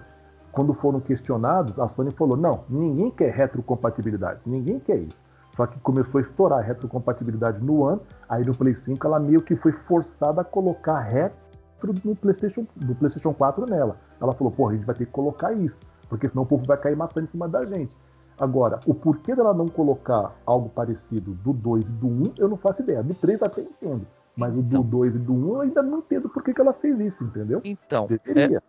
[0.51, 5.17] quando foram questionados, a Sony falou: não, ninguém quer retrocompatibilidade, ninguém quer isso.
[5.61, 9.43] Só que começou a estourar a retrocompatibilidade no ano, aí no Play 5 ela meio
[9.43, 13.95] que foi forçada a colocar retro no PlayStation, no PlayStation 4 nela.
[14.19, 15.77] Ela falou, pô, a gente vai ter que colocar isso,
[16.09, 17.95] porque senão o povo vai cair matando em cima da gente.
[18.39, 22.57] Agora, o porquê dela não colocar algo parecido do 2 e do 1, eu não
[22.57, 23.03] faço ideia.
[23.03, 24.07] Do 3 até entendo.
[24.35, 26.61] Mas o do 2 então, e do 1 eu ainda não entendo por que, que
[26.61, 27.61] ela fez isso, entendeu?
[27.63, 28.57] Então, Deveria.
[28.57, 28.61] É,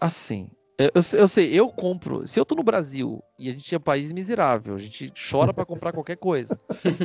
[0.00, 0.48] assim,
[0.78, 2.26] eu, eu, sei, eu compro.
[2.26, 5.52] Se eu tô no Brasil e a gente é um país miserável, a gente chora
[5.52, 6.58] para comprar qualquer coisa.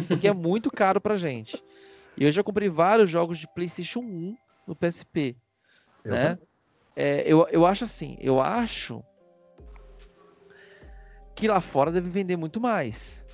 [0.08, 1.64] Porque é muito caro pra gente.
[2.18, 4.36] E eu já comprei vários jogos de PlayStation 1
[4.68, 5.38] no PSP.
[6.04, 6.38] Eu né?
[6.96, 9.02] É, eu, eu acho assim, eu acho
[11.34, 13.26] que lá fora deve vender muito mais.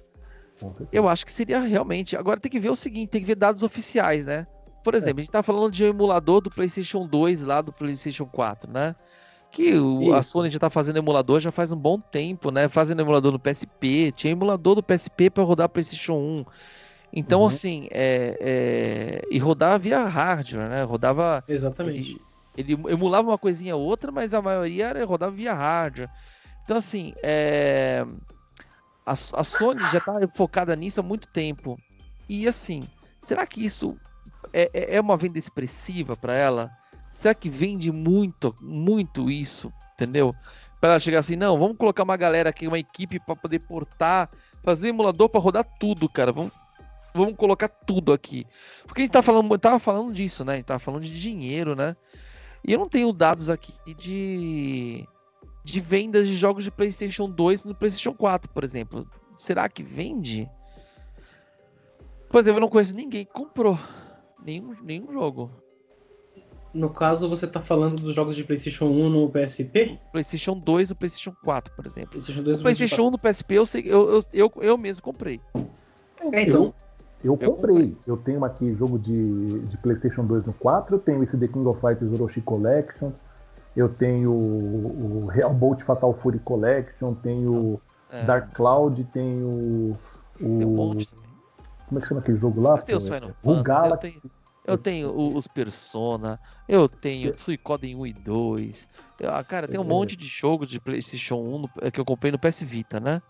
[0.91, 2.15] Eu acho que seria realmente.
[2.15, 4.45] Agora tem que ver o seguinte, tem que ver dados oficiais, né?
[4.83, 4.97] Por é.
[4.97, 5.21] exemplo, é.
[5.21, 8.95] a gente tá falando de um emulador do PlayStation 2 lá do PlayStation 4, né?
[9.57, 12.69] Que o, a Sony já tá fazendo emulador já faz um bom tempo, né?
[12.69, 16.45] Fazendo emulador no PSP, tinha emulador do PSP para rodar PlayStation 1.
[17.11, 17.47] Então, uhum.
[17.47, 20.83] assim, é, é, e rodava via hardware, né?
[20.83, 21.43] Rodava.
[21.47, 22.21] Exatamente.
[22.55, 26.11] Ele, ele, emulava uma coisinha ou outra, mas a maioria era, rodava via hardware.
[26.63, 28.05] Então, assim, é,
[29.03, 31.79] a, a Sony já tá focada nisso há muito tempo.
[32.29, 32.87] E, assim,
[33.19, 33.97] será que isso
[34.53, 36.76] é, é, é uma venda expressiva para ela?
[37.17, 40.35] Será que vende muito, muito isso, entendeu?
[40.79, 44.29] Para chegar assim, não, vamos colocar uma galera aqui, uma equipe para poder portar,
[44.61, 46.31] fazer emulador para rodar tudo, cara.
[46.31, 46.53] Vamos,
[47.15, 48.45] vamos colocar tudo aqui.
[48.85, 50.53] Porque a gente tá falando, tava falando disso, né?
[50.53, 51.95] A gente tava falando de dinheiro, né?
[52.63, 55.03] E eu não tenho dados aqui de
[55.63, 59.09] de vendas de jogos de PlayStation 2 no PlayStation 4, por exemplo.
[59.35, 60.47] Será que vende?
[62.29, 63.75] Por exemplo, eu não conheço ninguém que comprou
[64.45, 65.51] nenhum, nenhum jogo.
[66.73, 69.99] No caso, você tá falando dos jogos de PlayStation 1 no PSP?
[70.11, 72.11] PlayStation 2 e PlayStation 4, por exemplo.
[72.11, 75.41] PlayStation 2 o PlayStation 1 no PSP eu, sei, eu, eu, eu, eu mesmo comprei.
[76.33, 76.73] É, então.
[77.23, 77.55] Eu, eu comprei.
[77.55, 77.97] comprei.
[78.05, 81.67] Eu tenho aqui jogo de, de PlayStation 2 no 4, eu tenho esse The King
[81.67, 83.11] of Fighters Orochi Collection,
[83.75, 87.79] eu tenho o, Real Bolt Fatal Fury Collection, tenho
[88.09, 88.23] é.
[88.25, 89.97] Dark Cloud, tenho o.
[90.37, 91.27] Tem um monte também.
[91.87, 92.79] Como é que chama aquele jogo lá?
[93.43, 93.91] O Galaxy.
[93.91, 94.36] Eu tenho...
[94.67, 96.37] Eu tenho os Persona,
[96.67, 98.89] eu tenho Suicoden 1 e 2.
[99.21, 99.87] Eu, ah, cara, tem um é.
[99.87, 103.21] monte de jogos de PlayStation 1 no, que eu comprei no PS Vita, né?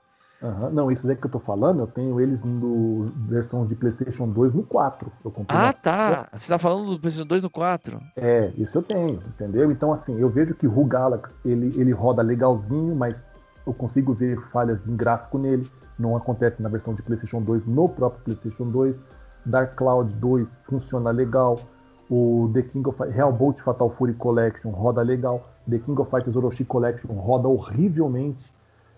[0.41, 0.69] Uhum.
[0.71, 4.53] Não, esses aí que eu tô falando, eu tenho eles no versão de PlayStation 2
[4.53, 5.11] no 4.
[5.23, 6.27] Eu comprei ah, tá.
[6.33, 8.01] Você tá falando do PlayStation 2 no 4?
[8.15, 9.71] É, isso eu tenho, entendeu?
[9.71, 13.23] Então, assim, eu vejo que o Galaxy ele, ele roda legalzinho, mas
[13.65, 15.69] eu consigo ver falhas em gráfico nele.
[15.97, 18.99] Não acontece na versão de PlayStation 2 no próprio PlayStation 2.
[19.47, 21.59] Dark Cloud 2 funciona legal.
[22.09, 25.47] O The King of Real Bolt Fatal Fury Collection roda legal.
[25.69, 28.43] The King of Fighters Orochi Collection roda horrivelmente.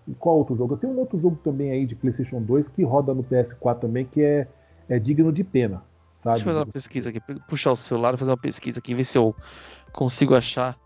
[0.06, 0.74] E qual outro jogo?
[0.74, 4.04] Eu tenho um outro jogo também aí de PlayStation 2 que roda no PS4 também,
[4.04, 4.48] que é,
[4.88, 5.82] é digno de pena.
[6.18, 6.34] Sabe?
[6.34, 9.04] Deixa eu fazer uma pesquisa aqui, puxar o celular e fazer uma pesquisa aqui, ver
[9.04, 9.34] se eu
[9.92, 10.76] consigo achar,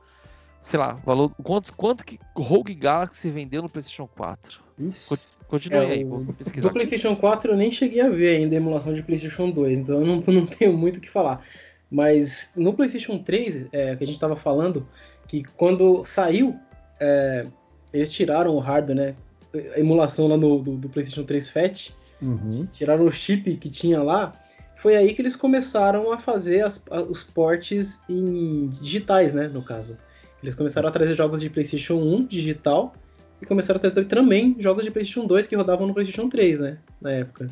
[0.62, 1.31] sei lá, valor.
[1.43, 4.61] Quanto, quanto que Rogue Galaxy vendeu no PlayStation 4?
[4.78, 5.19] Ixi.
[5.55, 6.68] Continue é, aí, vou pesquisar.
[6.68, 10.01] Do PlayStation 4 eu nem cheguei a ver ainda a emulação de PlayStation 2, então
[10.01, 11.44] eu não, não tenho muito o que falar.
[11.89, 14.85] Mas no PlayStation 3, é, que a gente estava falando,
[15.28, 16.56] que quando saiu,
[16.98, 17.44] é,
[17.93, 19.14] eles tiraram o hardware, né?
[19.76, 21.90] A emulação lá no, do, do PlayStation 3 Fat,
[22.20, 22.66] uhum.
[22.72, 24.32] tiraram o chip que tinha lá.
[24.74, 29.47] Foi aí que eles começaram a fazer as, os portes em digitais, né?
[29.47, 29.97] No caso.
[30.43, 32.93] Eles começaram a trazer jogos de PlayStation 1 digital
[33.44, 36.78] e começaram a ter também jogos de PlayStation 2 que rodavam no PlayStation 3, né?
[37.00, 37.48] Na época.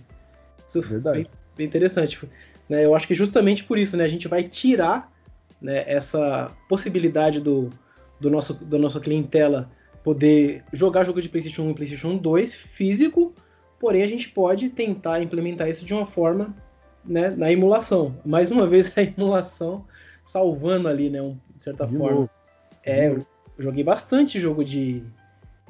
[0.66, 2.19] Isso foi bem, bem, interessante.
[2.69, 2.85] Né?
[2.85, 4.05] Eu acho que justamente por isso, né?
[4.05, 5.12] A gente vai tirar
[5.60, 7.70] né, essa possibilidade do,
[8.19, 9.70] do nosso, da nossa clientela
[10.02, 13.35] poder jogar jogo de PlayStation 1 e PlayStation 2 físico,
[13.78, 16.55] porém a gente pode tentar implementar isso de uma forma
[17.05, 18.16] né, na emulação.
[18.24, 19.85] Mais uma vez a emulação
[20.24, 22.20] salvando ali, né, um, de certa de forma.
[22.20, 22.31] Novo.
[22.82, 23.24] É, eu
[23.59, 25.05] joguei bastante jogo de,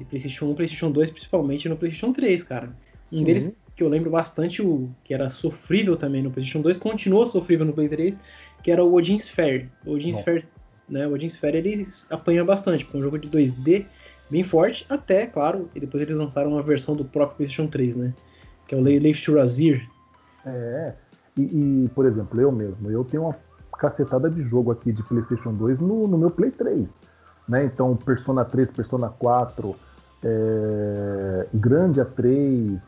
[0.03, 2.69] de PlayStation 1, PlayStation 2, principalmente no PlayStation 3, cara.
[3.11, 3.23] Um uhum.
[3.23, 7.65] deles que eu lembro bastante, o que era sofrível também no PlayStation 2, continuou sofrível
[7.65, 8.19] no Play 3,
[8.61, 9.69] que era o Odin Sphere.
[9.85, 10.45] O Odin Sphere,
[10.87, 13.85] né, o Odin Sphere ele apanha bastante, porque é um jogo de 2D
[14.29, 18.13] bem forte, até, claro, e depois eles lançaram uma versão do próprio PlayStation 3, né,
[18.67, 19.89] que é o Leif to Razir.
[20.45, 20.93] É,
[21.35, 21.41] e,
[21.85, 23.35] e, por exemplo, eu mesmo, eu tenho uma
[23.79, 26.87] cacetada de jogo aqui de PlayStation 2 no, no meu Play 3,
[27.49, 29.75] né, então Persona 3, Persona 4
[30.23, 32.81] é, Grande A3,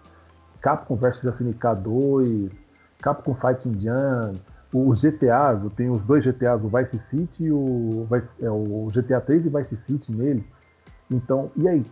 [0.62, 2.52] Capcom vs SNK 2,
[3.02, 4.34] Capcom Fighting Jam,
[4.74, 8.08] os GTAs, eu tenho os dois GTAs, o Vice City e o,
[8.42, 10.46] é, o GTA 3 e Vice City nele.
[11.10, 11.86] Então, e aí?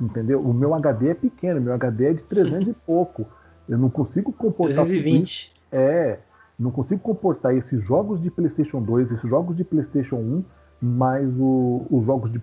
[0.00, 0.40] Entendeu?
[0.40, 3.26] O meu HD é pequeno, meu HD é de 300 e pouco.
[3.68, 4.84] Eu não consigo comportar.
[4.86, 5.54] 320.
[5.70, 6.18] É,
[6.58, 10.44] não consigo comportar esses jogos de PlayStation 2, esses jogos de PlayStation 1,
[10.80, 12.40] mais o, os jogos de,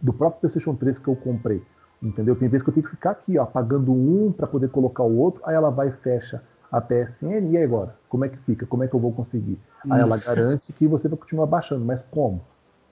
[0.00, 1.62] do próprio PlayStation 3 que eu comprei.
[2.02, 2.36] Entendeu?
[2.36, 5.16] Tem vezes que eu tenho que ficar aqui, ó, apagando um para poder colocar o
[5.16, 7.94] outro, aí ela vai e fecha a PSN, e aí agora?
[8.08, 8.66] Como é que fica?
[8.66, 9.58] Como é que eu vou conseguir?
[9.88, 12.42] Aí ela garante que você vai continuar baixando, mas como?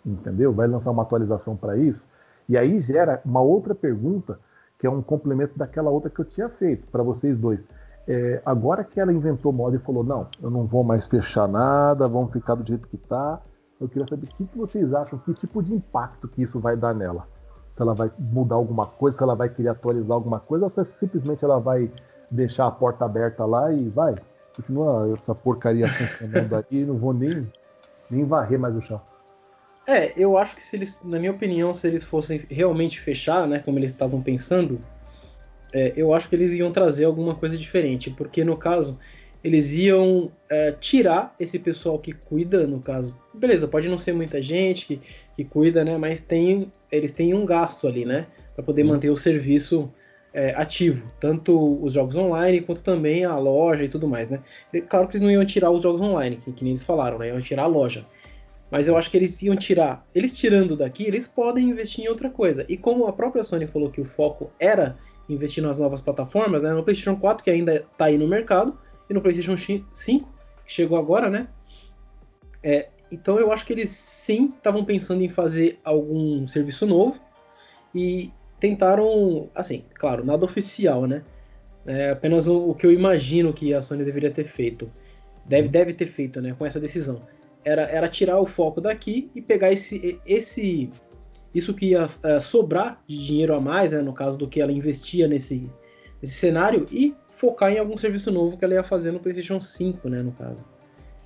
[0.04, 0.52] Entendeu?
[0.52, 2.06] Vai lançar uma atualização para isso?
[2.48, 4.38] E aí gera uma outra pergunta,
[4.78, 7.60] que é um complemento daquela outra que eu tinha feito para vocês dois.
[8.06, 12.08] É, agora que ela inventou moda e falou: não, eu não vou mais fechar nada,
[12.08, 13.40] vamos ficar do jeito que está,
[13.80, 16.76] Eu queria saber o que, que vocês acham, que tipo de impacto que isso vai
[16.76, 17.26] dar nela.
[17.82, 20.84] Se ela vai mudar alguma coisa, se ela vai querer atualizar alguma coisa, ou se
[20.84, 21.90] simplesmente ela vai
[22.30, 24.14] deixar a porta aberta lá e vai.
[24.54, 27.50] Continua essa porcaria funcionando aí, não vou nem,
[28.08, 29.00] nem varrer mais o chão.
[29.84, 33.58] É, eu acho que se eles, na minha opinião, se eles fossem realmente fechar, né,
[33.58, 34.78] como eles estavam pensando,
[35.72, 38.96] é, eu acho que eles iam trazer alguma coisa diferente, porque no caso
[39.42, 44.40] eles iam é, tirar esse pessoal que cuida, no caso, beleza, pode não ser muita
[44.40, 45.00] gente que,
[45.34, 49.16] que cuida, né, mas tem, eles têm um gasto ali, né, para poder manter o
[49.16, 49.92] serviço
[50.32, 54.40] é, ativo, tanto os jogos online quanto também a loja e tudo mais, né.
[54.88, 57.28] Claro que eles não iam tirar os jogos online, que, que nem eles falaram, né,
[57.28, 58.04] iam tirar a loja.
[58.70, 60.02] Mas eu acho que eles iam tirar.
[60.14, 62.64] Eles tirando daqui, eles podem investir em outra coisa.
[62.70, 64.96] E como a própria Sony falou que o foco era
[65.28, 66.72] investir nas novas plataformas, né?
[66.72, 68.78] No PlayStation 4, que ainda está aí no mercado,
[69.08, 70.28] e no PlayStation 5,
[70.64, 71.48] que chegou agora, né?
[72.62, 77.20] É, então eu acho que eles sim estavam pensando em fazer algum serviço novo
[77.94, 78.30] e
[78.60, 81.22] tentaram, assim, claro, nada oficial, né?
[81.84, 84.90] É apenas o, o que eu imagino que a Sony deveria ter feito.
[85.44, 86.54] Deve, deve ter feito, né?
[86.56, 87.20] Com essa decisão
[87.64, 90.90] era, era tirar o foco daqui e pegar esse, esse
[91.54, 94.72] isso que ia uh, sobrar de dinheiro a mais, né, no caso do que ela
[94.72, 95.70] investia nesse,
[96.20, 100.08] nesse cenário, e focar em algum serviço novo que ela ia fazer no PlayStation 5,
[100.08, 100.64] né, no caso.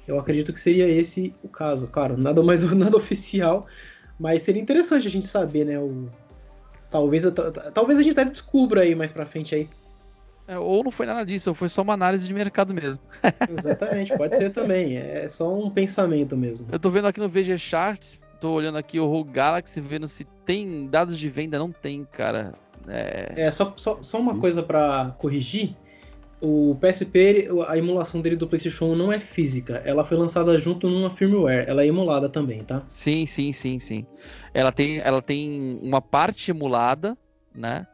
[0.09, 1.89] Eu acredito que seria esse o caso.
[1.89, 3.67] Claro, nada mais nada oficial,
[4.19, 6.09] mas seria interessante a gente saber, né, o
[6.91, 7.25] talvez
[7.75, 9.69] talvez a gente até descubra aí mais para frente aí
[10.49, 13.03] é, ou não foi nada disso, ou foi só uma análise de mercado mesmo.
[13.59, 14.97] Exatamente, pode ser também.
[14.97, 16.69] É só um pensamento mesmo.
[16.71, 20.25] Eu tô vendo aqui no VG Charts, tô olhando aqui o Rogue Galaxy, vendo se
[20.45, 21.59] tem dados de venda.
[21.59, 22.55] Não tem, cara.
[22.87, 25.75] É, é só, só, só uma coisa para corrigir.
[26.41, 29.83] O PSP, a emulação dele do PlayStation 1 não é física.
[29.85, 31.65] Ela foi lançada junto numa firmware.
[31.67, 32.83] Ela é emulada também, tá?
[32.89, 34.07] Sim, sim, sim, sim.
[34.53, 37.17] Ela tem, ela tem uma parte emulada,
[37.55, 37.87] né?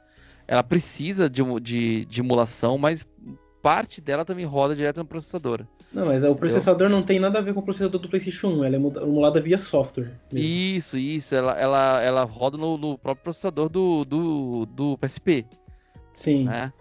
[0.46, 3.06] ela precisa de, de, de emulação, mas
[3.62, 5.64] parte dela também roda direto no processador.
[5.92, 8.64] Não, mas o processador não tem nada a ver com o processador do PlayStation 1,
[8.64, 10.12] ela é emulada via software.
[10.32, 10.46] Mesmo.
[10.46, 15.46] Isso, isso, ela, ela, ela roda no, no próprio processador do, do, do PSP.
[16.14, 16.44] Sim.
[16.44, 16.72] Né?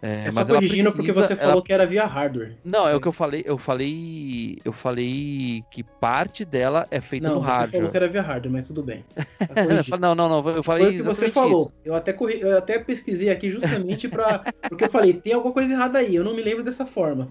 [0.00, 1.62] É, é só corrigindo precisa, porque você falou ela...
[1.62, 2.54] que era via hardware.
[2.64, 3.42] Não, é o que eu falei.
[3.44, 4.58] Eu falei.
[4.64, 7.70] Eu falei que parte dela é feita não, no hardware.
[7.70, 9.04] Você falou que era via hardware, mas tudo bem.
[9.88, 10.48] Tá não, não, não.
[10.50, 10.84] Eu falei.
[10.84, 11.62] Foi o que você falou.
[11.62, 11.72] Isso.
[11.84, 12.40] Eu até, corri...
[12.40, 16.14] eu até pesquisei aqui justamente para Porque eu falei, tem alguma coisa errada aí.
[16.14, 17.28] Eu não me lembro dessa forma.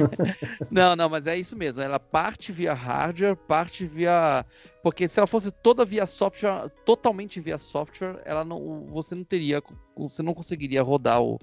[0.70, 1.82] não, não, mas é isso mesmo.
[1.82, 4.44] Ela parte via hardware, parte via.
[4.82, 9.62] Porque se ela fosse toda via software, totalmente via software, ela não, você não teria,
[9.94, 11.38] você não conseguiria rodar o,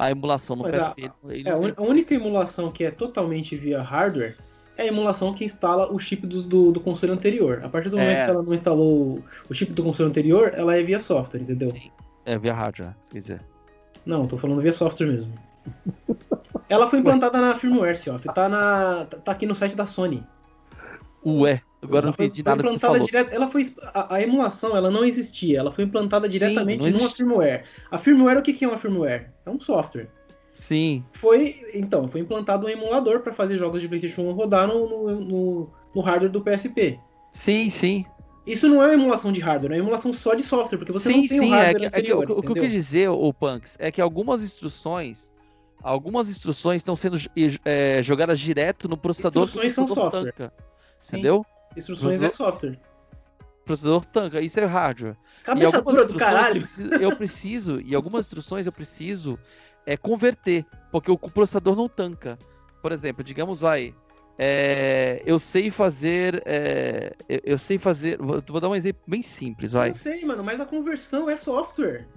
[0.00, 1.12] a emulação no PSP.
[1.24, 4.34] A, é, a única emulação que é totalmente via hardware
[4.78, 7.60] é a emulação que instala o chip do, do, do console anterior.
[7.62, 8.00] A partir do é...
[8.00, 11.68] momento que ela não instalou o chip do console anterior, ela é via software, entendeu?
[11.68, 11.90] Sim,
[12.24, 13.40] é via hardware, se quiser.
[14.06, 15.34] Não, tô falando via software mesmo.
[16.66, 18.26] ela foi implantada na firmware, Sioff.
[18.32, 20.24] Tá, na, tá aqui no site da Sony.
[21.24, 21.62] Ué.
[21.82, 23.00] Agora não entendi nada que você falou.
[23.00, 27.08] Direto, ela foi, a, a, emulação ela não existia, ela foi implantada Sim, diretamente numa
[27.08, 27.64] firmware.
[27.90, 29.30] A firmware, o que, que é uma firmware?
[29.46, 30.08] É um software.
[30.52, 31.02] Sim.
[31.12, 35.20] Foi, então, foi implantado um emulador para fazer jogos de PlayStation 1 rodar no, no,
[35.20, 36.98] no, no, hardware do PSP.
[37.32, 38.04] Sim, sim.
[38.46, 41.10] Isso não é uma emulação de hardware, é uma emulação só de software, porque você
[41.10, 42.54] sim, não tem sim, o hardware é que, anterior, é que, o, o que eu
[42.54, 45.30] quis dizer, o Punks, é que algumas instruções
[45.82, 47.16] algumas instruções estão sendo
[47.64, 49.44] é, jogadas direto no processador.
[49.44, 50.32] Instruções são software.
[50.32, 50.52] Tanca,
[51.08, 51.44] entendeu?
[51.76, 52.80] Instruções processador, é software.
[53.64, 55.16] Processador tanca, isso é hardware.
[55.44, 56.56] Cabeça dura do caralho.
[56.56, 59.38] Eu preciso, eu preciso, e algumas instruções eu preciso
[59.86, 62.38] é, converter, porque o processador não tanca.
[62.82, 63.94] Por exemplo, digamos, vai,
[64.42, 66.42] é, eu sei fazer.
[66.46, 68.16] É, eu, eu, sei fazer.
[68.16, 69.90] Vou, vou, dar um exemplo bem simples, vai.
[69.90, 72.08] Eu sei, mano, mas a conversão é software.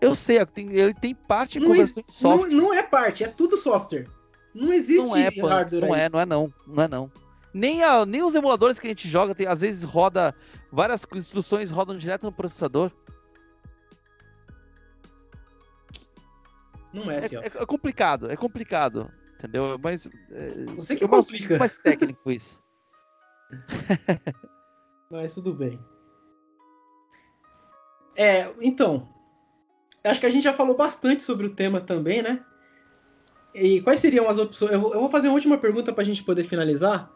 [0.00, 2.48] Eu sei, ele tem parte de não conversão de software.
[2.48, 4.08] Não, não, é parte, é tudo software.
[4.54, 5.80] Não existe não é, hardware.
[5.82, 6.00] Não aí.
[6.00, 6.54] é, não é não.
[6.66, 7.10] Não é não.
[7.52, 10.34] Nem, a, nem os emuladores que a gente joga, tem, às vezes roda.
[10.70, 12.90] Várias instruções rodam direto no processador.
[16.92, 19.10] Não é assim, é, é, complicado, é complicado.
[19.38, 19.78] Entendeu?
[19.82, 20.08] Mas.
[20.30, 21.58] É, Você que complica.
[21.58, 22.62] mais técnico isso.
[25.10, 25.78] Mas tudo bem.
[28.16, 29.08] É, então.
[30.04, 32.44] Acho que a gente já falou bastante sobre o tema também, né?
[33.54, 34.72] E quais seriam as opções?
[34.72, 37.12] Eu vou fazer uma última pergunta para a gente poder finalizar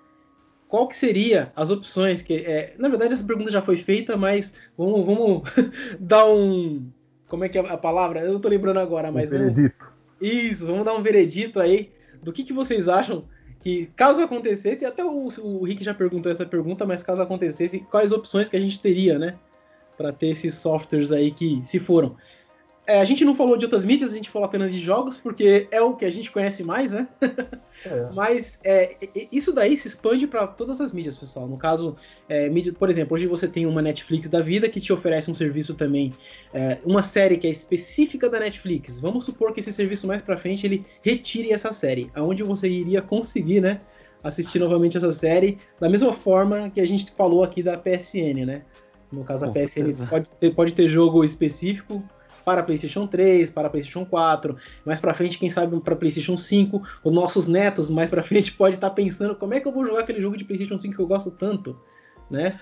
[0.68, 4.54] qual que seria as opções que é, na verdade essa pergunta já foi feita mas
[4.76, 5.42] vamos, vamos
[6.00, 6.88] dar um
[7.28, 9.94] como é que é a palavra eu não tô lembrando agora mas um veredito vamos,
[10.20, 13.22] isso vamos dar um veredito aí do que, que vocês acham
[13.66, 18.12] que caso acontecesse, até o, o Rick já perguntou essa pergunta, mas caso acontecesse, quais
[18.12, 19.34] opções que a gente teria, né?
[19.96, 22.16] Para ter esses softwares aí que se foram.
[22.86, 25.66] É, a gente não falou de outras mídias, a gente falou apenas de jogos, porque
[25.72, 27.08] é o que a gente conhece mais, né?
[27.84, 28.10] É.
[28.14, 28.96] Mas é,
[29.30, 31.46] isso daí se expande para todas as mídias, pessoal.
[31.46, 31.94] No caso,
[32.26, 35.34] é, mídia, por exemplo, hoje você tem uma Netflix da vida que te oferece um
[35.34, 36.14] serviço também,
[36.54, 38.98] é, uma série que é específica da Netflix.
[38.98, 43.02] Vamos supor que esse serviço mais para frente ele retire essa série, aonde você iria
[43.02, 43.78] conseguir, né?
[44.24, 48.62] Assistir novamente essa série, da mesma forma que a gente falou aqui da PSN, né?
[49.12, 52.02] No caso, a PSN pode ter, pode ter jogo específico,
[52.46, 54.54] para PlayStation 3, para PlayStation 4,
[54.84, 56.80] mais para frente, quem sabe para PlayStation 5.
[57.02, 59.84] Os nossos netos mais para frente pode estar tá pensando como é que eu vou
[59.84, 61.76] jogar aquele jogo de PlayStation 5 que eu gosto tanto,
[62.30, 62.60] né?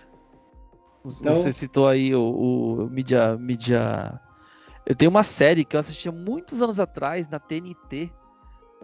[1.05, 1.35] Então...
[1.35, 4.19] Você citou aí o, o mídia, mídia.
[4.87, 8.11] Eu tenho uma série que eu assistia muitos anos atrás na TNT,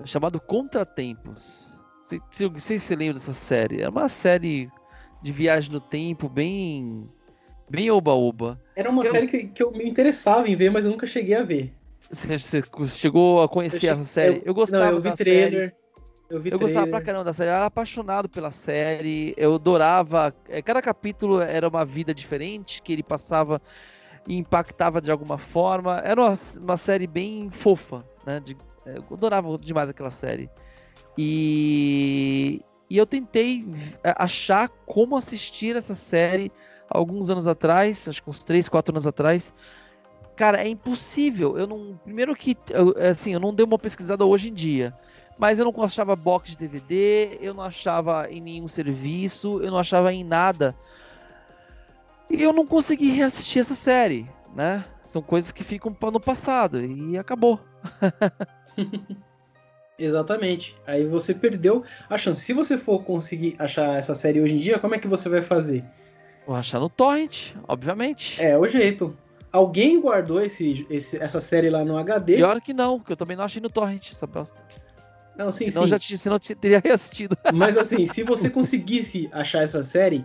[0.05, 1.75] chamado Contratempos.
[2.13, 3.81] Não sei se você lembra dessa série.
[3.81, 4.71] É uma série
[5.23, 7.07] de viagem no tempo bem
[7.71, 8.61] Bem oba-oba.
[8.75, 9.13] Era uma eu...
[9.13, 11.73] série que, que eu me interessava em ver, mas eu nunca cheguei a ver.
[12.11, 14.37] Você, você chegou a conhecer eu essa série?
[14.39, 15.53] Eu, eu gostava não, eu vi da trailer.
[15.53, 15.81] série.
[16.29, 20.35] Eu, vi eu gostava pra caramba da série, eu era apaixonado pela série, eu adorava.
[20.49, 23.63] É, cada capítulo era uma vida diferente que ele passava
[24.29, 26.01] e impactava de alguma forma.
[26.05, 28.41] Era uma, uma série bem fofa, né?
[28.41, 28.57] De,
[28.87, 30.51] é, eu adorava demais aquela série.
[31.17, 33.67] E, e eu tentei
[34.03, 36.51] achar como assistir essa série
[36.91, 39.55] alguns anos atrás, acho que uns 3, 4 anos atrás.
[40.37, 41.57] Cara, é impossível.
[41.57, 41.99] Eu não.
[42.03, 44.95] Primeiro que, eu, assim, eu não dei uma pesquisada hoje em dia.
[45.39, 49.79] Mas eu não achava box de DVD, eu não achava em nenhum serviço, eu não
[49.79, 50.77] achava em nada.
[52.29, 54.85] E eu não consegui reassistir essa série, né?
[55.05, 57.59] São coisas que ficam no passado e acabou.
[59.99, 60.77] Exatamente.
[60.87, 62.43] Aí você perdeu a chance.
[62.43, 65.43] Se você for conseguir achar essa série hoje em dia, como é que você vai
[65.43, 65.85] fazer?
[66.51, 68.43] Vou achar no torrent, obviamente.
[68.43, 69.17] É, o jeito.
[69.53, 72.39] Alguém guardou esse, esse, essa série lá no HD?
[72.39, 74.61] Pior que não, que eu também não achei no torrent essa bosta.
[75.39, 75.91] Não, sim, senão sim.
[75.91, 77.39] Já, senão teria reassistido.
[77.55, 80.25] Mas assim, se você conseguisse achar essa série,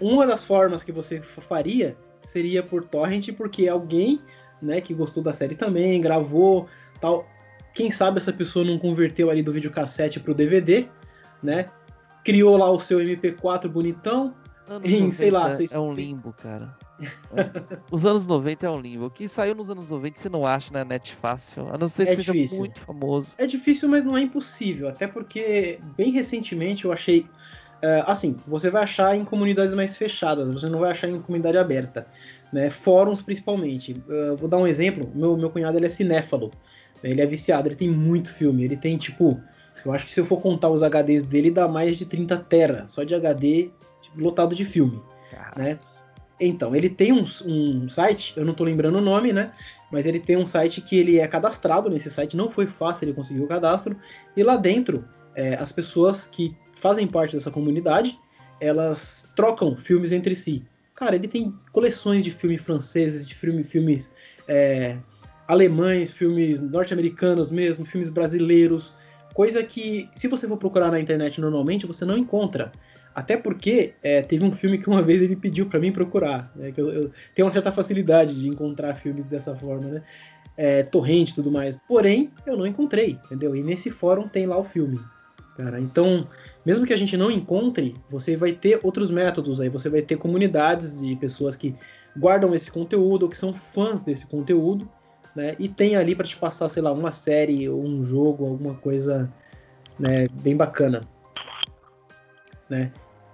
[0.00, 4.18] uma das formas que você faria seria por torrent, porque alguém,
[4.60, 6.66] né, que gostou da série também, gravou,
[7.00, 7.24] tal.
[7.72, 10.88] Quem sabe essa pessoa não converteu ali do videocassete pro DVD,
[11.40, 11.70] né?
[12.24, 14.34] Criou lá o seu MP4 bonitão,
[14.68, 16.76] Anos em, sei lá, É um limbo, cara.
[17.90, 19.06] Os anos 90 é um limbo.
[19.06, 22.06] O que saiu nos anos 90 você não acha na net fácil, a não ser
[22.06, 22.58] que é seja difícil.
[22.60, 23.34] muito famoso.
[23.38, 24.88] É difícil, mas não é impossível.
[24.88, 27.26] Até porque, bem recentemente, eu achei.
[27.82, 31.58] Uh, assim, você vai achar em comunidades mais fechadas, você não vai achar em comunidade
[31.58, 32.06] aberta.
[32.52, 32.70] Né?
[32.70, 34.00] Fóruns, principalmente.
[34.08, 35.10] Uh, vou dar um exemplo.
[35.12, 36.52] Meu, meu cunhado ele é cinéfalo.
[37.02, 38.64] Ele é viciado, ele tem muito filme.
[38.64, 39.40] Ele tem, tipo.
[39.84, 42.84] Eu acho que se eu for contar os HDs dele, dá mais de 30 tera.
[42.86, 43.72] Só de HD
[44.16, 45.00] lotado de filme,
[45.56, 45.78] né?
[46.40, 49.52] Então, ele tem um, um, site, eu não tô lembrando o nome, né?
[49.92, 53.12] Mas ele tem um site que ele é cadastrado nesse site, não foi fácil ele
[53.12, 53.96] conseguir o cadastro.
[54.36, 55.04] E lá dentro,
[55.36, 58.18] é, as pessoas que fazem parte dessa comunidade,
[58.60, 60.64] elas trocam filmes entre si.
[60.96, 64.12] Cara, ele tem coleções de filmes franceses, de filme, filmes
[64.48, 64.96] é,
[65.46, 68.94] alemães, filmes norte-americanos mesmo, filmes brasileiros.
[69.32, 72.72] Coisa que, se você for procurar na internet normalmente, você não encontra.
[73.14, 76.72] Até porque é, teve um filme que uma vez ele pediu para mim procurar, né,
[76.72, 80.02] que eu, eu, tenho uma certa facilidade de encontrar filmes dessa forma, né?
[80.56, 81.76] É, torrente e tudo mais.
[81.76, 83.56] Porém, eu não encontrei, entendeu?
[83.56, 85.00] E nesse fórum tem lá o filme,
[85.56, 85.80] cara.
[85.80, 86.28] Então,
[86.64, 90.16] mesmo que a gente não encontre, você vai ter outros métodos aí, você vai ter
[90.16, 91.74] comunidades de pessoas que
[92.16, 94.88] guardam esse conteúdo ou que são fãs desse conteúdo,
[95.34, 95.56] né?
[95.58, 99.32] E tem ali para te passar, sei lá, uma série ou um jogo, alguma coisa,
[99.98, 101.08] né, bem bacana.
[102.68, 102.92] Né?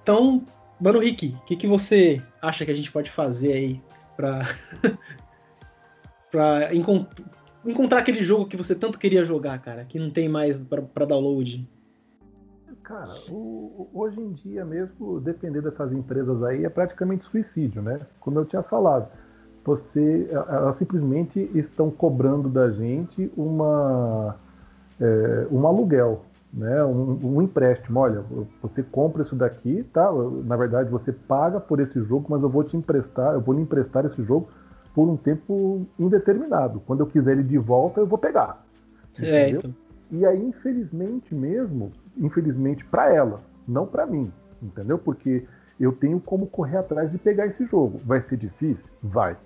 [0.09, 0.41] Então,
[0.81, 3.83] Mano Rick, o que, que você acha que a gente pode fazer aí
[4.17, 4.41] pra,
[6.33, 7.07] pra encont
[7.63, 11.69] encontrar aquele jogo que você tanto queria jogar, cara, que não tem mais para download?
[12.83, 18.01] Cara, o, hoje em dia mesmo, depender dessas empresas aí, é praticamente suicídio, né?
[18.19, 19.11] Como eu tinha falado,
[19.63, 24.37] você, elas simplesmente estão cobrando da gente uma,
[24.99, 28.01] é, um aluguel né, um, um, empréstimo.
[28.01, 28.25] Olha,
[28.63, 30.11] você compra isso daqui, tá?
[30.45, 33.63] Na verdade, você paga por esse jogo, mas eu vou te emprestar, eu vou lhe
[33.63, 34.49] emprestar esse jogo
[34.95, 36.81] por um tempo indeterminado.
[36.87, 38.65] Quando eu quiser ele de volta, eu vou pegar.
[39.21, 39.75] É, então.
[40.11, 44.99] E aí, infelizmente mesmo, infelizmente para ela, não para mim, entendeu?
[44.99, 45.45] Porque
[45.79, 48.01] eu tenho como correr atrás de pegar esse jogo.
[48.05, 48.89] Vai ser difícil?
[49.03, 49.37] Vai.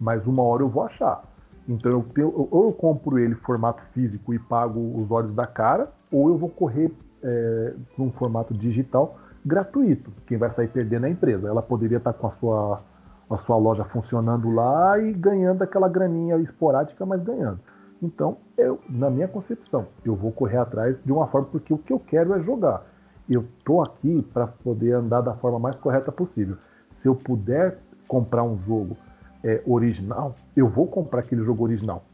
[0.00, 1.22] Mas uma hora eu vou achar.
[1.68, 5.92] Então eu tenho, ou eu compro ele formato físico e pago os olhos da cara,
[6.10, 6.92] ou eu vou correr
[7.22, 10.10] é, num formato digital gratuito.
[10.26, 11.48] Quem vai sair perdendo é a empresa.
[11.48, 12.82] Ela poderia estar com a sua,
[13.30, 17.60] a sua loja funcionando lá e ganhando aquela graninha esporádica, mas ganhando.
[18.02, 21.92] Então, eu, na minha concepção, eu vou correr atrás de uma forma porque o que
[21.92, 22.84] eu quero é jogar.
[23.28, 26.56] Eu tô aqui para poder andar da forma mais correta possível.
[26.90, 28.96] Se eu puder comprar um jogo
[29.42, 32.04] é, original, eu vou comprar aquele jogo original.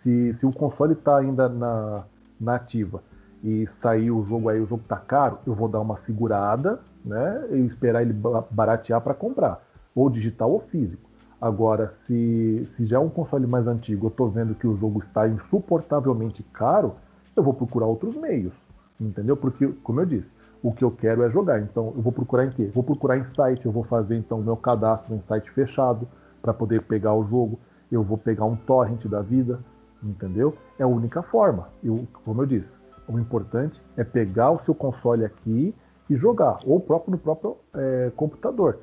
[0.00, 2.04] Se, se o console está ainda na,
[2.40, 3.02] na ativa
[3.42, 7.46] e sair o jogo aí, o jogo tá caro, eu vou dar uma segurada, né?
[7.50, 8.14] E esperar ele
[8.50, 9.62] baratear para comprar,
[9.94, 11.10] ou digital ou físico.
[11.38, 15.00] Agora, se, se já é um console mais antigo, eu estou vendo que o jogo
[15.00, 16.94] está insuportavelmente caro,
[17.36, 18.54] eu vou procurar outros meios,
[18.98, 19.36] entendeu?
[19.36, 20.28] Porque, como eu disse,
[20.62, 21.60] o que eu quero é jogar.
[21.60, 22.70] Então, eu vou procurar em quê?
[22.72, 26.08] Vou procurar em site, eu vou fazer então meu cadastro em site fechado
[26.40, 27.58] para poder pegar o jogo.
[27.92, 29.60] Eu vou pegar um torrent da vida,
[30.04, 30.56] entendeu?
[30.78, 31.68] É a única forma.
[31.82, 32.68] Eu, como eu disse,
[33.08, 35.74] o importante é pegar o seu console aqui
[36.08, 38.78] e jogar, ou próprio no próprio é, computador,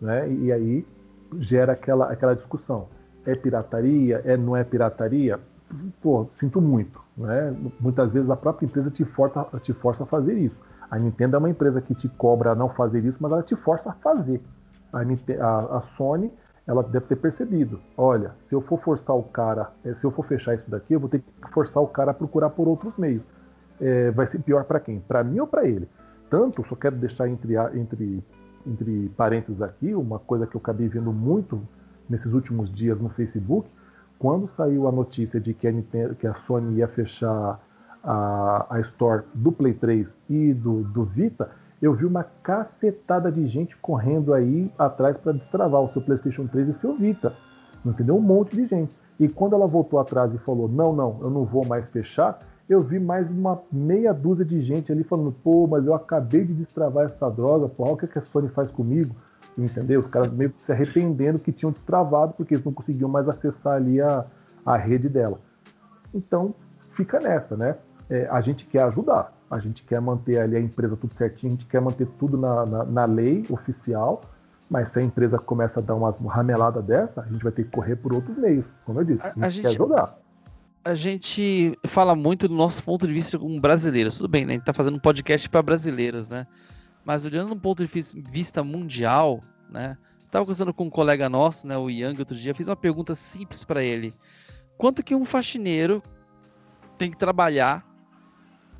[0.00, 0.30] né?
[0.30, 0.86] E aí
[1.38, 2.88] gera aquela, aquela discussão.
[3.24, 4.22] É pirataria?
[4.24, 5.38] É, não é pirataria?
[6.02, 7.00] Pô, sinto muito.
[7.16, 7.54] Né?
[7.78, 10.56] Muitas vezes a própria empresa te força, te força a fazer isso.
[10.90, 13.54] A Nintendo é uma empresa que te cobra a não fazer isso, mas ela te
[13.56, 14.40] força a fazer.
[14.92, 16.32] A, a, a Sony
[16.70, 17.80] ela deve ter percebido.
[17.96, 21.00] Olha, se eu for forçar o cara, eh, se eu for fechar isso daqui, eu
[21.00, 23.22] vou ter que forçar o cara a procurar por outros meios.
[23.80, 25.00] É, vai ser pior para quem?
[25.00, 25.88] Para mim ou para ele?
[26.28, 28.22] Tanto, só quero deixar entre, entre
[28.66, 31.60] entre parênteses aqui, uma coisa que eu acabei vendo muito
[32.08, 33.68] nesses últimos dias no Facebook,
[34.18, 37.58] quando saiu a notícia de que a, Nintendo, que a Sony ia fechar
[38.02, 43.46] a, a Store do Play 3 e do, do Vita, eu vi uma cacetada de
[43.46, 47.32] gente correndo aí atrás para destravar o seu PlayStation 3 e seu Vita.
[47.84, 48.16] Entendeu?
[48.16, 48.94] Um monte de gente.
[49.18, 52.38] E quando ela voltou atrás e falou: Não, não, eu não vou mais fechar,
[52.70, 56.54] eu vi mais uma meia dúzia de gente ali falando, pô, mas eu acabei de
[56.54, 59.12] destravar essa droga, pô, olha o que a Sony faz comigo,
[59.58, 59.98] entendeu?
[59.98, 63.74] Os caras meio que se arrependendo que tinham destravado porque eles não conseguiam mais acessar
[63.74, 64.24] ali a,
[64.64, 65.40] a rede dela.
[66.14, 66.54] Então,
[66.92, 67.76] fica nessa, né?
[68.08, 71.56] É, a gente quer ajudar, a gente quer manter ali a empresa tudo certinho, a
[71.56, 74.22] gente quer manter tudo na, na, na lei oficial,
[74.70, 77.70] mas se a empresa começa a dar umas rameladas dessa, a gente vai ter que
[77.70, 80.16] correr por outros meios, como eu disse, a, a gente, a gente quer jogar
[80.84, 84.16] a gente fala muito do nosso ponto de vista como brasileiros.
[84.16, 84.54] Tudo bem, né?
[84.54, 86.46] A gente tá fazendo um podcast para brasileiros, né?
[87.04, 89.96] Mas olhando do ponto de vista mundial, né?
[90.30, 93.64] Tava conversando com um colega nosso, né, o Yang, outro dia, fiz uma pergunta simples
[93.64, 94.14] para ele.
[94.78, 96.00] Quanto que um faxineiro
[96.96, 97.84] tem que trabalhar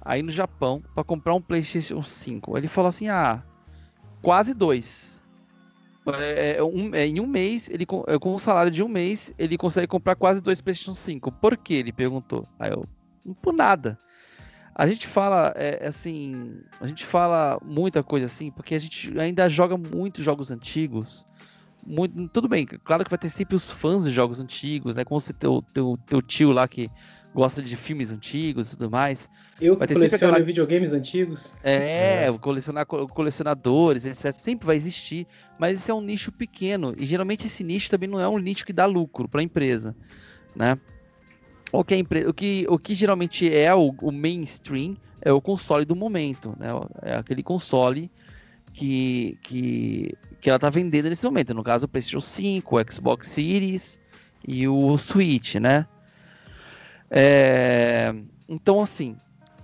[0.02, 2.56] aí no Japão para comprar um PlayStation 5?
[2.56, 3.42] Ele falou assim: "Ah,
[4.22, 5.20] quase dois.
[6.06, 9.32] É, é, um, é, em um mês, ele com, é, o salário de um mês,
[9.38, 11.30] ele consegue comprar quase dois PlayStation 5.
[11.32, 11.74] Por que?
[11.74, 12.48] Ele perguntou.
[12.58, 12.86] Aí eu,
[13.42, 13.98] por nada.
[14.74, 19.48] A gente fala, é, assim, a gente fala muita coisa assim, porque a gente ainda
[19.48, 21.26] joga muitos jogos antigos.
[21.86, 25.04] Muito, tudo bem, claro que vai ter sempre os fãs de jogos antigos, né?
[25.04, 26.90] Como você teu, teu, teu tio lá que
[27.34, 29.28] gosta de filmes antigos e tudo mais.
[29.60, 30.44] Eu que coleciono aquela...
[30.44, 31.54] videogames antigos.
[31.62, 32.38] É, é.
[32.38, 34.32] colecionar colecionadores, etc.
[34.32, 35.26] Sempre vai existir,
[35.58, 38.64] mas esse é um nicho pequeno e geralmente esse nicho também não é um nicho
[38.64, 39.94] que dá lucro para a empresa,
[40.54, 40.78] né?
[41.72, 42.26] O que, empre...
[42.26, 46.68] o, que, o que geralmente é o, o mainstream é o console do momento, né?
[47.02, 48.10] É aquele console
[48.72, 51.54] que, que, que ela está vendendo nesse momento.
[51.54, 54.00] No caso, o PlayStation 5, o Xbox Series
[54.46, 55.86] e o Switch, né?
[57.10, 58.14] É,
[58.48, 59.16] então, assim,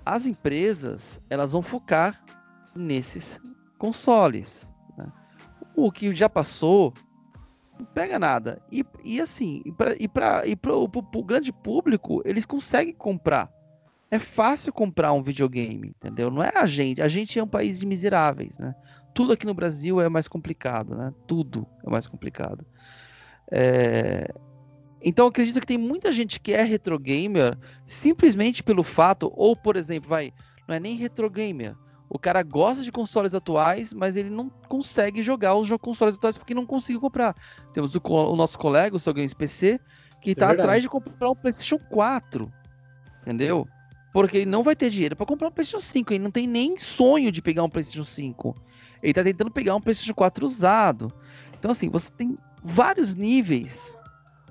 [0.04, 2.20] as empresas elas vão focar
[2.74, 3.40] nesses
[3.78, 4.68] consoles.
[4.96, 5.06] Né?
[5.74, 6.92] O que já passou
[7.78, 8.60] não pega nada.
[8.70, 13.50] E, e assim, e para e o grande público, eles conseguem comprar.
[14.10, 16.30] É fácil comprar um videogame, entendeu?
[16.30, 17.02] Não é a gente.
[17.02, 18.74] A gente é um país de miseráveis, né?
[19.12, 21.12] Tudo aqui no Brasil é mais complicado, né?
[21.26, 22.64] Tudo é mais complicado.
[23.50, 24.32] É,
[25.02, 29.76] então acredito que tem muita gente que é retro gamer simplesmente pelo fato, ou por
[29.76, 30.32] exemplo, vai,
[30.66, 31.76] não é nem retro gamer.
[32.08, 36.54] O cara gosta de consoles atuais, mas ele não consegue jogar os consoles atuais porque
[36.54, 37.34] não conseguiu comprar.
[37.74, 39.80] Temos o, o nosso colega, o seu Games PC,
[40.22, 42.50] que está é atrás de comprar o PlayStation 4.
[43.22, 43.66] Entendeu?
[44.12, 46.12] Porque ele não vai ter dinheiro para comprar um PlayStation 5.
[46.12, 48.56] Ele não tem nem sonho de pegar um PlayStation 5.
[49.02, 51.12] Ele está tentando pegar um PlayStation 4 usado.
[51.58, 53.95] Então, assim, você tem vários níveis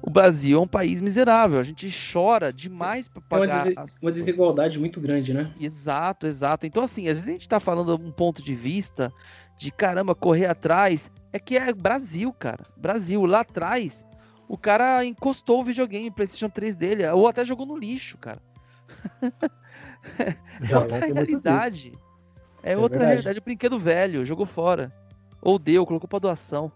[0.01, 1.59] o Brasil é um país miserável.
[1.59, 3.67] A gente chora demais para pagar.
[3.67, 5.51] Uma, des uma desigualdade muito grande, né?
[5.59, 6.65] Exato, exato.
[6.65, 9.11] Então, assim, às vezes a gente tá falando um ponto de vista
[9.57, 11.11] de caramba, correr atrás.
[11.31, 12.65] É que é Brasil, cara.
[12.77, 14.05] Brasil, lá atrás,
[14.47, 18.41] o cara encostou o videogame, PlayStation 3 dele, ou até jogou no lixo, cara.
[20.69, 21.93] é outra realidade.
[22.61, 23.21] É, é outra verdade.
[23.21, 23.39] realidade.
[23.39, 24.93] O brinquedo velho, jogou fora.
[25.41, 26.71] Ou deu, colocou pra doação.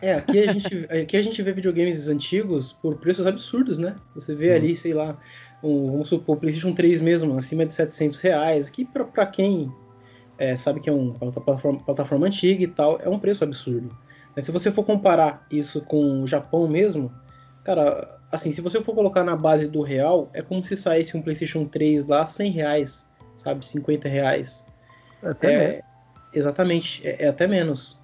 [0.00, 3.96] É, aqui a gente, aqui a gente vê videogames antigos por preços absurdos, né?
[4.14, 5.16] Você vê ali, sei lá,
[5.62, 9.72] um, vamos supor, o PlayStation 3 mesmo, acima de 700 reais, que pra, pra quem
[10.38, 13.90] é, sabe que é uma plataforma, plataforma antiga e tal, é um preço absurdo.
[14.34, 17.12] Mas se você for comparar isso com o Japão mesmo,
[17.64, 21.22] cara, assim, se você for colocar na base do real, é como se saísse um
[21.22, 24.64] PlayStation 3 lá 100 reais, sabe, 50 reais.
[25.22, 25.82] Até é,
[26.32, 28.00] exatamente, é, é, até menos.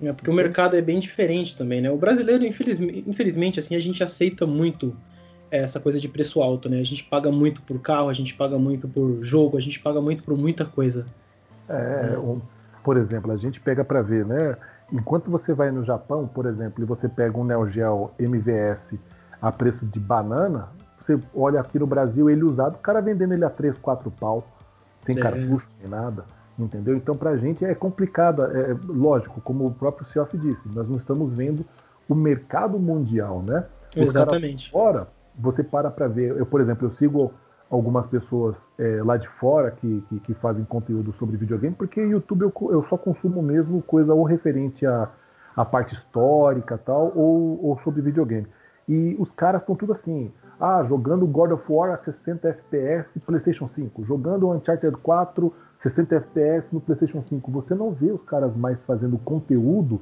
[0.00, 1.90] É, porque o mercado é bem diferente também, né?
[1.90, 4.96] O brasileiro, infelizmente, infelizmente assim, a gente aceita muito
[5.50, 6.78] essa coisa de preço alto, né?
[6.78, 10.00] A gente paga muito por carro, a gente paga muito por jogo, a gente paga
[10.00, 11.06] muito por muita coisa.
[11.68, 12.40] É, um,
[12.84, 14.56] por exemplo, a gente pega para ver, né?
[14.92, 18.98] Enquanto você vai no Japão, por exemplo, e você pega um Neo Geo MVS
[19.40, 20.68] a preço de banana,
[20.98, 24.46] você olha aqui no Brasil ele usado, o cara vendendo ele a 3, 4 pau,
[25.04, 25.20] sem é.
[25.20, 26.24] cartucho, sem nada,
[26.58, 26.96] entendeu?
[26.96, 30.96] Então pra gente é complicado, é, é lógico, como o próprio Cioff disse, nós não
[30.96, 31.64] estamos vendo
[32.08, 33.66] o mercado mundial, né?
[33.96, 34.70] Exatamente.
[34.70, 35.08] Fora,
[35.38, 37.32] você para para ver, eu por exemplo, eu sigo
[37.70, 42.42] algumas pessoas é, lá de fora que, que, que, fazem conteúdo sobre videogame, porque YouTube
[42.42, 45.10] eu, eu só consumo mesmo coisa ou referente à,
[45.54, 48.46] à parte histórica tal, ou, ou sobre videogame.
[48.88, 53.68] E os caras estão tudo assim, ah, jogando God of War a 60 FPS PlayStation
[53.68, 55.52] 5, jogando Uncharted 4
[55.82, 57.50] 60 FPS no PlayStation 5.
[57.52, 60.00] Você não vê os caras mais fazendo conteúdo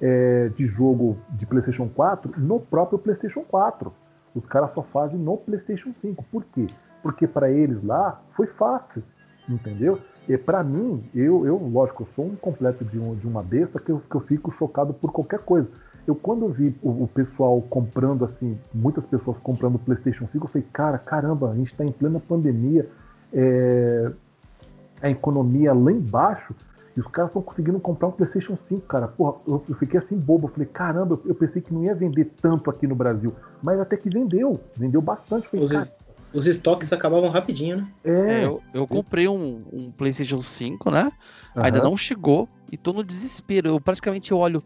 [0.00, 3.92] é, de jogo de PlayStation 4 no próprio PlayStation 4.
[4.34, 6.24] Os caras só fazem no PlayStation 5.
[6.30, 6.66] Por quê?
[7.06, 9.00] porque para eles lá foi fácil,
[9.48, 10.00] entendeu?
[10.28, 13.78] E para mim, eu, eu, lógico, eu sou um completo de, um, de uma besta
[13.78, 15.68] que eu, que eu fico chocado por qualquer coisa.
[16.04, 20.66] Eu quando vi o, o, pessoal comprando assim, muitas pessoas comprando PlayStation 5, eu falei,
[20.72, 22.88] cara, caramba, a gente está em plena pandemia,
[23.32, 24.10] é,
[25.02, 26.54] a economia lá embaixo,
[26.96, 29.06] e os caras estão conseguindo comprar um PlayStation 5, cara.
[29.06, 30.46] Porra, eu, eu fiquei assim bobo.
[30.46, 33.34] Eu falei, caramba, eu, eu, pensei que não ia vender tanto aqui no Brasil.
[33.62, 34.58] Mas até que vendeu.
[34.74, 35.46] Vendeu bastante.
[35.46, 35.92] falei, cara,
[36.32, 37.88] os estoques acabavam rapidinho, né?
[38.02, 41.12] É, é eu, eu, comprei um, um, PlayStation 5, né?
[41.54, 41.62] Uhum.
[41.62, 43.68] Ainda não chegou e tô no desespero.
[43.68, 44.62] Eu praticamente olho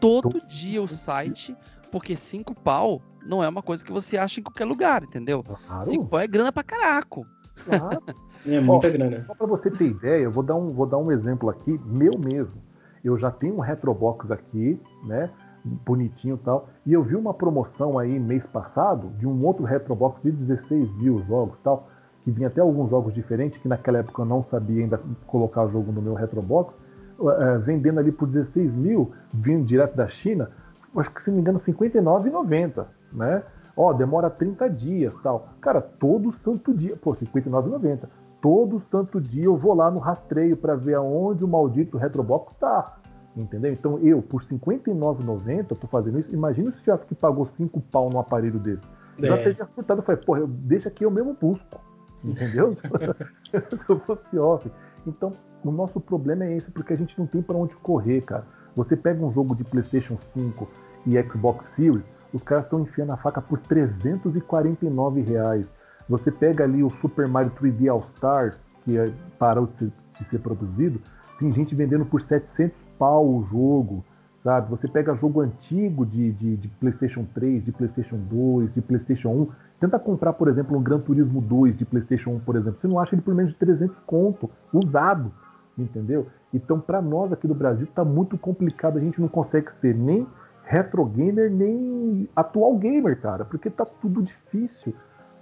[0.00, 1.56] todo dia o site,
[1.92, 5.56] porque 5 pau não é uma coisa que você acha em qualquer lugar, entendeu 5
[5.66, 6.06] claro.
[6.06, 7.24] pau é grana pra caraco.
[7.64, 8.02] Claro.
[8.56, 9.24] é muita Ó, grana.
[9.26, 12.12] Só pra você ter ideia, eu vou dar, um, vou dar um exemplo aqui, meu
[12.18, 12.62] mesmo.
[13.04, 15.30] Eu já tenho um Retrobox aqui, né?
[15.64, 16.68] bonitinho e tal.
[16.86, 21.22] E eu vi uma promoção aí mês passado de um outro Retrobox de 16 mil
[21.24, 21.88] jogos tal,
[22.24, 25.68] que vinha até alguns jogos diferentes, que naquela época eu não sabia ainda colocar o
[25.68, 26.74] jogo no meu Retrobox,
[27.18, 30.50] uh, vendendo ali por 16 mil, vindo direto da China,
[30.96, 33.42] acho que se me engano, 59,90, né?
[33.76, 35.50] Ó, demora 30 dias tal.
[35.60, 38.08] Cara, todo santo dia, pô, 59,90.
[38.40, 42.96] Todo santo dia eu vou lá no rastreio para ver aonde o maldito Retrobox tá.
[43.36, 43.72] Entendeu?
[43.72, 46.32] Então eu, por R$ 59,90, eu tô fazendo isso.
[46.34, 48.82] Imagina se tivesse que pagou 5 pau no aparelho desse.
[49.18, 49.26] É.
[49.26, 50.00] Já teria acertado.
[50.00, 51.80] Eu falei, porra, deixa aqui eu mesmo busco.
[52.24, 52.74] Entendeu?
[53.88, 54.70] eu fosse off.
[55.06, 55.32] Então,
[55.64, 58.44] o nosso problema é esse, porque a gente não tem para onde correr, cara.
[58.76, 60.68] Você pega um jogo de PlayStation 5
[61.06, 65.74] e Xbox Series, os caras estão enfiando a faca por 349 reais.
[66.08, 70.24] Você pega ali o Super Mario 3D All Stars, que é, parou de ser, de
[70.24, 71.00] ser produzido,
[71.38, 74.04] tem gente vendendo por 700 pau o jogo,
[74.42, 74.70] sabe?
[74.70, 79.48] Você pega jogo antigo de, de, de, PlayStation 3, de PlayStation 2, de PlayStation 1.
[79.80, 82.80] Tenta comprar, por exemplo, um Gran Turismo 2 de PlayStation 1, por exemplo.
[82.80, 85.30] Você não acha ele por menos de 300 conto, usado,
[85.76, 86.26] entendeu?
[86.52, 88.96] Então, para nós aqui do Brasil, tá muito complicado.
[88.96, 90.26] A gente não consegue ser nem
[90.64, 94.94] retro gamer, nem atual gamer, cara, porque tá tudo difícil,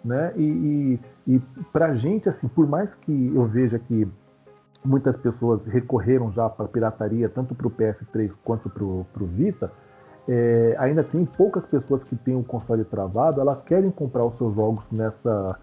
[0.07, 0.33] né?
[0.37, 1.41] E, e, e
[1.73, 4.09] pra gente, assim, por mais que eu veja que
[4.85, 9.73] muitas pessoas recorreram já para pirataria, tanto para o PS3 quanto para o Vita,
[10.29, 14.55] é, ainda tem poucas pessoas que têm o console travado, elas querem comprar os seus
[14.55, 15.59] jogos nessa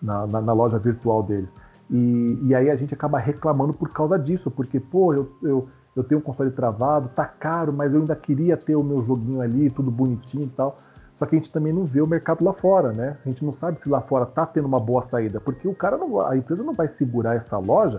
[0.00, 1.48] na, na, na loja virtual deles.
[1.90, 6.02] E, e, aí a gente acaba reclamando por causa disso, porque, pô, eu, eu, eu
[6.04, 9.70] tenho um console travado, tá caro, mas eu ainda queria ter o meu joguinho ali,
[9.70, 10.76] tudo bonitinho e tal.
[11.18, 13.16] Só que a gente também não vê o mercado lá fora, né?
[13.24, 15.96] A gente não sabe se lá fora tá tendo uma boa saída, porque o cara
[15.96, 17.98] não, a empresa não vai segurar essa loja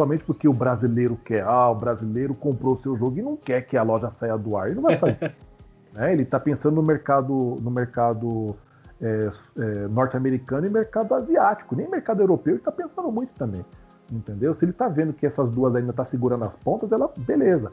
[0.00, 1.42] somente porque o brasileiro quer.
[1.42, 4.56] Ah, o brasileiro comprou o seu jogo e não quer que a loja saia do
[4.56, 4.66] ar.
[4.66, 5.34] Ele não vai fazer.
[5.94, 6.12] né?
[6.12, 8.56] Ele está pensando no mercado, no mercado
[9.00, 11.76] é, é, norte-americano e mercado asiático.
[11.76, 13.64] Nem mercado europeu ele está pensando muito também.
[14.10, 14.54] Entendeu?
[14.54, 17.70] Se ele está vendo que essas duas ainda estão tá segurando as pontas, ela, beleza.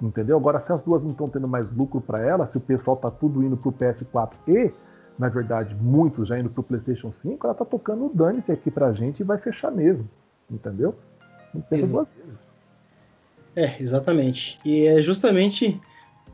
[0.00, 0.36] Entendeu?
[0.36, 3.10] Agora, se as duas não estão tendo mais lucro para ela, se o pessoal está
[3.10, 4.70] tudo indo para o PS4 e
[5.18, 8.92] na verdade, muitos já indo pro PlayStation 5, ela tá tocando o dane-se aqui pra
[8.92, 10.08] gente e vai fechar mesmo.
[10.50, 10.94] Entendeu?
[11.54, 12.38] Não pensa duas vezes.
[13.54, 14.60] É, exatamente.
[14.64, 15.80] E é justamente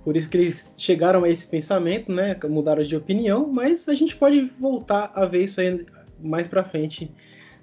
[0.05, 2.37] por isso que eles chegaram a esse pensamento, né?
[2.51, 5.87] Mudaram de opinião, mas a gente pode voltar a ver isso aí
[6.21, 7.15] mais pra frente,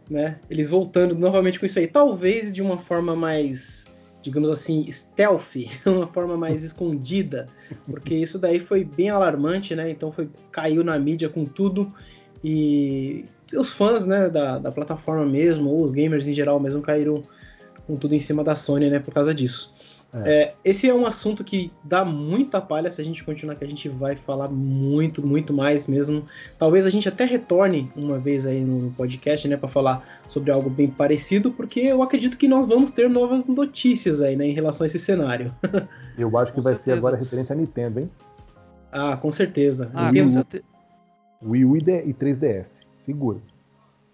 [0.10, 0.40] né?
[0.50, 1.88] Eles voltando novamente com isso aí.
[1.88, 3.89] Talvez de uma forma mais,
[4.30, 7.48] digamos assim, stealth, uma forma mais escondida,
[7.86, 9.90] porque isso daí foi bem alarmante, né?
[9.90, 11.92] Então foi caiu na mídia com tudo
[12.44, 17.22] e os fãs, né, da, da plataforma mesmo, ou os gamers em geral mesmo caíram
[17.88, 19.74] com tudo em cima da Sony, né, por causa disso.
[20.14, 20.34] É.
[20.34, 23.68] É, esse é um assunto que dá muita palha se a gente continuar, que a
[23.68, 26.24] gente vai falar muito, muito mais mesmo.
[26.58, 30.70] Talvez a gente até retorne uma vez aí no podcast, né, para falar sobre algo
[30.70, 34.84] bem parecido, porque eu acredito que nós vamos ter novas notícias aí, né, em relação
[34.84, 35.54] a esse cenário.
[36.18, 36.84] Eu acho que vai certeza.
[36.84, 38.10] ser agora referente à Nintendo, hein?
[38.92, 39.90] Ah, com certeza.
[39.94, 40.46] Ah, Nintendo...
[41.42, 43.40] Wii, Wii U e 3DS, segura.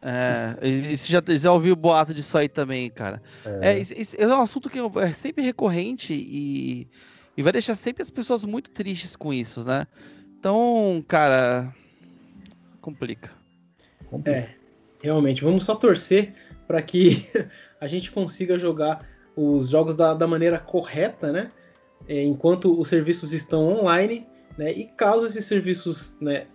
[0.07, 3.19] É, isso já, já ouviu boato disso aí também, cara.
[3.43, 6.87] É, é, esse, é um assunto que é sempre recorrente e,
[7.35, 9.87] e vai deixar sempre as pessoas muito tristes com isso, né?
[10.37, 11.73] Então, cara,
[12.81, 13.31] complica.
[14.25, 14.49] É,
[15.01, 15.43] realmente.
[15.43, 16.35] Vamos só torcer
[16.67, 17.25] para que
[17.81, 21.49] a gente consiga jogar os jogos da, da maneira correta, né?
[22.07, 24.71] É, enquanto os serviços estão online, né?
[24.71, 26.45] E caso esses serviços, né,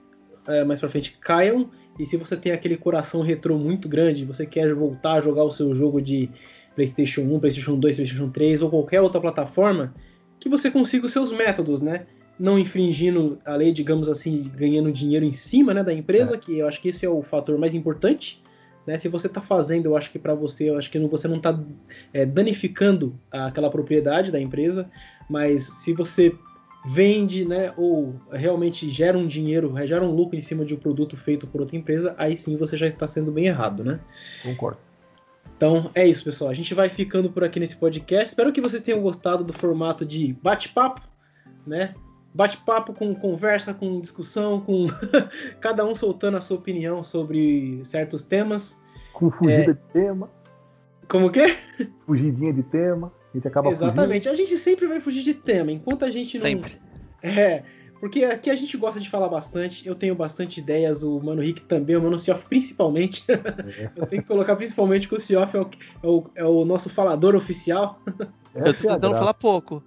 [0.47, 1.69] é, mais para frente caiam,
[2.01, 5.51] e se você tem aquele coração retrô muito grande, você quer voltar a jogar o
[5.51, 6.31] seu jogo de
[6.75, 9.95] PlayStation 1, PlayStation 2, PlayStation 3 ou qualquer outra plataforma,
[10.39, 12.07] que você consiga os seus métodos, né?
[12.39, 16.39] Não infringindo a lei, digamos assim, ganhando dinheiro em cima né, da empresa, é.
[16.39, 18.43] que eu acho que esse é o fator mais importante.
[18.87, 18.97] Né?
[18.97, 21.61] Se você está fazendo, eu acho que para você, eu acho que você não está
[22.15, 24.91] é, danificando aquela propriedade da empresa,
[25.29, 26.35] mas se você
[26.85, 31.17] vende, né, ou realmente gera um dinheiro, gera um lucro em cima de um produto
[31.17, 34.01] feito por outra empresa, aí sim você já está sendo bem errado, né?
[34.43, 34.79] Concordo.
[35.57, 36.51] Então é isso, pessoal.
[36.51, 38.29] A gente vai ficando por aqui nesse podcast.
[38.29, 41.03] Espero que vocês tenham gostado do formato de bate-papo,
[41.67, 41.95] né?
[42.33, 44.87] Bate-papo com conversa, com discussão, com
[45.61, 48.81] cada um soltando a sua opinião sobre certos temas.
[49.13, 49.75] Com fugida é...
[49.75, 50.31] de tema.
[51.07, 51.55] Como que?
[52.07, 53.13] Fugidinha de tema.
[53.33, 54.29] A gente acaba Exatamente.
[54.29, 54.33] Fugindo.
[54.33, 56.73] A gente sempre vai fugir de tema, enquanto a gente sempre.
[57.23, 57.31] não.
[57.31, 57.63] É.
[58.01, 61.61] Porque aqui a gente gosta de falar bastante, eu tenho bastante ideias, o Mano Rick
[61.63, 63.23] também, o Mano Cioff principalmente.
[63.29, 63.91] É.
[63.95, 65.71] eu tenho que colocar principalmente que o Cioff é o,
[66.03, 68.01] é o, é o nosso falador oficial.
[68.55, 69.83] É eu tô é tentando falar pouco.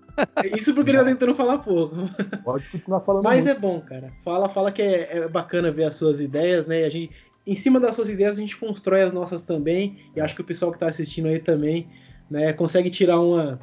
[0.55, 1.95] Isso porque ele tá tentando falar pouco.
[2.43, 3.57] Pode continuar falando Mas muito.
[3.57, 4.13] é bom, cara.
[4.23, 6.81] Fala, fala que é, é, bacana ver as suas ideias, né?
[6.81, 7.11] E a gente,
[7.47, 9.97] em cima das suas ideias, a gente constrói as nossas também.
[10.15, 11.89] E acho que o pessoal que tá assistindo aí também
[12.33, 13.59] né, consegue tirar uma,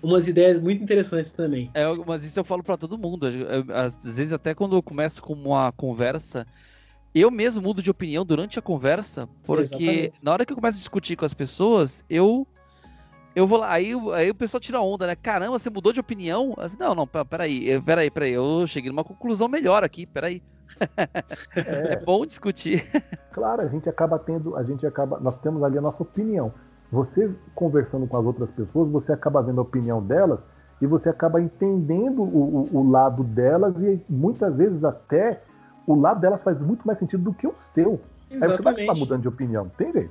[0.00, 1.68] umas ideias muito interessantes também.
[1.74, 3.26] É, mas isso eu falo para todo mundo.
[3.74, 6.46] Às vezes, até quando eu começo com uma conversa,
[7.12, 10.12] eu mesmo mudo de opinião durante a conversa, porque Exatamente.
[10.22, 12.46] na hora que eu começo a discutir com as pessoas, eu.
[13.34, 15.14] Eu vou lá, aí, aí o pessoal tira onda, né?
[15.14, 16.54] Caramba, você mudou de opinião?
[16.58, 20.42] Assim, não, não, peraí, peraí, peraí, eu cheguei numa conclusão melhor aqui, peraí.
[21.54, 22.84] É, é bom discutir.
[23.32, 26.52] Claro, a gente acaba tendo, a gente acaba, nós temos ali a nossa opinião
[26.90, 30.40] você conversando com as outras pessoas, você acaba vendo a opinião delas
[30.80, 35.42] e você acaba entendendo o, o, o lado delas e muitas vezes até
[35.86, 38.00] o lado delas faz muito mais sentido do que o seu.
[38.30, 38.42] Exatamente.
[38.42, 40.10] Aí você vai estar mudando de opinião, tem jeito.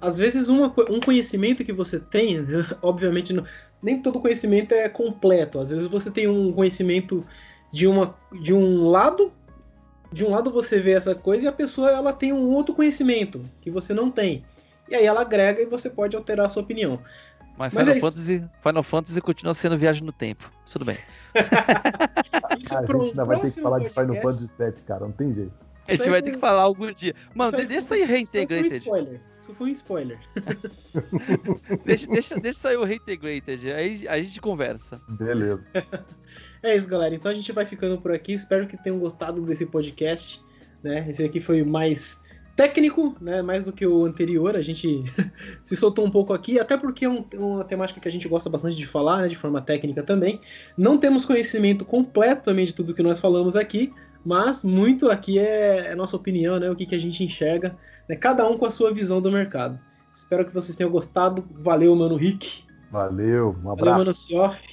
[0.00, 2.38] Às vezes uma, um conhecimento que você tem,
[2.82, 3.44] obviamente não,
[3.82, 5.58] nem todo conhecimento é completo.
[5.58, 7.24] Às vezes você tem um conhecimento
[7.72, 9.32] de, uma, de um lado,
[10.12, 13.42] de um lado você vê essa coisa e a pessoa ela tem um outro conhecimento
[13.60, 14.44] que você não tem.
[14.88, 17.00] E aí ela agrega e você pode alterar a sua opinião.
[17.56, 20.50] Mas, Mas Final, é Fantasy, Final Fantasy continua sendo viagem no tempo.
[20.70, 20.98] Tudo bem.
[22.58, 25.00] isso a gente ainda vai ter que falar de Final Fantasy VII, cara.
[25.00, 25.66] Não tem jeito.
[25.88, 27.14] A gente vai ter que falar algum dia.
[27.34, 28.76] Mano, deixa sair Reintegrated.
[28.76, 29.20] Isso foi um spoiler.
[29.38, 30.18] Isso foi um spoiler.
[31.86, 33.72] deixa, deixa, deixa sair o Reintegrated.
[33.72, 35.00] Aí a gente conversa.
[35.08, 35.62] Beleza.
[36.62, 37.14] É isso, galera.
[37.14, 38.32] Então a gente vai ficando por aqui.
[38.32, 40.42] Espero que tenham gostado desse podcast.
[40.82, 41.06] Né?
[41.08, 42.20] Esse aqui foi mais
[42.56, 45.04] técnico, né, mais do que o anterior, a gente
[45.62, 48.48] se soltou um pouco aqui, até porque é um, uma temática que a gente gosta
[48.48, 50.40] bastante de falar, né, de forma técnica também.
[50.76, 53.92] Não temos conhecimento completo também de tudo que nós falamos aqui,
[54.24, 57.76] mas muito aqui é, é nossa opinião, né, o que, que a gente enxerga,
[58.08, 59.78] né, cada um com a sua visão do mercado.
[60.12, 61.46] Espero que vocês tenham gostado.
[61.50, 62.64] Valeu, mano Rick.
[62.90, 63.76] Valeu, um abraço.
[63.76, 64.64] Valeu, mano Cioff.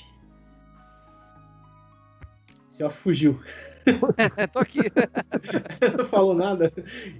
[2.69, 3.37] Cioff fugiu.
[4.51, 4.79] Tô aqui.
[5.97, 6.71] não falou nada.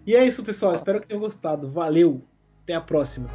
[0.06, 0.74] E é isso, pessoal.
[0.74, 1.70] Espero que tenham gostado.
[1.70, 2.22] Valeu.
[2.64, 3.30] Até a próxima.